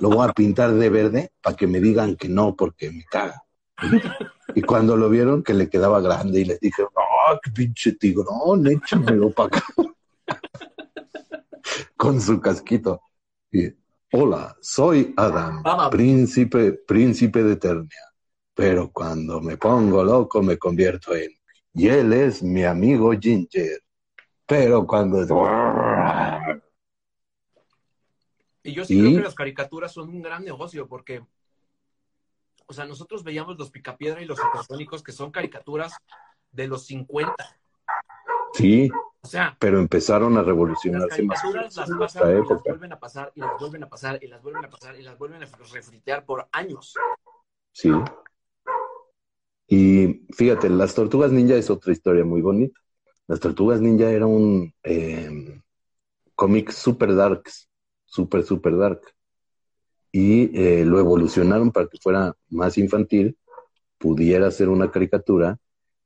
lo 0.00 0.10
voy 0.10 0.26
a 0.26 0.32
pintar 0.32 0.72
de 0.72 0.88
verde 0.88 1.32
para 1.42 1.56
que 1.56 1.66
me 1.66 1.80
digan 1.80 2.16
que 2.16 2.28
no, 2.28 2.56
porque 2.56 2.90
me 2.90 3.04
caga. 3.04 3.42
Y 4.54 4.62
cuando 4.62 4.96
lo 4.96 5.10
vieron, 5.10 5.42
que 5.42 5.52
le 5.52 5.68
quedaba 5.68 6.00
grande 6.00 6.40
y 6.40 6.44
les 6.44 6.60
dije, 6.60 6.82
no, 6.82 7.40
qué 7.42 7.50
pinche 7.50 7.92
tigrón, 7.92 8.66
échamelo 8.66 9.30
para 9.30 9.48
acá. 9.48 9.64
Con 11.96 12.20
su 12.20 12.40
casquito. 12.40 13.00
Y, 13.50 13.72
Hola, 14.12 14.56
soy 14.60 15.12
Adam, 15.16 15.60
Adam. 15.64 15.90
príncipe, 15.90 16.72
príncipe 16.72 17.42
de 17.42 17.54
Eternia. 17.54 18.13
Pero 18.54 18.90
cuando 18.92 19.40
me 19.40 19.56
pongo 19.56 20.04
loco 20.04 20.42
me 20.42 20.56
convierto 20.56 21.14
en... 21.14 21.30
Y 21.72 21.88
él 21.88 22.12
es 22.12 22.42
mi 22.42 22.64
amigo 22.64 23.12
Ginger. 23.20 23.80
Pero 24.46 24.86
cuando... 24.86 25.22
Y 28.62 28.72
yo 28.72 28.84
sí 28.84 28.96
¿Y? 28.96 29.00
creo 29.00 29.16
que 29.18 29.24
las 29.24 29.34
caricaturas 29.34 29.92
son 29.92 30.08
un 30.08 30.22
gran 30.22 30.42
negocio 30.44 30.88
porque, 30.88 31.22
o 32.66 32.72
sea, 32.72 32.86
nosotros 32.86 33.22
veíamos 33.22 33.58
los 33.58 33.70
Picapiedra 33.70 34.22
y 34.22 34.24
los 34.24 34.38
Supersónicos 34.38 35.02
que 35.02 35.12
son 35.12 35.30
caricaturas 35.30 35.92
de 36.50 36.66
los 36.68 36.86
50. 36.86 37.34
Sí, 38.54 38.90
O 39.20 39.26
sea, 39.26 39.56
pero 39.58 39.80
empezaron 39.80 40.34
a 40.34 40.36
las 40.36 40.46
revolucionarse 40.46 41.22
más 41.24 41.42
caricaturas 41.42 41.76
las 41.76 41.90
en 41.90 41.98
pasan 41.98 42.30
y 42.32 42.40
las 42.48 42.62
vuelven 42.62 42.92
a 42.92 43.00
pasar 43.00 43.32
y 43.34 43.40
las 43.40 43.60
vuelven 43.60 43.82
a 43.84 43.90
pasar 43.90 44.18
y 44.22 44.28
las 44.28 44.42
vuelven 44.42 44.64
a 44.64 44.70
pasar 44.70 44.96
y 44.96 45.02
las 45.02 45.18
vuelven 45.18 45.42
a 45.42 45.46
refritear 45.72 46.24
por 46.24 46.48
años. 46.52 46.94
Sí. 47.72 47.90
Y 49.66 50.26
fíjate, 50.32 50.68
las 50.68 50.94
tortugas 50.94 51.32
ninja 51.32 51.54
es 51.54 51.70
otra 51.70 51.92
historia 51.92 52.24
muy 52.24 52.42
bonita. 52.42 52.78
Las 53.26 53.40
tortugas 53.40 53.80
ninja 53.80 54.10
era 54.10 54.26
un 54.26 54.72
eh, 54.82 55.60
cómic 56.34 56.70
super 56.70 57.14
darks, 57.14 57.68
super, 58.04 58.42
super 58.44 58.76
dark. 58.76 59.00
Y 60.12 60.56
eh, 60.56 60.84
lo 60.84 61.00
evolucionaron 61.00 61.72
para 61.72 61.88
que 61.88 61.98
fuera 61.98 62.36
más 62.50 62.78
infantil, 62.78 63.36
pudiera 63.98 64.50
ser 64.50 64.68
una 64.68 64.90
caricatura 64.90 65.58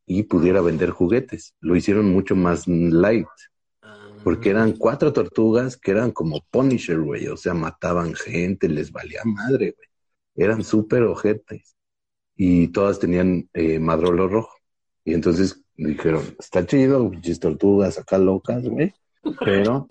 y 0.06 0.22
pudiera 0.22 0.60
vender 0.62 0.90
juguetes. 0.90 1.54
Lo 1.60 1.76
hicieron 1.76 2.10
mucho 2.10 2.34
más 2.34 2.66
light, 2.66 3.26
porque 4.24 4.50
eran 4.50 4.72
cuatro 4.72 5.12
tortugas 5.12 5.76
que 5.76 5.90
eran 5.90 6.12
como 6.12 6.40
Punisher, 6.50 7.00
güey. 7.00 7.26
O 7.26 7.36
sea, 7.36 7.54
mataban 7.54 8.14
gente, 8.14 8.68
les 8.68 8.90
valía 8.90 9.22
madre, 9.24 9.74
güey. 9.76 9.88
Eran 10.36 10.62
súper 10.64 11.02
ojetes. 11.02 11.77
Y 12.40 12.68
todas 12.68 13.00
tenían 13.00 13.48
eh, 13.52 13.80
madrolo 13.80 14.28
rojo. 14.28 14.56
Y 15.04 15.12
entonces 15.12 15.60
dijeron, 15.76 16.22
está 16.38 16.64
chido, 16.64 17.10
pinches 17.10 17.40
tortugas 17.40 17.98
acá 17.98 18.16
locas, 18.16 18.66
güey. 18.66 18.94
Pero 19.44 19.88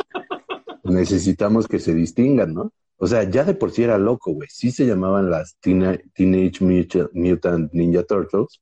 necesitamos 0.84 1.68
que 1.68 1.80
se 1.80 1.94
distingan, 1.94 2.54
¿no? 2.54 2.72
O 2.96 3.06
sea, 3.06 3.24
ya 3.30 3.44
de 3.44 3.54
por 3.54 3.72
sí 3.72 3.84
era 3.84 3.98
loco, 3.98 4.32
güey. 4.32 4.48
Sí 4.50 4.72
se 4.72 4.86
llamaban 4.86 5.30
las 5.30 5.58
Teenage 5.60 6.64
Muta- 6.64 7.10
Mutant 7.14 7.72
Ninja 7.74 8.04
Turtles, 8.04 8.62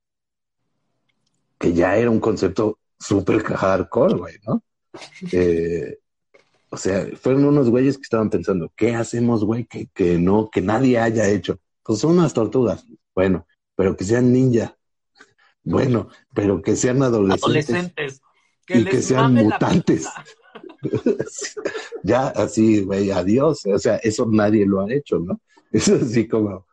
que 1.60 1.74
ya 1.74 1.96
era 1.96 2.10
un 2.10 2.20
concepto 2.20 2.80
súper 3.00 3.44
hardcore, 3.44 4.16
güey, 4.16 4.36
¿no? 4.48 4.64
Eh, 5.32 6.00
o 6.72 6.78
sea, 6.78 7.06
fueron 7.22 7.46
unos 7.46 7.70
güeyes 7.70 7.98
que 7.98 8.04
estaban 8.04 8.30
pensando, 8.32 8.72
¿qué 8.76 8.96
hacemos, 8.96 9.46
güey? 9.46 9.66
Que, 9.66 9.88
que 9.94 10.18
no, 10.18 10.50
que 10.52 10.62
nadie 10.62 10.98
haya 10.98 11.30
hecho. 11.30 11.60
Pues 11.84 12.00
son 12.00 12.18
unas 12.18 12.34
tortugas. 12.34 12.84
Bueno, 13.14 13.46
pero 13.76 13.96
que 13.96 14.04
sean 14.04 14.32
ninja. 14.32 14.78
Bueno, 15.64 16.10
pero 16.34 16.62
que 16.62 16.76
sean 16.76 17.02
adolescentes. 17.02 17.44
Adolescentes. 17.44 18.22
Y 18.68 18.86
que 18.86 19.02
sean 19.02 19.34
mutantes. 19.34 20.08
ya 22.04 22.28
así, 22.28 22.84
güey, 22.84 23.12
adiós. 23.12 23.66
O 23.66 23.80
sea, 23.80 23.98
eso 23.98 24.28
nadie 24.30 24.66
lo 24.66 24.82
ha 24.82 24.94
hecho, 24.94 25.20
¿no? 25.20 25.40
Es 25.72 25.90
así 25.90 26.28
como, 26.28 26.68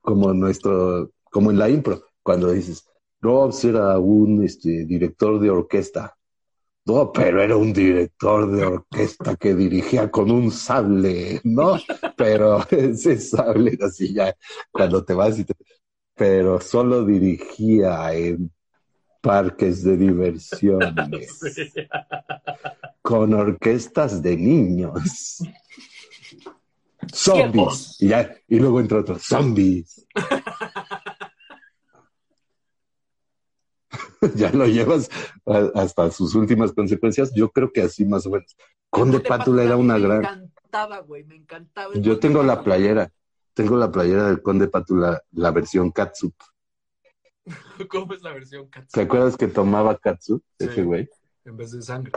como 0.00 0.32
nuestro, 0.32 1.12
como 1.30 1.50
en 1.50 1.58
la 1.58 1.68
impro, 1.68 2.02
cuando 2.22 2.50
dices, 2.50 2.84
no, 3.20 3.44
pues 3.44 3.64
era 3.64 3.98
un 3.98 4.42
este, 4.42 4.84
director 4.84 5.38
de 5.38 5.50
orquesta. 5.50 6.16
No, 6.84 7.12
pero 7.12 7.40
era 7.40 7.56
un 7.56 7.72
director 7.72 8.50
de 8.50 8.64
orquesta 8.64 9.36
que 9.36 9.54
dirigía 9.54 10.10
con 10.10 10.32
un 10.32 10.50
sable, 10.50 11.40
¿no? 11.44 11.76
Pero 12.16 12.66
ese 12.70 13.20
sable 13.20 13.78
así 13.80 14.12
ya, 14.12 14.34
cuando 14.72 15.04
te 15.04 15.14
vas 15.14 15.38
y 15.38 15.44
te... 15.44 15.54
Pero 16.14 16.60
solo 16.60 17.04
dirigía 17.04 18.12
en 18.14 18.50
parques 19.20 19.82
de 19.84 19.96
diversiones 19.96 21.38
Sí. 21.54 21.72
con 23.02 23.34
orquestas 23.34 24.22
de 24.22 24.36
niños. 24.36 25.38
Zombies. 27.12 27.96
Y, 28.00 28.08
ya, 28.08 28.34
y 28.48 28.58
luego 28.58 28.80
entra 28.80 29.00
otro, 29.00 29.18
zombies. 29.18 30.06
ya 34.36 34.50
lo 34.52 34.66
llevas 34.66 35.10
a- 35.46 35.70
hasta 35.80 36.10
sus 36.10 36.34
últimas 36.34 36.72
consecuencias. 36.72 37.32
Yo 37.34 37.50
creo 37.50 37.72
que 37.72 37.82
así 37.82 38.04
más 38.04 38.26
o 38.26 38.30
menos. 38.30 38.56
Conde 38.90 39.20
Pátula 39.20 39.64
era 39.64 39.76
una 39.76 39.94
me 39.94 40.00
gran... 40.00 40.24
encantaba, 40.24 41.00
güey, 41.00 41.24
me 41.24 41.36
encantaba. 41.36 41.94
Yo 41.94 42.18
tengo 42.18 42.42
la 42.42 42.62
playera. 42.62 43.10
Tengo 43.54 43.76
la 43.76 43.90
playera 43.90 44.28
del 44.28 44.40
Conde 44.42 44.68
Pátula, 44.68 45.22
la 45.32 45.50
versión 45.50 45.90
Katsup. 45.90 46.34
¿Cómo 47.90 48.14
es 48.14 48.22
la 48.22 48.32
versión 48.32 48.68
Katsu? 48.68 48.88
¿Te 48.92 49.02
acuerdas 49.02 49.36
que 49.36 49.48
tomaba 49.48 49.96
Katsup? 49.98 50.42
Sí. 50.58 50.66
Ese 50.66 50.82
güey. 50.82 51.08
En 51.44 51.56
vez 51.56 51.72
de 51.72 51.82
sangre. 51.82 52.12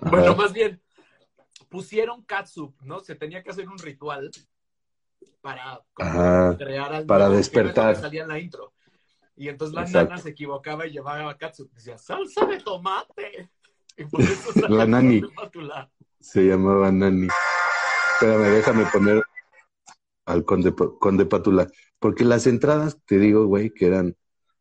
Ajá. 0.00 0.10
Bueno, 0.10 0.36
más 0.36 0.52
bien, 0.52 0.80
pusieron 1.68 2.22
Katsup, 2.24 2.74
¿no? 2.82 3.00
Se 3.00 3.14
tenía 3.14 3.42
que 3.42 3.50
hacer 3.50 3.68
un 3.68 3.78
ritual 3.78 4.30
para 5.40 5.80
Ajá. 5.98 6.56
crear 6.56 6.92
al 6.94 7.06
Para 7.06 7.28
despertar. 7.28 7.96
salía 7.96 8.22
en 8.22 8.28
la 8.28 8.38
intro. 8.38 8.72
Y 9.36 9.48
entonces 9.48 9.74
la 9.74 9.82
Exacto. 9.82 10.10
nana 10.10 10.22
se 10.22 10.30
equivocaba 10.30 10.86
y 10.86 10.92
llevaba 10.92 11.36
Katsup. 11.36 11.70
Decía, 11.72 11.98
salsa 11.98 12.46
de 12.46 12.60
tomate. 12.60 13.50
Y 13.96 14.04
por 14.06 14.22
eso 14.22 14.50
La 14.68 14.86
nani. 14.86 15.22
Se 16.18 16.42
llamaba 16.42 16.90
Nani. 16.90 17.28
Espérame, 18.14 18.50
déjame 18.50 18.86
poner 18.86 19.22
al 20.24 20.44
Conde, 20.44 20.74
Conde 20.74 21.26
Pátula. 21.26 21.68
Porque 21.98 22.24
las 22.24 22.46
entradas, 22.46 22.98
te 23.06 23.18
digo, 23.18 23.46
güey, 23.46 23.70
que 23.70 23.86
eran 23.86 24.16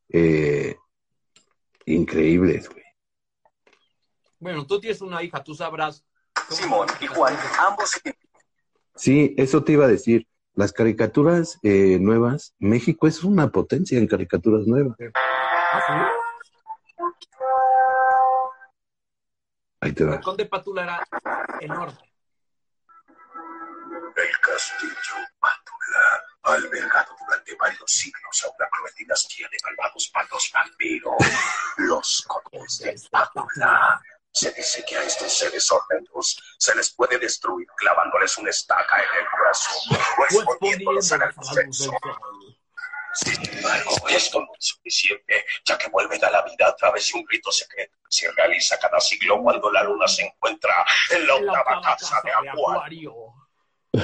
eh, 0.09 0.77
increíbles, 1.85 2.69
güey. 2.69 2.83
Bueno, 4.39 4.65
tú 4.65 4.79
tienes 4.79 5.01
una 5.01 5.23
hija, 5.23 5.43
tú 5.43 5.55
sabrás. 5.55 6.05
Simón 6.49 6.87
y 6.99 7.07
Juan, 7.07 7.35
ambos 7.59 7.91
Sí, 8.95 9.33
eso 9.37 9.63
te 9.63 9.73
iba 9.73 9.85
a 9.85 9.89
decir. 9.89 10.27
Las 10.55 10.71
caricaturas 10.71 11.57
eh, 11.63 11.97
nuevas, 11.99 12.53
México 12.59 13.07
es 13.07 13.23
una 13.23 13.49
potencia 13.49 13.97
en 13.97 14.05
caricaturas 14.05 14.67
nuevas. 14.67 14.95
Ah, 15.15 16.11
Ahí 19.79 19.93
te 19.93 20.05
va. 20.05 20.15
El 20.15 20.21
Conde 20.21 20.45
Pátula 20.45 20.83
era 20.83 21.07
enorme. 21.59 22.12
El 24.15 24.39
castillo 24.41 25.27
Pátula 25.39 26.23
ha 26.43 26.53
albergado 26.53 27.15
durante 27.19 27.55
varios 27.55 27.91
siglos 27.91 28.43
a 28.43 28.49
una 28.49 28.69
cruel 28.69 28.93
dinastía 28.95 29.47
de 29.49 29.57
malvados 29.63 30.09
patos 30.09 30.51
vampiros, 30.53 31.15
los 31.77 32.23
condes 32.27 32.79
de 32.79 33.09
Pátula. 33.09 34.01
Se 34.31 34.51
dice 34.51 34.83
que 34.85 34.97
a 34.97 35.03
estos 35.03 35.35
seres 35.35 35.71
horrendos 35.71 36.39
se 36.57 36.75
les 36.75 36.91
puede 36.91 37.17
destruir 37.17 37.67
clavándoles 37.77 38.37
una 38.37 38.49
estaca 38.51 38.97
en 38.97 39.09
el 39.19 39.25
brazo 39.39 39.71
o 40.17 40.23
exponiéndolos 40.25 41.11
en 41.11 41.21
el 41.21 41.33
sexo. 41.41 41.91
Sin 43.13 43.57
embargo, 43.57 44.09
esto 44.09 44.39
no 44.41 44.47
es 44.57 44.65
suficiente, 44.65 45.45
ya 45.65 45.77
que 45.77 45.89
vuelven 45.89 46.23
a 46.25 46.31
la 46.31 46.41
vida 46.43 46.67
a 46.67 46.75
través 46.75 47.11
de 47.11 47.19
un 47.19 47.27
rito 47.27 47.51
secreto 47.51 47.97
que 48.03 48.07
se 48.09 48.31
realiza 48.31 48.79
cada 48.79 48.99
siglo 48.99 49.41
cuando 49.41 49.71
la 49.71 49.83
luna 49.83 50.07
se 50.07 50.23
encuentra 50.23 50.73
en 51.11 51.27
la 51.27 51.35
octava 51.35 51.81
casa 51.81 52.21
de 52.23 52.31
Acuario. 52.31 53.42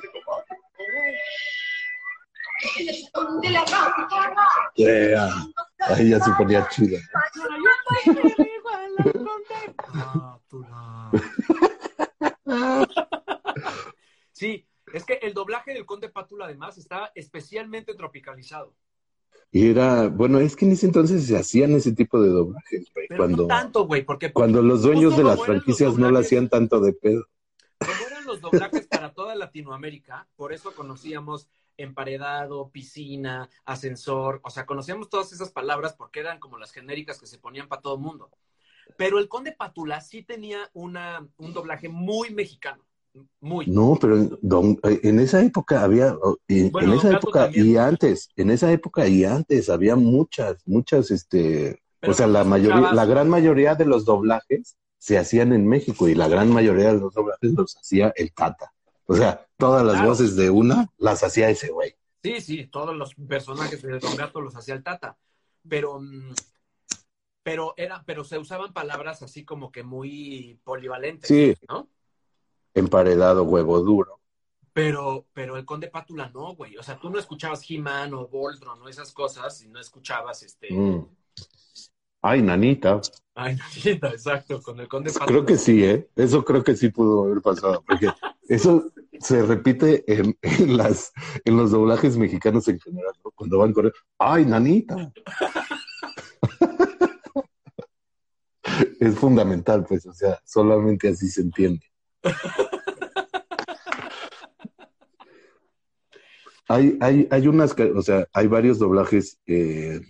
de 3.41 3.49
la 3.49 3.65
cámara. 3.65 4.71
Yeah. 4.75 5.29
Ahí 5.79 6.09
ya 6.09 6.19
se 6.19 6.31
ponía 6.31 6.67
chido. 6.69 6.97
Sí, 14.31 14.67
es 14.93 15.05
que 15.05 15.13
el 15.21 15.33
doblaje 15.33 15.73
del 15.73 15.85
Conde 15.85 16.09
Pátula 16.09 16.45
además 16.45 16.77
está 16.77 17.11
especialmente 17.15 17.93
tropicalizado. 17.95 18.75
Y 19.55 19.69
era, 19.69 20.09
bueno, 20.09 20.41
es 20.41 20.53
que 20.53 20.65
en 20.65 20.73
ese 20.73 20.85
entonces 20.85 21.27
se 21.27 21.37
hacían 21.37 21.75
ese 21.75 21.93
tipo 21.93 22.21
de 22.21 22.27
doblajes, 22.27 22.91
güey. 22.93 23.07
Pero 23.07 23.19
Cuando, 23.19 23.43
no 23.43 23.47
tanto, 23.47 23.87
güey, 23.87 24.03
porque 24.03 24.33
cuando 24.33 24.61
los 24.61 24.81
dueños 24.81 25.13
justo 25.13 25.23
de 25.23 25.33
las 25.33 25.45
franquicias 25.45 25.97
no 25.97 26.11
lo 26.11 26.19
hacían 26.19 26.49
tanto 26.49 26.81
de 26.81 26.91
pedo. 26.91 27.25
como 27.79 28.05
eran 28.05 28.25
los 28.25 28.41
doblajes 28.41 28.85
para 28.87 29.13
toda 29.13 29.33
Latinoamérica, 29.33 30.27
por 30.35 30.51
eso 30.51 30.75
conocíamos 30.75 31.47
emparedado, 31.77 32.69
piscina, 32.69 33.49
ascensor, 33.63 34.41
o 34.43 34.49
sea, 34.49 34.65
conocíamos 34.65 35.07
todas 35.07 35.31
esas 35.31 35.51
palabras 35.51 35.93
porque 35.93 36.19
eran 36.19 36.41
como 36.41 36.57
las 36.57 36.73
genéricas 36.73 37.17
que 37.17 37.25
se 37.25 37.37
ponían 37.37 37.69
para 37.69 37.81
todo 37.81 37.95
el 37.95 38.01
mundo. 38.01 38.29
Pero 38.97 39.19
el 39.19 39.29
Conde 39.29 39.53
Pátula 39.53 40.01
sí 40.01 40.21
tenía 40.21 40.69
una, 40.73 41.25
un 41.37 41.53
doblaje 41.53 41.87
muy 41.87 42.29
mexicano, 42.29 42.83
muy. 43.39 43.67
No, 43.67 43.97
pero 43.99 44.17
en, 44.17 44.37
don- 44.41 44.79
en 44.83 45.19
esa 45.19 45.41
época 45.41 45.83
había, 45.83 46.13
Bueno, 46.15 46.93
en 46.93 46.99
esa 46.99 47.11
época 47.11 47.43
también. 47.45 47.65
y 47.67 47.77
antes, 47.77 48.29
en 48.35 48.49
esa 48.51 48.71
época 48.71 49.07
y 49.07 49.23
antes 49.25 49.69
había 49.69 49.95
muchas, 49.95 50.57
muchas, 50.67 51.11
este, 51.11 51.81
Pero 51.99 52.11
o 52.11 52.15
sea, 52.15 52.27
la 52.27 52.43
mayoría, 52.43 52.91
la 52.93 53.05
gran 53.05 53.29
mayoría 53.29 53.75
de 53.75 53.85
los 53.85 54.05
doblajes 54.05 54.77
se 54.97 55.17
hacían 55.17 55.53
en 55.53 55.67
México 55.67 56.07
y 56.07 56.15
la 56.15 56.27
gran 56.27 56.51
mayoría 56.51 56.93
de 56.93 56.99
los 56.99 57.13
doblajes 57.13 57.51
los 57.53 57.75
hacía 57.77 58.11
el 58.15 58.33
Tata. 58.33 58.73
O 59.05 59.15
sea, 59.15 59.45
todas 59.57 59.83
las 59.85 59.93
Claro. 59.95 60.09
voces 60.09 60.35
de 60.35 60.49
una 60.49 60.89
las 60.97 61.23
hacía 61.23 61.49
ese 61.49 61.69
güey. 61.69 61.93
Sí, 62.23 62.41
sí, 62.41 62.67
todos 62.67 62.95
los 62.95 63.13
personajes 63.13 63.81
de 63.83 63.99
Don 63.99 64.15
Gato 64.15 64.41
los 64.41 64.55
hacía 64.55 64.73
el 64.73 64.81
Tata. 64.83 65.15
Pero, 65.69 65.99
mm, 65.99 66.33
pero 67.43 67.73
era, 67.77 68.03
pero 68.05 68.23
se 68.23 68.39
usaban 68.39 68.73
palabras 68.73 69.21
así 69.21 69.45
como 69.45 69.71
que 69.71 69.83
muy 69.83 70.59
polivalentes, 70.63 71.27
Sí. 71.27 71.53
¿no? 71.69 71.87
Emparedado, 72.75 73.43
huevo 73.43 73.79
duro. 73.79 74.19
Pero, 74.73 75.25
pero 75.33 75.55
el 75.55 75.65
Conde 75.65 75.87
Pátula 75.87 76.29
no, 76.33 76.53
güey. 76.53 76.77
O 76.77 76.83
sea, 76.83 76.99
tú 76.99 77.09
no 77.09 77.17
escuchabas 77.17 77.63
He-Man 77.67 78.13
o 78.13 78.27
Voltron 78.27 78.81
o 78.81 78.89
esas 78.89 79.13
cosas 79.13 79.63
y 79.63 79.69
no 79.69 79.79
escuchabas 79.79 80.43
este. 80.43 80.71
Mm. 80.71 81.07
Ay, 82.21 82.41
nanita. 82.41 82.99
Ay, 83.33 83.57
no, 84.01 84.09
exacto, 84.09 84.61
con 84.61 84.79
el 84.79 84.87
Conde 84.87 85.11
Pátula. 85.11 85.27
Creo 85.27 85.45
que 85.45 85.57
sí, 85.57 85.83
¿eh? 85.83 86.09
Eso 86.15 86.43
creo 86.43 86.63
que 86.63 86.75
sí 86.75 86.89
pudo 86.89 87.23
haber 87.23 87.41
pasado, 87.41 87.83
porque 87.87 88.09
eso 88.49 88.91
se 89.19 89.43
repite 89.43 90.03
en, 90.11 90.37
en 90.41 90.75
las, 90.75 91.13
en 91.45 91.55
los 91.55 91.71
doblajes 91.71 92.17
mexicanos 92.17 92.67
en 92.67 92.79
general, 92.79 93.13
¿no? 93.23 93.31
Cuando 93.31 93.59
van 93.59 93.73
con 93.73 93.91
¡ay, 94.19 94.45
nanita! 94.45 95.13
es 98.99 99.17
fundamental, 99.17 99.85
pues, 99.87 100.05
o 100.05 100.13
sea, 100.13 100.39
solamente 100.43 101.09
así 101.09 101.29
se 101.29 101.41
entiende. 101.41 101.85
Hay, 106.67 106.97
hay, 106.99 107.27
hay 107.29 107.47
unas, 107.47 107.75
o 107.95 108.01
sea, 108.01 108.27
hay 108.33 108.47
varios 108.47 108.79
doblajes 108.79 109.39
eh, 109.45 110.01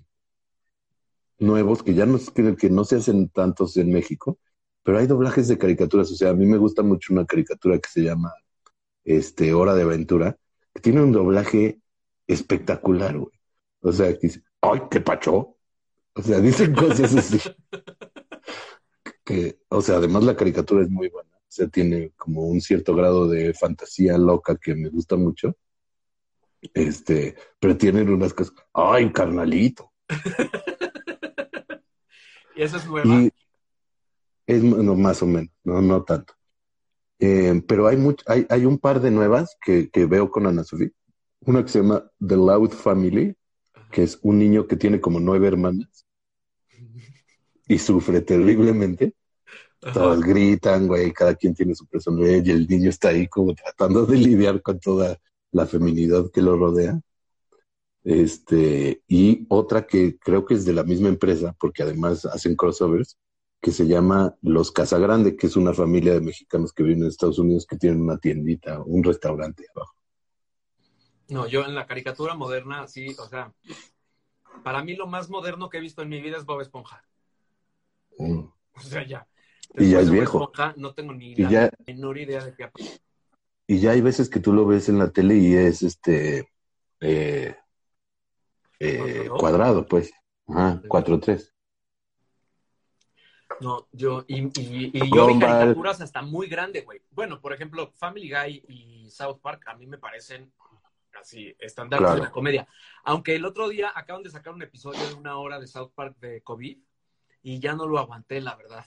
nuevos 1.37 1.83
que 1.83 1.93
ya 1.93 2.05
no, 2.05 2.17
que, 2.33 2.69
no 2.69 2.85
se 2.85 2.95
hacen 2.95 3.29
tantos 3.29 3.75
en 3.77 3.91
México, 3.91 4.39
pero 4.83 4.99
hay 4.99 5.07
doblajes 5.07 5.47
de 5.47 5.57
caricaturas. 5.57 6.11
O 6.11 6.15
sea, 6.15 6.29
a 6.29 6.33
mí 6.33 6.45
me 6.45 6.57
gusta 6.57 6.81
mucho 6.81 7.13
una 7.13 7.25
caricatura 7.25 7.77
que 7.79 7.89
se 7.89 8.01
llama 8.03 8.33
este, 9.03 9.53
Hora 9.53 9.75
de 9.75 9.83
Aventura, 9.83 10.37
que 10.73 10.81
tiene 10.81 11.01
un 11.01 11.11
doblaje 11.11 11.81
espectacular, 12.27 13.17
güey. 13.17 13.33
O 13.81 13.91
sea, 13.91 14.11
dice, 14.13 14.41
¡ay, 14.61 14.81
qué 14.89 15.01
pacho! 15.01 15.57
O 16.13 16.21
sea, 16.21 16.39
dicen 16.41 16.73
cosas 16.73 17.15
así. 17.15 17.39
O 19.69 19.81
sea, 19.81 19.97
además 19.97 20.23
la 20.23 20.35
caricatura 20.35 20.83
es 20.83 20.89
muy 20.89 21.09
buena. 21.09 21.34
O 21.47 21.51
sea, 21.55 21.67
tiene 21.67 22.11
como 22.15 22.47
un 22.47 22.59
cierto 22.61 22.95
grado 22.95 23.27
de 23.27 23.53
fantasía 23.53 24.17
loca 24.17 24.57
que 24.57 24.75
me 24.75 24.89
gusta 24.89 25.15
mucho. 25.15 25.55
Este, 26.73 27.35
pero 27.59 27.77
tienen 27.77 28.09
unas 28.09 28.33
cosas, 28.33 28.55
¡ay, 28.73 29.11
carnalito! 29.11 29.91
Y 32.55 32.61
esa 32.61 32.77
es 32.77 32.87
nueva. 32.87 33.21
Y 33.21 33.31
es 34.47 34.63
no, 34.63 34.95
más 34.95 35.21
o 35.21 35.25
menos, 35.25 35.51
no, 35.63 35.81
no 35.81 36.03
tanto. 36.03 36.33
Eh, 37.19 37.61
pero 37.67 37.87
hay, 37.87 37.97
much, 37.97 38.21
hay, 38.27 38.45
hay 38.49 38.65
un 38.65 38.77
par 38.77 39.01
de 39.01 39.11
nuevas 39.11 39.57
que, 39.61 39.89
que 39.89 40.05
veo 40.05 40.31
con 40.31 40.47
Ana 40.47 40.63
Sofía. 40.63 40.89
Una 41.41 41.63
que 41.63 41.69
se 41.69 41.81
llama 41.81 42.09
The 42.25 42.35
Loud 42.35 42.71
Family, 42.71 43.35
que 43.91 44.03
es 44.03 44.19
un 44.21 44.39
niño 44.39 44.67
que 44.67 44.77
tiene 44.77 45.01
como 45.01 45.19
nueve 45.19 45.47
hermanas 45.47 46.05
y 47.67 47.77
sufre 47.77 48.21
terriblemente. 48.21 49.13
Ajá. 49.85 49.93
Todos 49.93 50.21
gritan, 50.21 50.87
güey, 50.87 51.13
cada 51.13 51.35
quien 51.35 51.53
tiene 51.53 51.75
su 51.75 51.85
personalidad 51.85 52.43
y 52.43 52.49
el 52.49 52.67
niño 52.67 52.89
está 52.89 53.09
ahí 53.09 53.27
como 53.27 53.53
tratando 53.53 54.07
de 54.07 54.17
lidiar 54.17 54.63
con 54.63 54.79
toda 54.79 55.15
la 55.51 55.67
feminidad 55.67 56.31
que 56.31 56.41
lo 56.41 56.57
rodea. 56.57 56.99
Este, 58.03 59.03
y 59.07 59.45
otra 59.47 59.85
que 59.85 60.17
creo 60.17 60.43
que 60.43 60.55
es 60.55 60.65
de 60.65 60.73
la 60.73 60.83
misma 60.83 61.09
empresa, 61.09 61.55
porque 61.59 61.83
además 61.83 62.25
hacen 62.25 62.55
crossovers, 62.55 63.15
que 63.61 63.71
se 63.71 63.85
llama 63.85 64.35
Los 64.41 64.71
Casagrande, 64.71 65.35
que 65.35 65.45
es 65.45 65.55
una 65.55 65.73
familia 65.73 66.13
de 66.13 66.21
mexicanos 66.21 66.73
que 66.73 66.81
viven 66.81 67.03
en 67.03 67.09
Estados 67.09 67.37
Unidos 67.37 67.67
que 67.67 67.77
tienen 67.77 68.01
una 68.01 68.17
tiendita, 68.17 68.81
un 68.81 69.03
restaurante 69.03 69.65
abajo. 69.75 69.95
No, 71.29 71.47
yo 71.47 71.63
en 71.63 71.75
la 71.75 71.85
caricatura 71.85 72.33
moderna, 72.33 72.87
sí, 72.87 73.15
o 73.19 73.27
sea, 73.27 73.53
para 74.63 74.83
mí 74.83 74.95
lo 74.95 75.05
más 75.05 75.29
moderno 75.29 75.69
que 75.69 75.77
he 75.77 75.81
visto 75.81 76.01
en 76.01 76.09
mi 76.09 76.21
vida 76.21 76.37
es 76.37 76.45
Bob 76.45 76.61
Esponja. 76.61 77.03
Mm. 78.17 78.39
O 78.39 78.81
sea, 78.81 79.05
ya. 79.05 79.27
Y 79.77 79.89
ya 79.91 79.99
es 79.99 80.09
viejo. 80.09 80.39
Esponja, 80.39 80.73
no 80.77 80.93
tengo 80.93 81.13
ni 81.13 81.31
Y 81.33 81.35
la 81.43 81.49
ya- 81.49 81.71
menor 81.87 82.17
idea 82.17 82.43
de 82.45 82.53
qué 82.55 82.69
Y 83.67 83.79
ya 83.79 83.91
hay 83.91 84.01
veces 84.01 84.29
que 84.29 84.39
tú 84.39 84.53
lo 84.53 84.65
ves 84.65 84.89
en 84.89 84.99
la 84.99 85.11
tele 85.11 85.35
y 85.37 85.53
es 85.55 85.81
este 85.83 86.49
eh, 87.01 87.55
eh, 88.79 89.29
¿Cuadrado? 89.37 89.85
pues. 89.85 90.11
Ajá, 90.47 90.81
4-3. 90.87 91.51
No, 93.61 93.87
yo, 93.93 94.25
y, 94.27 94.41
y, 94.59 94.91
y 94.93 95.11
yo 95.15 95.27
vi 95.27 95.39
caricaturas 95.39 96.01
hasta 96.01 96.21
muy 96.21 96.47
grande, 96.47 96.81
güey. 96.81 97.01
Bueno, 97.11 97.39
por 97.39 97.53
ejemplo, 97.53 97.91
Family 97.95 98.29
Guy 98.29 98.63
y 98.67 99.09
South 99.09 99.39
Park 99.41 99.63
a 99.67 99.75
mí 99.75 99.87
me 99.87 99.97
parecen 99.97 100.51
así, 101.19 101.55
estándares 101.59 102.03
Claro. 102.05 102.15
de 102.17 102.21
la 102.27 102.31
comedia. 102.31 102.67
Aunque 103.05 103.35
el 103.35 103.45
otro 103.45 103.69
día 103.69 103.91
acaban 103.95 104.23
de 104.23 104.29
sacar 104.29 104.53
un 104.53 104.61
episodio 104.61 104.99
de 105.07 105.13
una 105.13 105.37
hora 105.37 105.59
de 105.59 105.67
South 105.67 105.91
Park 105.95 106.17
de 106.19 106.41
COVID 106.41 106.77
y 107.43 107.59
ya 107.59 107.75
no 107.75 107.87
lo 107.87 107.97
aguanté, 107.97 108.41
la 108.41 108.55
verdad. 108.55 108.85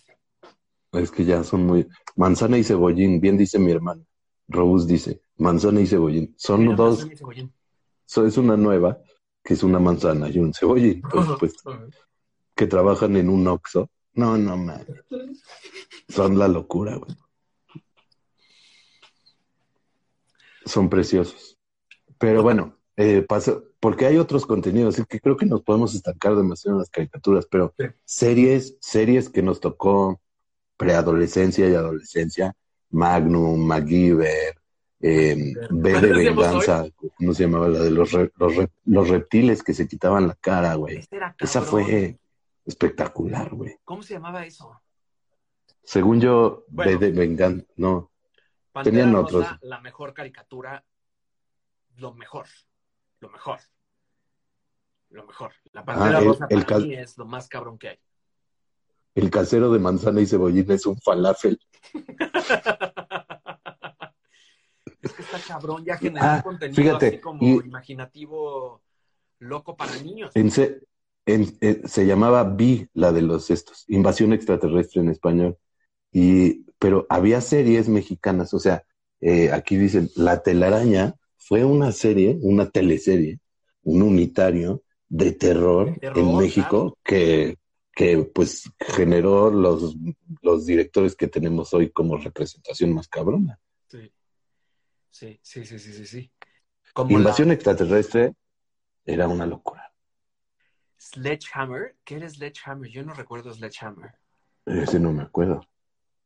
Es 0.92 1.10
que 1.10 1.24
ya 1.24 1.44
son 1.44 1.66
muy. 1.66 1.86
Manzana 2.16 2.58
y 2.58 2.64
cebollín, 2.64 3.20
bien 3.20 3.36
dice 3.36 3.58
mi 3.58 3.70
hermano. 3.72 4.04
Robus 4.48 4.86
dice, 4.86 5.20
manzana 5.36 5.80
y 5.80 5.86
cebollín. 5.86 6.34
Son 6.38 6.62
Mira, 6.62 6.74
dos, 6.76 6.98
Manzana 7.00 7.12
y 7.12 7.16
Cebollín. 7.16 7.52
so- 8.06 8.26
es 8.26 8.38
una 8.38 8.56
nueva, 8.56 8.98
que 9.44 9.54
es 9.54 9.62
una 9.62 9.78
manzana 9.78 10.28
y 10.30 10.38
un 10.38 10.54
cebollín, 10.54 11.02
por 11.02 11.10
supuesto, 11.26 11.78
que 12.54 12.66
trabajan 12.66 13.16
en 13.16 13.28
un 13.28 13.46
Oxxo. 13.46 13.90
No, 14.14 14.36
no, 14.38 14.56
man. 14.56 14.86
Son 16.08 16.38
la 16.38 16.48
locura, 16.48 16.96
güey. 16.96 17.14
Son 20.64 20.88
preciosos. 20.88 21.58
Pero 22.18 22.42
bueno, 22.42 22.76
eh, 22.96 23.24
porque 23.80 24.06
hay 24.06 24.16
otros 24.16 24.44
contenidos, 24.44 24.94
así 24.94 25.04
que 25.08 25.20
creo 25.20 25.36
que 25.36 25.46
nos 25.46 25.62
podemos 25.62 25.94
estancar 25.94 26.34
demasiado 26.36 26.76
en 26.76 26.80
las 26.80 26.90
caricaturas, 26.90 27.46
pero 27.50 27.72
Sí. 27.78 27.84
series, 28.04 28.76
series 28.80 29.28
que 29.28 29.42
nos 29.42 29.60
tocó 29.60 30.20
preadolescencia 30.78 31.68
y 31.68 31.74
adolescencia, 31.74 32.54
Magnum, 32.90 33.66
MacGyver, 33.66 34.58
eh, 35.00 35.54
B 35.70 36.00
de 36.00 36.12
Venganza, 36.12 36.86
¿cómo 37.18 37.34
se 37.34 37.42
llamaba? 37.44 37.68
La 37.68 37.80
de 37.80 37.90
los, 37.90 38.10
re- 38.12 38.32
los, 38.36 38.56
re- 38.56 38.70
los 38.86 39.08
reptiles 39.08 39.62
que 39.62 39.74
se 39.74 39.86
quitaban 39.86 40.26
la 40.28 40.34
cara, 40.36 40.74
güey. 40.74 40.96
Este 40.96 41.16
era 41.16 41.34
Esa 41.38 41.60
fue 41.62 42.18
espectacular, 42.64 43.54
güey. 43.54 43.76
¿Cómo 43.84 44.02
se 44.02 44.14
llamaba 44.14 44.46
eso? 44.46 44.80
Según 45.84 46.20
yo, 46.20 46.64
Bueno. 46.68 46.98
B 46.98 47.06
de 47.06 47.12
Venganza, 47.12 47.64
no. 47.76 48.10
Pantera 48.72 48.96
Tenían 48.96 49.12
Rosa, 49.14 49.36
otros. 49.36 49.58
la 49.62 49.80
mejor 49.80 50.14
caricatura, 50.14 50.84
lo 51.96 52.14
mejor, 52.14 52.46
lo 53.20 53.28
mejor, 53.30 53.58
lo 55.10 55.26
mejor. 55.26 55.52
La 55.72 55.84
Pantera 55.84 56.18
Ah, 56.18 56.20
el- 56.20 56.24
Rosa 56.26 56.46
el 56.50 56.58
para 56.62 56.66
cal- 56.66 56.86
mí 56.86 56.94
es 56.94 57.16
lo 57.18 57.24
más 57.26 57.48
cabrón 57.48 57.78
que 57.78 57.88
hay. 57.88 57.98
El 59.14 59.30
casero 59.30 59.70
de 59.72 59.78
manzana 59.78 60.20
y 60.20 60.26
cebollín 60.26 60.70
es 60.70 60.86
un 60.86 60.96
falafel. 61.00 61.58
es 65.02 65.12
que 65.12 65.22
está 65.22 65.38
cabrón, 65.46 65.84
ya 65.84 65.96
generó 65.96 66.20
Ah, 66.26 66.40
contenido 66.42 66.76
fíjate, 66.82 67.06
así 67.06 67.18
como 67.20 67.44
y- 67.44 67.66
imaginativo 67.66 68.82
loco 69.40 69.76
para 69.76 69.96
niños. 69.96 70.30
En 70.34 70.50
se, 70.50 70.80
en- 71.26 71.56
eh, 71.60 71.82
se 71.84 72.06
llamaba 72.06 72.44
B, 72.44 72.88
la 72.94 73.12
de 73.12 73.22
los 73.22 73.50
estos, 73.50 73.84
Invasión 73.88 74.32
Extraterrestre 74.32 75.00
en 75.02 75.08
español. 75.10 75.56
Y, 76.12 76.64
pero 76.78 77.06
había 77.08 77.40
series 77.40 77.88
mexicanas, 77.88 78.54
o 78.54 78.58
sea, 78.58 78.84
eh, 79.20 79.50
aquí 79.52 79.76
dicen, 79.76 80.10
La 80.16 80.42
telaraña 80.42 81.14
fue 81.36 81.64
una 81.64 81.92
serie, 81.92 82.38
una 82.40 82.70
teleserie, 82.70 83.40
un 83.82 84.02
unitario 84.02 84.82
de 85.08 85.32
terror, 85.32 85.92
De 85.92 85.98
terror, 86.00 86.18
en 86.18 86.36
México 86.38 86.98
que, 87.02 87.56
que 87.98 88.16
pues 88.32 88.70
generó 88.78 89.50
los, 89.50 89.96
los 90.40 90.64
directores 90.64 91.16
que 91.16 91.26
tenemos 91.26 91.74
hoy 91.74 91.90
como 91.90 92.16
representación 92.16 92.92
más 92.94 93.08
cabrona. 93.08 93.58
Sí. 93.88 94.12
Sí, 95.10 95.40
sí, 95.42 95.64
sí, 95.64 95.80
sí, 95.80 96.06
sí. 96.06 96.32
Como 96.92 97.10
Invasión 97.10 97.48
la 97.48 97.54
extraterrestre 97.54 98.36
era 99.04 99.26
una 99.26 99.46
locura. 99.46 99.92
Sledgehammer. 100.96 101.96
¿Qué 102.04 102.14
era 102.14 102.28
Sledgehammer? 102.28 102.88
Yo 102.88 103.02
no 103.02 103.14
recuerdo 103.14 103.52
Sledgehammer. 103.52 104.12
Ese 104.64 105.00
no 105.00 105.12
me 105.12 105.24
acuerdo. 105.24 105.66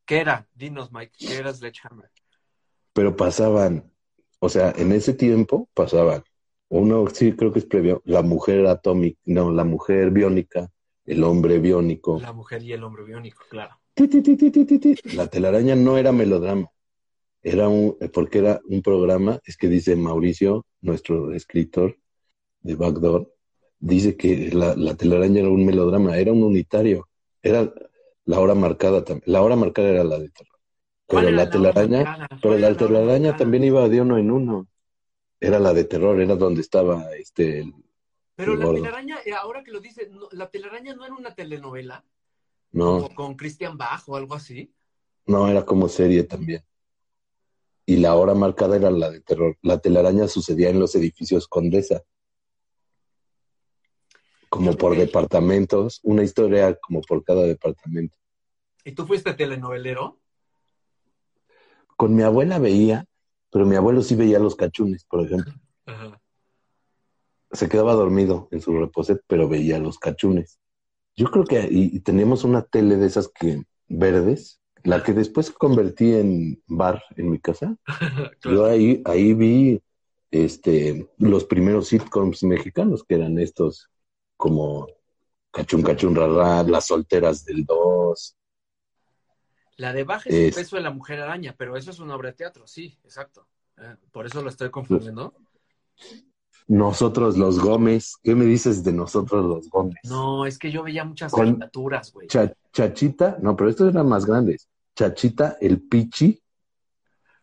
¿Qué 0.05 0.19
era? 0.19 0.47
Dinos, 0.53 0.91
Mike, 0.91 1.13
¿qué 1.17 1.37
era 1.37 1.51
Sledgehammer? 1.51 2.11
Pero 2.93 3.15
pasaban, 3.15 3.91
o 4.37 4.47
sea, 4.47 4.75
en 4.77 4.91
ese 4.91 5.15
tiempo 5.15 5.67
pasaban, 5.73 6.23
uno 6.69 7.07
sí 7.07 7.35
creo 7.35 7.51
que 7.51 7.59
es 7.59 7.65
previo, 7.65 8.03
la 8.05 8.21
mujer 8.21 8.67
atómica, 8.67 9.19
no, 9.25 9.51
la 9.51 9.63
mujer 9.63 10.11
biónica, 10.11 10.69
el 11.05 11.23
hombre 11.23 11.59
biónico. 11.59 12.21
La 12.21 12.33
mujer 12.33 12.63
y 12.63 12.73
el 12.73 12.83
hombre 12.83 13.03
biónico, 13.03 13.43
claro. 13.49 13.79
Ti, 13.95 14.07
ti, 14.07 14.21
ti, 14.21 14.35
ti, 14.35 14.49
ti, 14.51 14.65
ti, 14.65 14.79
ti. 14.79 14.95
La 15.15 15.27
telaraña 15.27 15.75
no 15.75 15.97
era 15.97 16.11
melodrama, 16.11 16.67
era 17.43 17.67
un, 17.69 17.97
porque 18.13 18.39
era 18.39 18.61
un 18.69 18.81
programa, 18.81 19.39
es 19.45 19.57
que 19.57 19.67
dice 19.69 19.95
Mauricio, 19.95 20.65
nuestro 20.81 21.33
escritor 21.33 21.97
de 22.61 22.75
Backdoor, 22.75 23.33
dice 23.79 24.17
que 24.17 24.51
la, 24.53 24.75
la 24.75 24.95
telaraña 24.95 25.41
era 25.41 25.49
un 25.49 25.65
melodrama, 25.65 26.17
era 26.17 26.33
un 26.33 26.43
unitario, 26.43 27.09
era 27.43 27.73
la 28.25 28.39
hora 28.39 28.55
marcada 28.55 29.03
también, 29.03 29.23
la 29.31 29.41
hora 29.41 29.55
marcada 29.55 29.89
era 29.89 30.03
la 30.03 30.19
de 30.19 30.29
terror. 30.29 30.59
¿Cuál 31.07 31.25
Pero 31.25 31.29
era 31.29 31.37
la 31.45 31.49
telaraña, 31.49 32.07
pero 32.41 32.55
¿Cuál 32.55 32.59
era 32.59 32.69
la 32.71 32.77
telaraña 32.77 33.35
también 33.35 33.63
iba 33.65 33.87
de 33.89 34.01
uno 34.01 34.17
en 34.17 34.31
uno. 34.31 34.67
Era 35.39 35.59
la 35.59 35.73
de 35.73 35.83
terror, 35.85 36.19
era 36.21 36.35
donde 36.35 36.61
estaba 36.61 37.13
este 37.15 37.59
el- 37.61 37.73
Pero 38.35 38.55
la 38.55 38.65
telaraña, 38.71 39.17
eh, 39.25 39.33
ahora 39.33 39.63
que 39.63 39.71
lo 39.71 39.79
dice, 39.79 40.09
no, 40.09 40.27
la 40.31 40.49
telaraña 40.49 40.95
no 40.95 41.05
era 41.05 41.13
una 41.13 41.35
telenovela, 41.35 42.03
No, 42.71 42.97
como 42.97 43.15
con 43.15 43.35
Christian 43.35 43.77
Bach 43.77 44.03
o 44.07 44.15
algo 44.15 44.33
así. 44.33 44.73
no, 45.25 45.47
era 45.47 45.63
como 45.65 45.87
serie 45.87 46.23
también. 46.23 46.63
Y 47.85 47.97
la 47.97 48.15
hora 48.15 48.33
marcada 48.33 48.77
era 48.77 48.89
la 48.89 49.11
de 49.11 49.19
terror. 49.21 49.57
La 49.61 49.79
telaraña 49.79 50.27
sucedía 50.27 50.69
en 50.69 50.79
los 50.79 50.95
edificios 50.95 51.47
Condesa. 51.47 52.01
Como 54.49 54.75
por 54.77 54.95
departamentos, 54.95 55.99
una 56.03 56.23
historia 56.23 56.75
como 56.79 57.01
por 57.01 57.23
cada 57.23 57.43
departamento. 57.43 58.17
¿Y 58.85 58.93
tú 58.93 59.05
fuiste 59.05 59.33
telenovelero? 59.33 60.19
Con 61.97 62.15
mi 62.15 62.23
abuela 62.23 62.59
veía, 62.59 63.05
pero 63.51 63.65
mi 63.65 63.75
abuelo 63.75 64.01
sí 64.01 64.15
veía 64.15 64.39
los 64.39 64.55
cachunes, 64.55 65.03
por 65.05 65.25
ejemplo. 65.25 65.53
Ajá. 65.85 66.22
Se 67.53 67.69
quedaba 67.69 67.93
dormido 67.93 68.47
en 68.51 68.61
su 68.61 68.77
reposet, 68.77 69.21
pero 69.27 69.47
veía 69.47 69.79
los 69.79 69.99
cachunes. 69.99 70.59
Yo 71.15 71.29
creo 71.31 71.45
que 71.45 71.61
y, 71.71 71.95
y 71.95 71.99
teníamos 72.01 72.43
una 72.43 72.63
tele 72.63 72.97
de 72.97 73.05
esas 73.07 73.29
que 73.29 73.63
verdes, 73.87 74.59
la 74.83 75.03
que 75.03 75.13
después 75.13 75.51
convertí 75.51 76.13
en 76.13 76.61
bar 76.67 77.03
en 77.15 77.29
mi 77.29 77.39
casa. 77.39 77.77
Yo 78.43 78.65
ahí, 78.65 79.01
ahí 79.05 79.33
vi 79.33 79.81
este, 80.31 81.07
los 81.17 81.45
primeros 81.45 81.87
sitcoms 81.89 82.43
mexicanos, 82.43 83.03
que 83.03 83.15
eran 83.15 83.37
estos 83.39 83.89
como 84.35 84.87
Cachun 85.51 85.83
Cachun 85.83 86.15
Rarra, 86.15 86.63
Las 86.63 86.87
Solteras 86.87 87.45
del 87.45 87.63
2. 87.65 88.35
La 89.77 89.93
de 89.93 90.03
Baja 90.03 90.29
es 90.29 90.35
el 90.35 90.47
Es- 90.47 90.55
peso 90.55 90.75
de 90.75 90.81
la 90.81 90.91
mujer 90.91 91.19
araña, 91.21 91.55
pero 91.57 91.77
eso 91.77 91.91
es 91.91 91.99
una 91.99 92.15
obra 92.15 92.29
de 92.29 92.35
teatro, 92.35 92.65
sí, 92.67 92.97
exacto. 93.03 93.47
Eh, 93.77 93.95
por 94.11 94.25
eso 94.25 94.41
lo 94.41 94.49
estoy 94.49 94.69
confundiendo. 94.71 95.33
Nosotros 96.67 97.37
los 97.37 97.59
Gómez. 97.59 98.15
¿Qué 98.23 98.35
me 98.35 98.45
dices 98.45 98.83
de 98.83 98.93
nosotros 98.93 99.45
los 99.45 99.69
Gómez? 99.69 99.97
No, 100.03 100.45
es 100.45 100.57
que 100.57 100.71
yo 100.71 100.83
veía 100.83 101.03
muchas 101.03 101.31
Con- 101.31 101.45
caricaturas, 101.55 102.11
güey. 102.13 102.27
Cha- 102.27 102.53
Chachita, 102.71 103.37
no, 103.41 103.55
pero 103.55 103.69
estos 103.69 103.93
eran 103.93 104.07
más 104.07 104.25
grandes. 104.25 104.67
Chachita, 104.95 105.57
el 105.61 105.81
Pichi, 105.81 106.41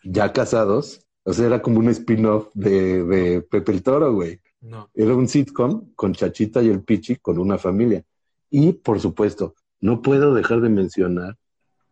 ya 0.04 0.32
casados. 0.32 1.06
O 1.24 1.32
sea, 1.32 1.46
era 1.46 1.60
como 1.62 1.78
un 1.78 1.88
spin-off 1.88 2.48
de, 2.54 3.04
de 3.04 3.42
Pepe 3.42 3.72
el 3.72 3.82
Toro, 3.82 4.12
güey. 4.14 4.40
No. 4.62 4.88
Era 4.94 5.14
un 5.14 5.28
sitcom 5.28 5.92
con 5.94 6.12
Chachita 6.14 6.62
y 6.62 6.68
el 6.68 6.82
Pichi 6.82 7.16
con 7.16 7.38
una 7.38 7.58
familia. 7.58 8.02
Y, 8.50 8.72
por 8.72 9.00
supuesto, 9.00 9.54
no 9.80 10.02
puedo 10.02 10.34
dejar 10.34 10.60
de 10.60 10.68
mencionar 10.70 11.36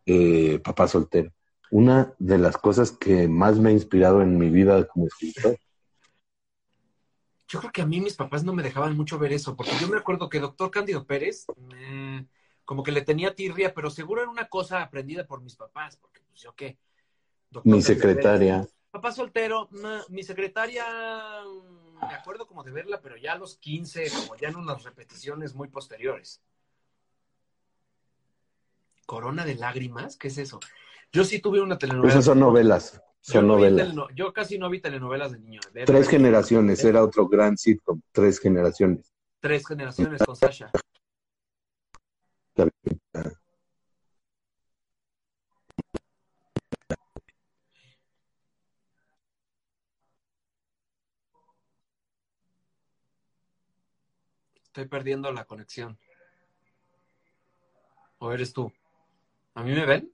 eh, 0.05 0.59
Papá 0.63 0.87
Soltero. 0.87 1.31
Una 1.71 2.13
de 2.17 2.37
las 2.39 2.57
cosas 2.57 2.91
que 2.91 3.27
más 3.27 3.59
me 3.59 3.69
ha 3.69 3.73
inspirado 3.73 4.21
en 4.23 4.37
mi 4.37 4.49
vida 4.49 4.85
como 4.87 5.05
escritor. 5.05 5.57
Yo 7.49 7.59
creo 7.59 7.71
que 7.71 7.81
a 7.81 7.85
mí 7.87 7.99
mis 7.99 8.15
papás 8.15 8.43
no 8.43 8.53
me 8.53 8.61
dejaban 8.61 8.95
mucho 8.95 9.17
ver 9.17 9.33
eso, 9.33 9.55
porque 9.55 9.71
yo 9.81 9.87
me 9.87 9.97
acuerdo 9.97 10.29
que 10.29 10.39
doctor 10.39 10.69
Cándido 10.69 11.05
Pérez, 11.07 11.47
eh, 11.73 12.23
como 12.63 12.83
que 12.83 12.91
le 12.91 13.01
tenía 13.01 13.33
tirria, 13.33 13.73
pero 13.73 13.89
seguro 13.89 14.21
era 14.21 14.29
una 14.29 14.47
cosa 14.47 14.83
aprendida 14.83 15.25
por 15.25 15.41
mis 15.41 15.55
papás, 15.55 15.97
porque 15.97 16.21
pues 16.29 16.41
yo 16.41 16.53
qué. 16.53 16.77
Doctor 17.49 17.73
Mi 17.73 17.81
secretaria. 17.81 18.59
Pérez. 18.59 18.75
Papá 18.91 19.11
soltero, 19.11 19.67
ma- 19.71 20.05
mi 20.09 20.21
secretaria, 20.21 20.85
mm, 21.43 22.07
me 22.07 22.13
acuerdo 22.13 22.45
como 22.45 22.63
de 22.63 22.69
verla, 22.71 23.01
pero 23.01 23.17
ya 23.17 23.33
a 23.33 23.37
los 23.37 23.55
15, 23.57 24.11
como 24.11 24.35
ya 24.35 24.49
en 24.49 24.55
unas 24.55 24.83
repeticiones 24.83 25.55
muy 25.55 25.69
posteriores. 25.69 26.43
Corona 29.07 29.43
de 29.43 29.55
lágrimas, 29.55 30.17
¿qué 30.17 30.27
es 30.27 30.37
eso? 30.37 30.59
Yo 31.11 31.23
sí 31.23 31.39
tuve 31.39 31.61
una 31.61 31.79
telenovela. 31.79 32.13
Esas 32.13 32.25
son 32.25 32.39
novelas. 32.39 33.01
Yo 33.23 33.33
Son 33.33 33.47
no 33.47 33.55
vi 33.57 33.63
novelas. 33.69 33.95
yo 34.15 34.33
casi 34.33 34.57
no 34.57 34.69
vi 34.69 34.79
telenovelas 34.81 35.31
de 35.33 35.39
niño. 35.39 35.59
De- 35.73 35.85
Tres 35.85 36.05
de- 36.07 36.11
generaciones. 36.11 36.83
Era 36.83 37.03
otro 37.03 37.27
gran 37.27 37.57
sitcom. 37.57 38.01
Tres 38.11 38.39
generaciones. 38.39 39.13
Tres 39.39 39.67
generaciones 39.67 40.21
con 40.25 40.35
Sasha. 40.35 40.71
Estoy 54.63 54.87
perdiendo 54.87 55.31
la 55.31 55.45
conexión. 55.45 55.97
¿O 58.19 58.31
eres 58.31 58.53
tú? 58.53 58.71
¿A 59.55 59.63
mí 59.63 59.71
me 59.71 59.85
ven? 59.85 60.13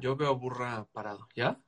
Yo 0.00 0.16
veo 0.16 0.36
burra 0.36 0.86
parado, 0.92 1.28
¿ya? 1.34 1.60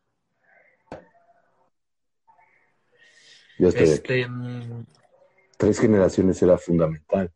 Yo 3.58 3.68
estoy. 3.68 3.84
Este, 3.84 4.26
Tres 5.58 5.78
generaciones 5.80 6.40
era 6.42 6.56
fundamental. 6.56 7.32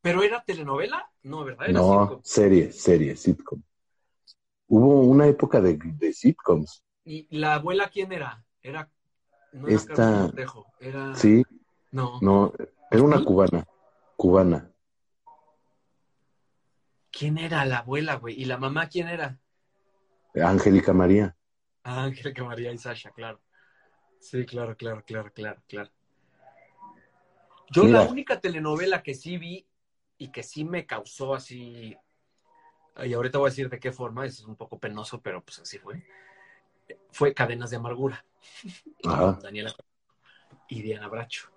¿Pero 0.00 0.22
era 0.22 0.42
telenovela? 0.42 1.10
No, 1.22 1.44
¿verdad? 1.44 1.68
Era 1.70 1.78
No, 1.78 2.00
sitcom. 2.00 2.20
serie, 2.24 2.72
serie, 2.72 3.16
sitcom. 3.16 3.62
Hubo 4.68 5.00
una 5.02 5.26
época 5.26 5.60
de, 5.60 5.78
de 5.80 6.12
sitcoms. 6.12 6.82
¿Y 7.04 7.26
la 7.38 7.54
abuela 7.54 7.88
quién 7.90 8.12
era? 8.12 8.44
Era. 8.62 8.90
No 9.52 9.68
era 9.68 9.76
Esta- 9.76 9.94
Carmen 9.94 10.20
Montejo, 10.22 10.66
Era. 10.80 11.14
Sí, 11.14 11.44
No. 11.92 12.18
no, 12.20 12.52
era 12.90 13.02
una 13.02 13.18
¿Sí? 13.18 13.24
cubana. 13.24 13.64
Cubana. 14.16 14.70
¿Quién 17.12 17.38
era 17.38 17.64
la 17.64 17.78
abuela, 17.78 18.16
güey? 18.16 18.40
¿Y 18.40 18.46
la 18.46 18.58
mamá 18.58 18.88
quién 18.88 19.06
era? 19.08 19.38
Angélica 20.34 20.92
María. 20.92 21.36
Ah, 21.82 22.04
Angélica 22.04 22.42
María 22.44 22.72
y 22.72 22.78
Sasha, 22.78 23.10
claro. 23.10 23.40
Sí, 24.18 24.44
claro, 24.46 24.76
claro, 24.76 25.04
claro, 25.04 25.32
claro, 25.32 25.62
claro. 25.68 25.90
Yo 27.70 27.84
Mira. 27.84 28.04
la 28.04 28.08
única 28.08 28.40
telenovela 28.40 29.02
que 29.02 29.14
sí 29.14 29.36
vi 29.38 29.66
y 30.18 30.30
que 30.30 30.42
sí 30.42 30.64
me 30.64 30.86
causó 30.86 31.34
así, 31.34 31.96
y 33.02 33.12
ahorita 33.12 33.38
voy 33.38 33.48
a 33.48 33.50
decir 33.50 33.68
de 33.68 33.80
qué 33.80 33.92
forma, 33.92 34.26
es 34.26 34.40
un 34.44 34.56
poco 34.56 34.78
penoso, 34.78 35.20
pero 35.20 35.42
pues 35.42 35.58
así 35.58 35.78
fue, 35.78 36.06
fue 37.10 37.34
Cadenas 37.34 37.70
de 37.70 37.76
Amargura. 37.76 38.24
Ajá. 39.04 39.38
Daniela 39.42 39.74
y 40.68 40.82
Diana 40.82 41.08
Bracho. 41.08 41.50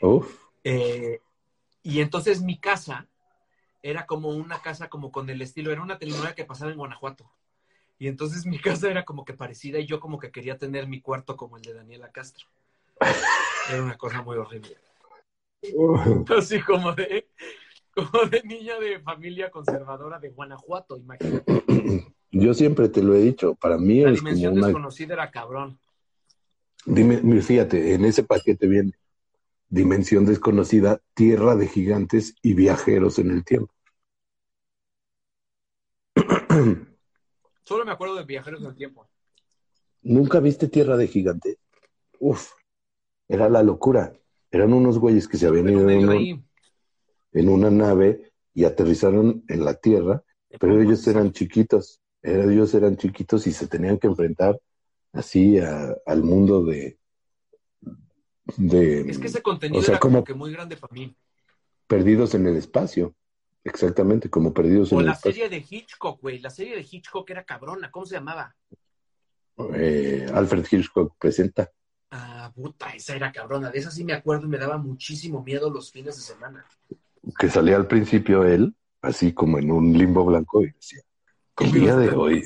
Uf. 0.00 0.48
Eh, 0.64 1.20
y 1.82 2.00
entonces 2.00 2.42
mi 2.42 2.58
casa 2.58 3.06
era 3.82 4.06
como 4.06 4.30
una 4.30 4.60
casa 4.60 4.88
como 4.88 5.10
con 5.10 5.30
el 5.30 5.40
estilo, 5.42 5.72
era 5.72 5.82
una 5.82 5.98
telenovela 5.98 6.34
que 6.34 6.44
pasaba 6.44 6.70
en 6.70 6.78
Guanajuato. 6.78 7.30
Y 8.00 8.08
entonces 8.08 8.46
mi 8.46 8.58
casa 8.58 8.90
era 8.90 9.04
como 9.04 9.24
que 9.24 9.34
parecida 9.34 9.78
y 9.78 9.86
yo 9.86 10.00
como 10.00 10.18
que 10.18 10.32
quería 10.32 10.58
tener 10.58 10.88
mi 10.88 11.00
cuarto 11.00 11.36
como 11.36 11.56
el 11.56 11.62
de 11.62 11.74
Daniela 11.74 12.10
Castro. 12.10 12.48
Era 13.70 13.84
una 13.84 13.96
cosa 13.96 14.22
muy 14.22 14.36
horrible. 14.36 14.76
Así 16.36 16.60
como 16.62 16.92
de, 16.94 17.28
como 17.94 18.24
de 18.24 18.42
niña 18.42 18.80
de 18.80 18.98
familia 19.00 19.50
conservadora 19.50 20.18
de 20.18 20.30
Guanajuato, 20.30 20.96
imagínate. 20.96 21.62
Yo 22.32 22.54
siempre 22.54 22.88
te 22.88 23.02
lo 23.02 23.14
he 23.14 23.20
dicho, 23.20 23.54
para 23.54 23.76
mí 23.76 24.00
La 24.00 24.10
es 24.10 24.20
como 24.20 24.30
dimensión 24.30 24.54
una... 24.54 24.66
desconocida 24.68 25.14
era 25.14 25.30
cabrón. 25.30 25.78
Dime, 26.86 27.42
fíjate, 27.42 27.92
en 27.94 28.06
ese 28.06 28.24
paquete 28.24 28.66
viene 28.66 28.92
Dimensión 29.68 30.24
desconocida, 30.24 31.00
Tierra 31.14 31.54
de 31.54 31.68
gigantes 31.68 32.34
y 32.42 32.54
viajeros 32.54 33.18
en 33.18 33.30
el 33.30 33.44
tiempo. 33.44 33.72
Solo 37.70 37.84
me 37.84 37.92
acuerdo 37.92 38.16
de 38.16 38.24
Viajeros 38.24 38.64
del 38.64 38.74
Tiempo. 38.74 39.08
¿Nunca 40.02 40.40
viste 40.40 40.66
Tierra 40.66 40.96
de 40.96 41.06
gigantes? 41.06 41.56
Uf, 42.18 42.50
era 43.28 43.48
la 43.48 43.62
locura. 43.62 44.12
Eran 44.50 44.72
unos 44.72 44.98
güeyes 44.98 45.28
que 45.28 45.38
se 45.38 45.46
habían 45.46 45.68
ido 45.68 45.88
en, 45.88 46.08
un- 46.08 47.48
una 47.48 47.70
nave 47.70 48.32
y 48.54 48.64
aterrizaron 48.64 49.44
en 49.46 49.64
la 49.64 49.74
Tierra, 49.74 50.24
pero 50.58 50.82
ellos 50.82 51.06
eran 51.06 51.30
chiquitos, 51.30 52.00
ellos 52.24 52.74
eran 52.74 52.96
chiquitos 52.96 53.46
y 53.46 53.52
se 53.52 53.68
tenían 53.68 53.98
que 54.00 54.08
enfrentar 54.08 54.60
así 55.12 55.60
a- 55.60 55.94
al 56.06 56.24
mundo 56.24 56.64
de, 56.64 56.98
de 58.56 59.02
Es 59.08 59.20
que 59.20 59.28
ese 59.28 59.42
contenido 59.42 59.78
o 59.78 59.84
sea, 59.84 59.92
era 59.92 60.00
como 60.00 60.14
como- 60.14 60.24
que 60.24 60.34
muy 60.34 60.50
grande 60.50 60.76
para 60.76 60.92
mí. 60.92 61.14
perdidos 61.86 62.34
en 62.34 62.48
el 62.48 62.56
espacio. 62.56 63.14
Exactamente, 63.64 64.30
como 64.30 64.52
perdidos 64.54 64.92
O 64.92 64.96
en 64.96 65.00
el 65.00 65.06
la 65.06 65.12
espacio. 65.12 65.32
serie 65.32 65.48
de 65.48 65.66
Hitchcock, 65.68 66.20
güey. 66.20 66.38
La 66.38 66.50
serie 66.50 66.76
de 66.76 66.86
Hitchcock 66.88 67.28
era 67.30 67.44
cabrona. 67.44 67.90
¿Cómo 67.90 68.06
se 68.06 68.14
llamaba? 68.14 68.54
Eh, 69.74 70.26
Alfred 70.32 70.64
Hitchcock 70.70 71.16
presenta. 71.18 71.70
Ah, 72.10 72.50
puta, 72.54 72.90
esa 72.90 73.14
era 73.14 73.30
cabrona. 73.30 73.70
De 73.70 73.78
esa 73.78 73.90
sí 73.90 74.04
me 74.04 74.14
acuerdo 74.14 74.46
y 74.46 74.48
me 74.48 74.58
daba 74.58 74.78
muchísimo 74.78 75.42
miedo 75.42 75.70
los 75.70 75.92
fines 75.92 76.16
de 76.16 76.22
semana. 76.22 76.64
que 77.38 77.50
salía 77.50 77.76
al 77.76 77.86
principio 77.86 78.44
él, 78.44 78.74
así 79.02 79.32
como 79.34 79.58
en 79.58 79.70
un 79.70 79.92
limbo 79.96 80.24
blanco, 80.24 80.62
y 80.62 80.70
decía, 80.72 81.02
el 81.58 81.72
día 81.72 81.96
de 81.96 82.08
hoy, 82.10 82.42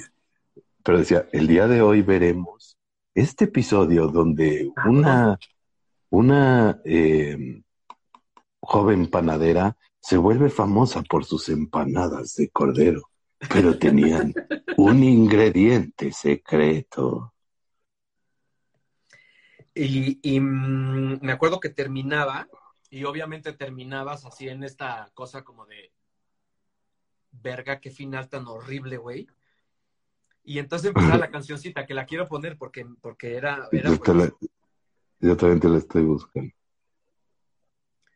pero 0.83 0.99
decía, 0.99 1.29
el 1.33 1.47
día 1.47 1.69
de 1.69 1.81
hoy 1.81 2.03
veremos 2.03 2.77
este 3.15 3.45
episodio 3.45 4.09
donde 4.09 4.73
una, 4.85 5.39
una 6.11 6.81
eh, 6.85 7.63
joven 8.61 9.07
panadera 9.07 9.77
se 10.05 10.19
vuelve 10.19 10.51
famosa 10.51 11.01
por 11.03 11.25
sus 11.25 11.49
empanadas 11.49 12.35
de 12.35 12.51
cordero, 12.51 13.09
pero 13.51 13.79
tenían 13.79 14.35
un 14.77 15.03
ingrediente 15.03 16.13
secreto. 16.13 17.33
Y, 19.75 20.21
y, 20.23 20.41
mm, 20.41 21.21
me 21.23 21.33
acuerdo 21.33 21.59
que 21.59 21.71
terminaba, 21.71 22.47
y 22.91 23.05
obviamente 23.05 23.55
terminabas 23.55 24.27
así 24.27 24.47
en 24.47 24.63
esta 24.63 25.11
cosa 25.15 25.43
como 25.43 25.65
de 25.65 25.91
verga, 27.33 27.81
qué 27.81 27.91
final 27.91 28.29
tan 28.29 28.47
horrible, 28.47 28.99
güey. 28.99 29.27
Y 30.43 30.59
entonces 30.59 30.89
empezaba 30.89 31.17
la 31.17 31.31
cancioncita, 31.31 31.87
que 31.87 31.95
la 31.95 32.05
quiero 32.05 32.29
poner 32.29 32.59
porque, 32.59 32.87
porque 33.01 33.37
era, 33.37 33.71
era 33.73 33.89
Yo, 33.89 33.99
pues, 33.99 34.19
la- 34.19 34.35
yo 35.21 35.35
también 35.35 35.61
te 35.61 35.69
la 35.71 35.79
estoy 35.79 36.03
buscando. 36.03 36.53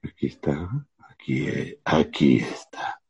Aquí 0.02 0.26
está, 0.26 0.86
aquí, 1.18 1.78
aquí 1.84 2.38
está. 2.38 3.00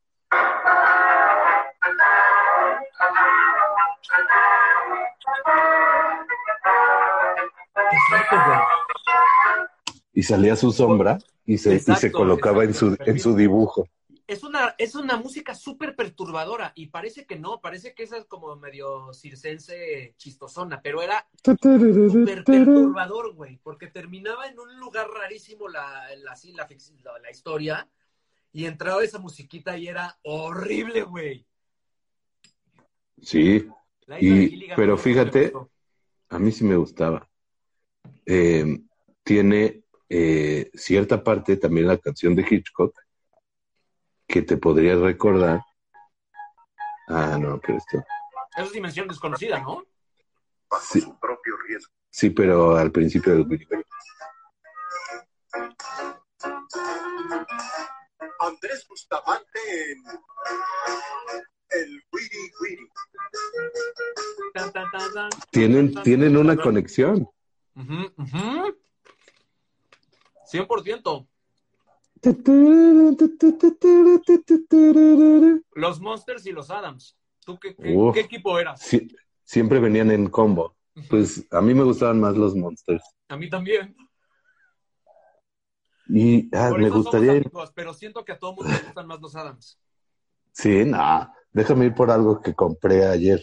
Y 10.12 10.22
salía 10.22 10.56
su 10.56 10.72
sombra 10.72 11.18
y 11.46 11.58
se, 11.58 11.74
y 11.74 11.78
se 11.80 11.92
Exacto, 11.92 12.18
colocaba 12.18 12.64
en 12.64 12.74
su, 12.74 12.96
en 13.00 13.18
su 13.20 13.36
dibujo. 13.36 13.86
Es 14.26 14.42
una, 14.42 14.74
es 14.76 14.94
una 14.94 15.16
música 15.16 15.54
súper 15.54 15.96
perturbadora 15.96 16.72
y 16.74 16.88
parece 16.88 17.24
que 17.24 17.38
no, 17.38 17.60
parece 17.62 17.94
que 17.94 18.02
esa 18.02 18.18
es 18.18 18.26
como 18.26 18.54
medio 18.56 19.12
circense 19.14 20.14
chistosona, 20.18 20.82
pero 20.82 21.00
era 21.00 21.26
súper 21.42 22.44
perturbador, 22.44 23.34
güey, 23.34 23.56
porque 23.62 23.86
terminaba 23.86 24.46
en 24.46 24.58
un 24.58 24.78
lugar 24.78 25.08
rarísimo 25.08 25.68
la, 25.68 26.08
la, 26.18 26.34
la- 26.54 27.18
la 27.22 27.30
historia 27.30 27.88
y 28.52 28.64
entraba 28.66 29.02
esa 29.04 29.18
musiquita 29.18 29.76
y 29.76 29.88
era 29.88 30.18
horrible, 30.22 31.02
güey. 31.02 31.46
Sí, 33.20 33.68
Y- 34.20 34.48
Gilligan 34.48 34.76
pero 34.76 34.96
fíjate, 34.96 35.52
a 36.30 36.38
mí 36.38 36.52
sí 36.52 36.64
me 36.64 36.76
gustaba. 36.76 37.28
Eh, 38.24 38.80
tiene 39.22 39.82
eh, 40.08 40.70
cierta 40.74 41.22
parte 41.22 41.56
también 41.58 41.86
la 41.86 41.98
canción 41.98 42.34
de 42.34 42.46
Hitchcock 42.48 42.98
que 44.26 44.42
te 44.42 44.56
podría 44.56 44.96
recordar. 44.96 45.62
Ah, 47.08 47.36
no, 47.40 47.60
pero 47.60 47.78
esto. 47.78 48.02
Es 48.56 48.72
dimensión 48.72 49.08
desconocida, 49.08 49.60
¿no? 49.60 49.84
bajo 50.70 50.84
Sí. 50.84 51.00
su 51.00 51.18
propio 51.18 51.54
riesgo. 51.66 51.92
Sí, 52.10 52.28
pero 52.30 52.76
al 52.76 52.90
principio 52.92 53.32
del 53.32 53.46
Andrés 58.48 58.86
Bustamante 58.88 59.58
en 59.92 60.02
el 61.70 62.02
Wiri 62.12 62.50
Wiri. 62.60 62.88
Tienen, 65.50 65.94
tienen 66.02 66.36
una 66.36 66.56
conexión. 66.56 67.28
Ujú, 67.74 68.12
ujú. 68.16 68.76
100%. 70.50 71.28
Los 75.74 76.00
Monsters 76.00 76.46
y 76.46 76.52
los 76.52 76.70
Adams. 76.70 77.16
¿Tú 77.44 77.58
qué, 77.58 77.74
qué- 77.76 77.94
Uf. 77.94 78.14
qué 78.14 78.20
equipo 78.20 78.58
eras? 78.58 78.80
Siempre 79.44 79.78
venían 79.80 80.10
en 80.10 80.28
combo. 80.28 80.76
Pues 81.08 81.46
a 81.52 81.60
mí 81.60 81.74
me 81.74 81.84
gustaban 81.84 82.20
más 82.20 82.36
los 82.36 82.54
Monsters. 82.56 83.02
A 83.28 83.36
mí 83.36 83.48
también. 83.48 83.94
Y 86.08 86.48
ah, 86.56 86.70
Por 86.70 86.80
me 86.80 86.86
eso 86.88 86.96
gustaría 86.96 87.26
somos 87.28 87.40
ir. 87.40 87.46
amigos, 87.46 87.72
pero 87.74 87.94
siento 87.94 88.24
que 88.24 88.32
a 88.32 88.38
todo 88.38 88.54
mundo 88.54 88.72
le 88.72 88.78
gustan 88.78 89.06
más 89.06 89.20
los 89.20 89.36
Adams. 89.36 89.78
Sí, 90.52 90.84
no, 90.84 91.32
déjame 91.52 91.86
ir 91.86 91.94
por 91.94 92.10
algo 92.10 92.40
que 92.40 92.54
compré 92.54 93.06
ayer. 93.06 93.42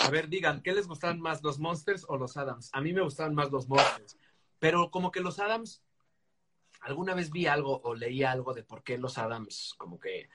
A 0.00 0.10
ver, 0.10 0.28
digan, 0.28 0.62
¿qué 0.62 0.72
les 0.72 0.88
gustaban 0.88 1.20
más, 1.20 1.42
los 1.42 1.58
Monsters 1.58 2.06
o 2.08 2.16
los 2.16 2.36
Adams? 2.38 2.70
A 2.72 2.80
mí 2.80 2.94
me 2.94 3.02
gustaban 3.02 3.34
más 3.34 3.50
los 3.50 3.68
Monsters. 3.68 4.16
Pero 4.58 4.90
como 4.90 5.10
que 5.12 5.20
los 5.20 5.38
Adams, 5.38 5.82
alguna 6.80 7.14
vez 7.14 7.30
vi 7.30 7.46
algo 7.46 7.80
o 7.84 7.94
leí 7.94 8.24
algo 8.24 8.54
de 8.54 8.62
por 8.62 8.82
qué 8.82 8.96
los 8.96 9.18
Adams 9.18 9.74
como 9.76 10.00
que, 10.00 10.30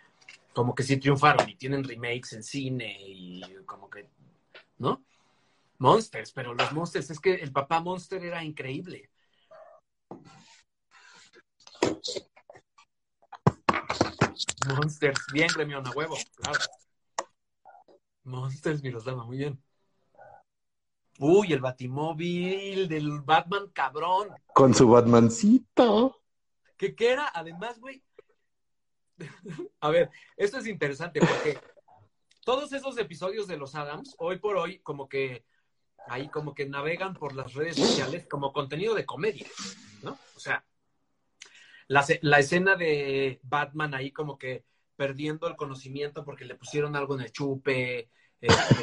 como 0.53 0.75
que 0.75 0.83
sí 0.83 0.97
triunfaron 0.97 1.49
y 1.49 1.55
tienen 1.55 1.83
remakes 1.83 2.33
en 2.33 2.43
cine 2.43 2.95
y 3.01 3.41
como 3.65 3.89
que, 3.89 4.07
¿no? 4.77 5.03
Monsters, 5.83 6.31
pero 6.31 6.53
los 6.53 6.71
Monsters, 6.71 7.09
es 7.09 7.19
que 7.19 7.33
el 7.33 7.51
papá 7.51 7.81
Monster 7.81 8.23
era 8.23 8.41
increíble. 8.41 9.11
Monsters, 14.65 15.25
bien, 15.33 15.49
Gremión, 15.53 15.85
a 15.85 15.91
huevo, 15.91 16.15
claro. 16.35 16.59
Monsters, 18.23 18.81
Miroslava, 18.81 19.25
muy 19.25 19.39
bien. 19.39 19.61
Uy, 21.19 21.51
el 21.51 21.59
Batimóvil 21.59 22.87
del 22.87 23.19
Batman 23.19 23.67
cabrón. 23.73 24.29
Con 24.53 24.73
su 24.73 24.87
Batmancito. 24.87 26.23
¿Qué, 26.77 26.95
qué 26.95 27.11
era? 27.11 27.29
Además, 27.33 27.77
güey. 27.81 28.01
A 29.81 29.89
ver, 29.89 30.09
esto 30.37 30.59
es 30.59 30.65
interesante 30.65 31.19
porque 31.19 31.59
todos 32.45 32.71
esos 32.71 32.97
episodios 32.97 33.47
de 33.47 33.57
los 33.57 33.75
Adams, 33.75 34.15
hoy 34.17 34.39
por 34.39 34.55
hoy, 34.55 34.79
como 34.79 35.09
que 35.09 35.43
ahí 36.07 36.29
como 36.29 36.53
que 36.53 36.67
navegan 36.67 37.13
por 37.13 37.35
las 37.35 37.53
redes 37.53 37.75
sociales 37.77 38.27
como 38.29 38.53
contenido 38.53 38.93
de 38.93 39.05
comedia, 39.05 39.47
¿no? 40.01 40.17
O 40.35 40.39
sea, 40.39 40.65
la, 41.87 42.05
la 42.21 42.39
escena 42.39 42.75
de 42.75 43.39
Batman 43.43 43.93
ahí 43.93 44.11
como 44.11 44.37
que 44.37 44.65
perdiendo 44.95 45.47
el 45.47 45.55
conocimiento 45.55 46.23
porque 46.23 46.45
le 46.45 46.55
pusieron 46.55 46.95
algo 46.95 47.15
en 47.15 47.21
el 47.21 47.31
chupe. 47.31 48.09
este, 48.41 48.75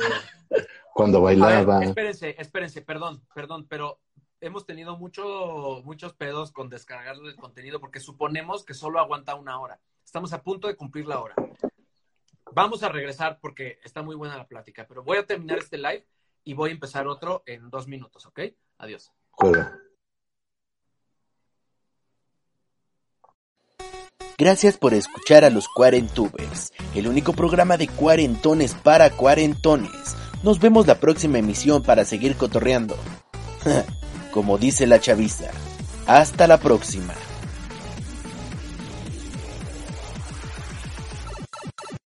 Cuando 0.94 1.22
ver, 1.22 1.38
bailaba. 1.38 1.84
espérense, 1.84 2.34
espérense, 2.38 2.82
perdón, 2.82 3.22
perdón, 3.34 3.66
pero 3.68 4.00
hemos 4.40 4.66
tenido 4.66 4.96
mucho, 4.96 5.82
muchos 5.84 6.14
pedos 6.14 6.50
con 6.50 6.68
descargar 6.68 7.16
el 7.16 7.36
contenido 7.36 7.80
porque 7.80 8.00
suponemos 8.00 8.64
que 8.64 8.74
solo 8.74 8.98
aguanta 8.98 9.34
una 9.34 9.58
hora. 9.60 9.80
Estamos 10.04 10.32
a 10.32 10.42
punto 10.42 10.66
de 10.66 10.76
cumplir 10.76 11.06
la 11.06 11.20
hora. 11.20 11.34
Vamos 12.52 12.82
a 12.82 12.88
regresar 12.88 13.38
porque 13.40 13.78
está 13.84 14.02
muy 14.02 14.16
buena 14.16 14.36
la 14.36 14.48
plática, 14.48 14.84
pero 14.88 15.04
voy 15.04 15.18
a 15.18 15.26
terminar 15.26 15.58
este 15.58 15.78
live 15.78 16.04
y 16.44 16.54
voy 16.54 16.70
a 16.70 16.72
empezar 16.72 17.06
otro 17.06 17.42
en 17.46 17.70
dos 17.70 17.86
minutos, 17.86 18.26
¿ok? 18.26 18.40
Adiós. 18.78 19.12
Juega. 19.30 19.78
Gracias 24.40 24.78
por 24.78 24.94
escuchar 24.94 25.44
a 25.44 25.50
los 25.50 25.68
Cuarentubers, 25.68 26.72
el 26.94 27.08
único 27.08 27.34
programa 27.34 27.76
de 27.76 27.88
cuarentones 27.88 28.74
para 28.74 29.10
cuarentones. 29.10 30.16
Nos 30.42 30.60
vemos 30.60 30.86
la 30.86 30.98
próxima 30.98 31.38
emisión 31.38 31.82
para 31.82 32.06
seguir 32.06 32.36
cotorreando. 32.36 32.96
Como 34.32 34.56
dice 34.56 34.86
la 34.86 34.98
chaviza. 34.98 35.50
Hasta 36.06 36.46
la 36.46 36.58
próxima. 36.58 37.12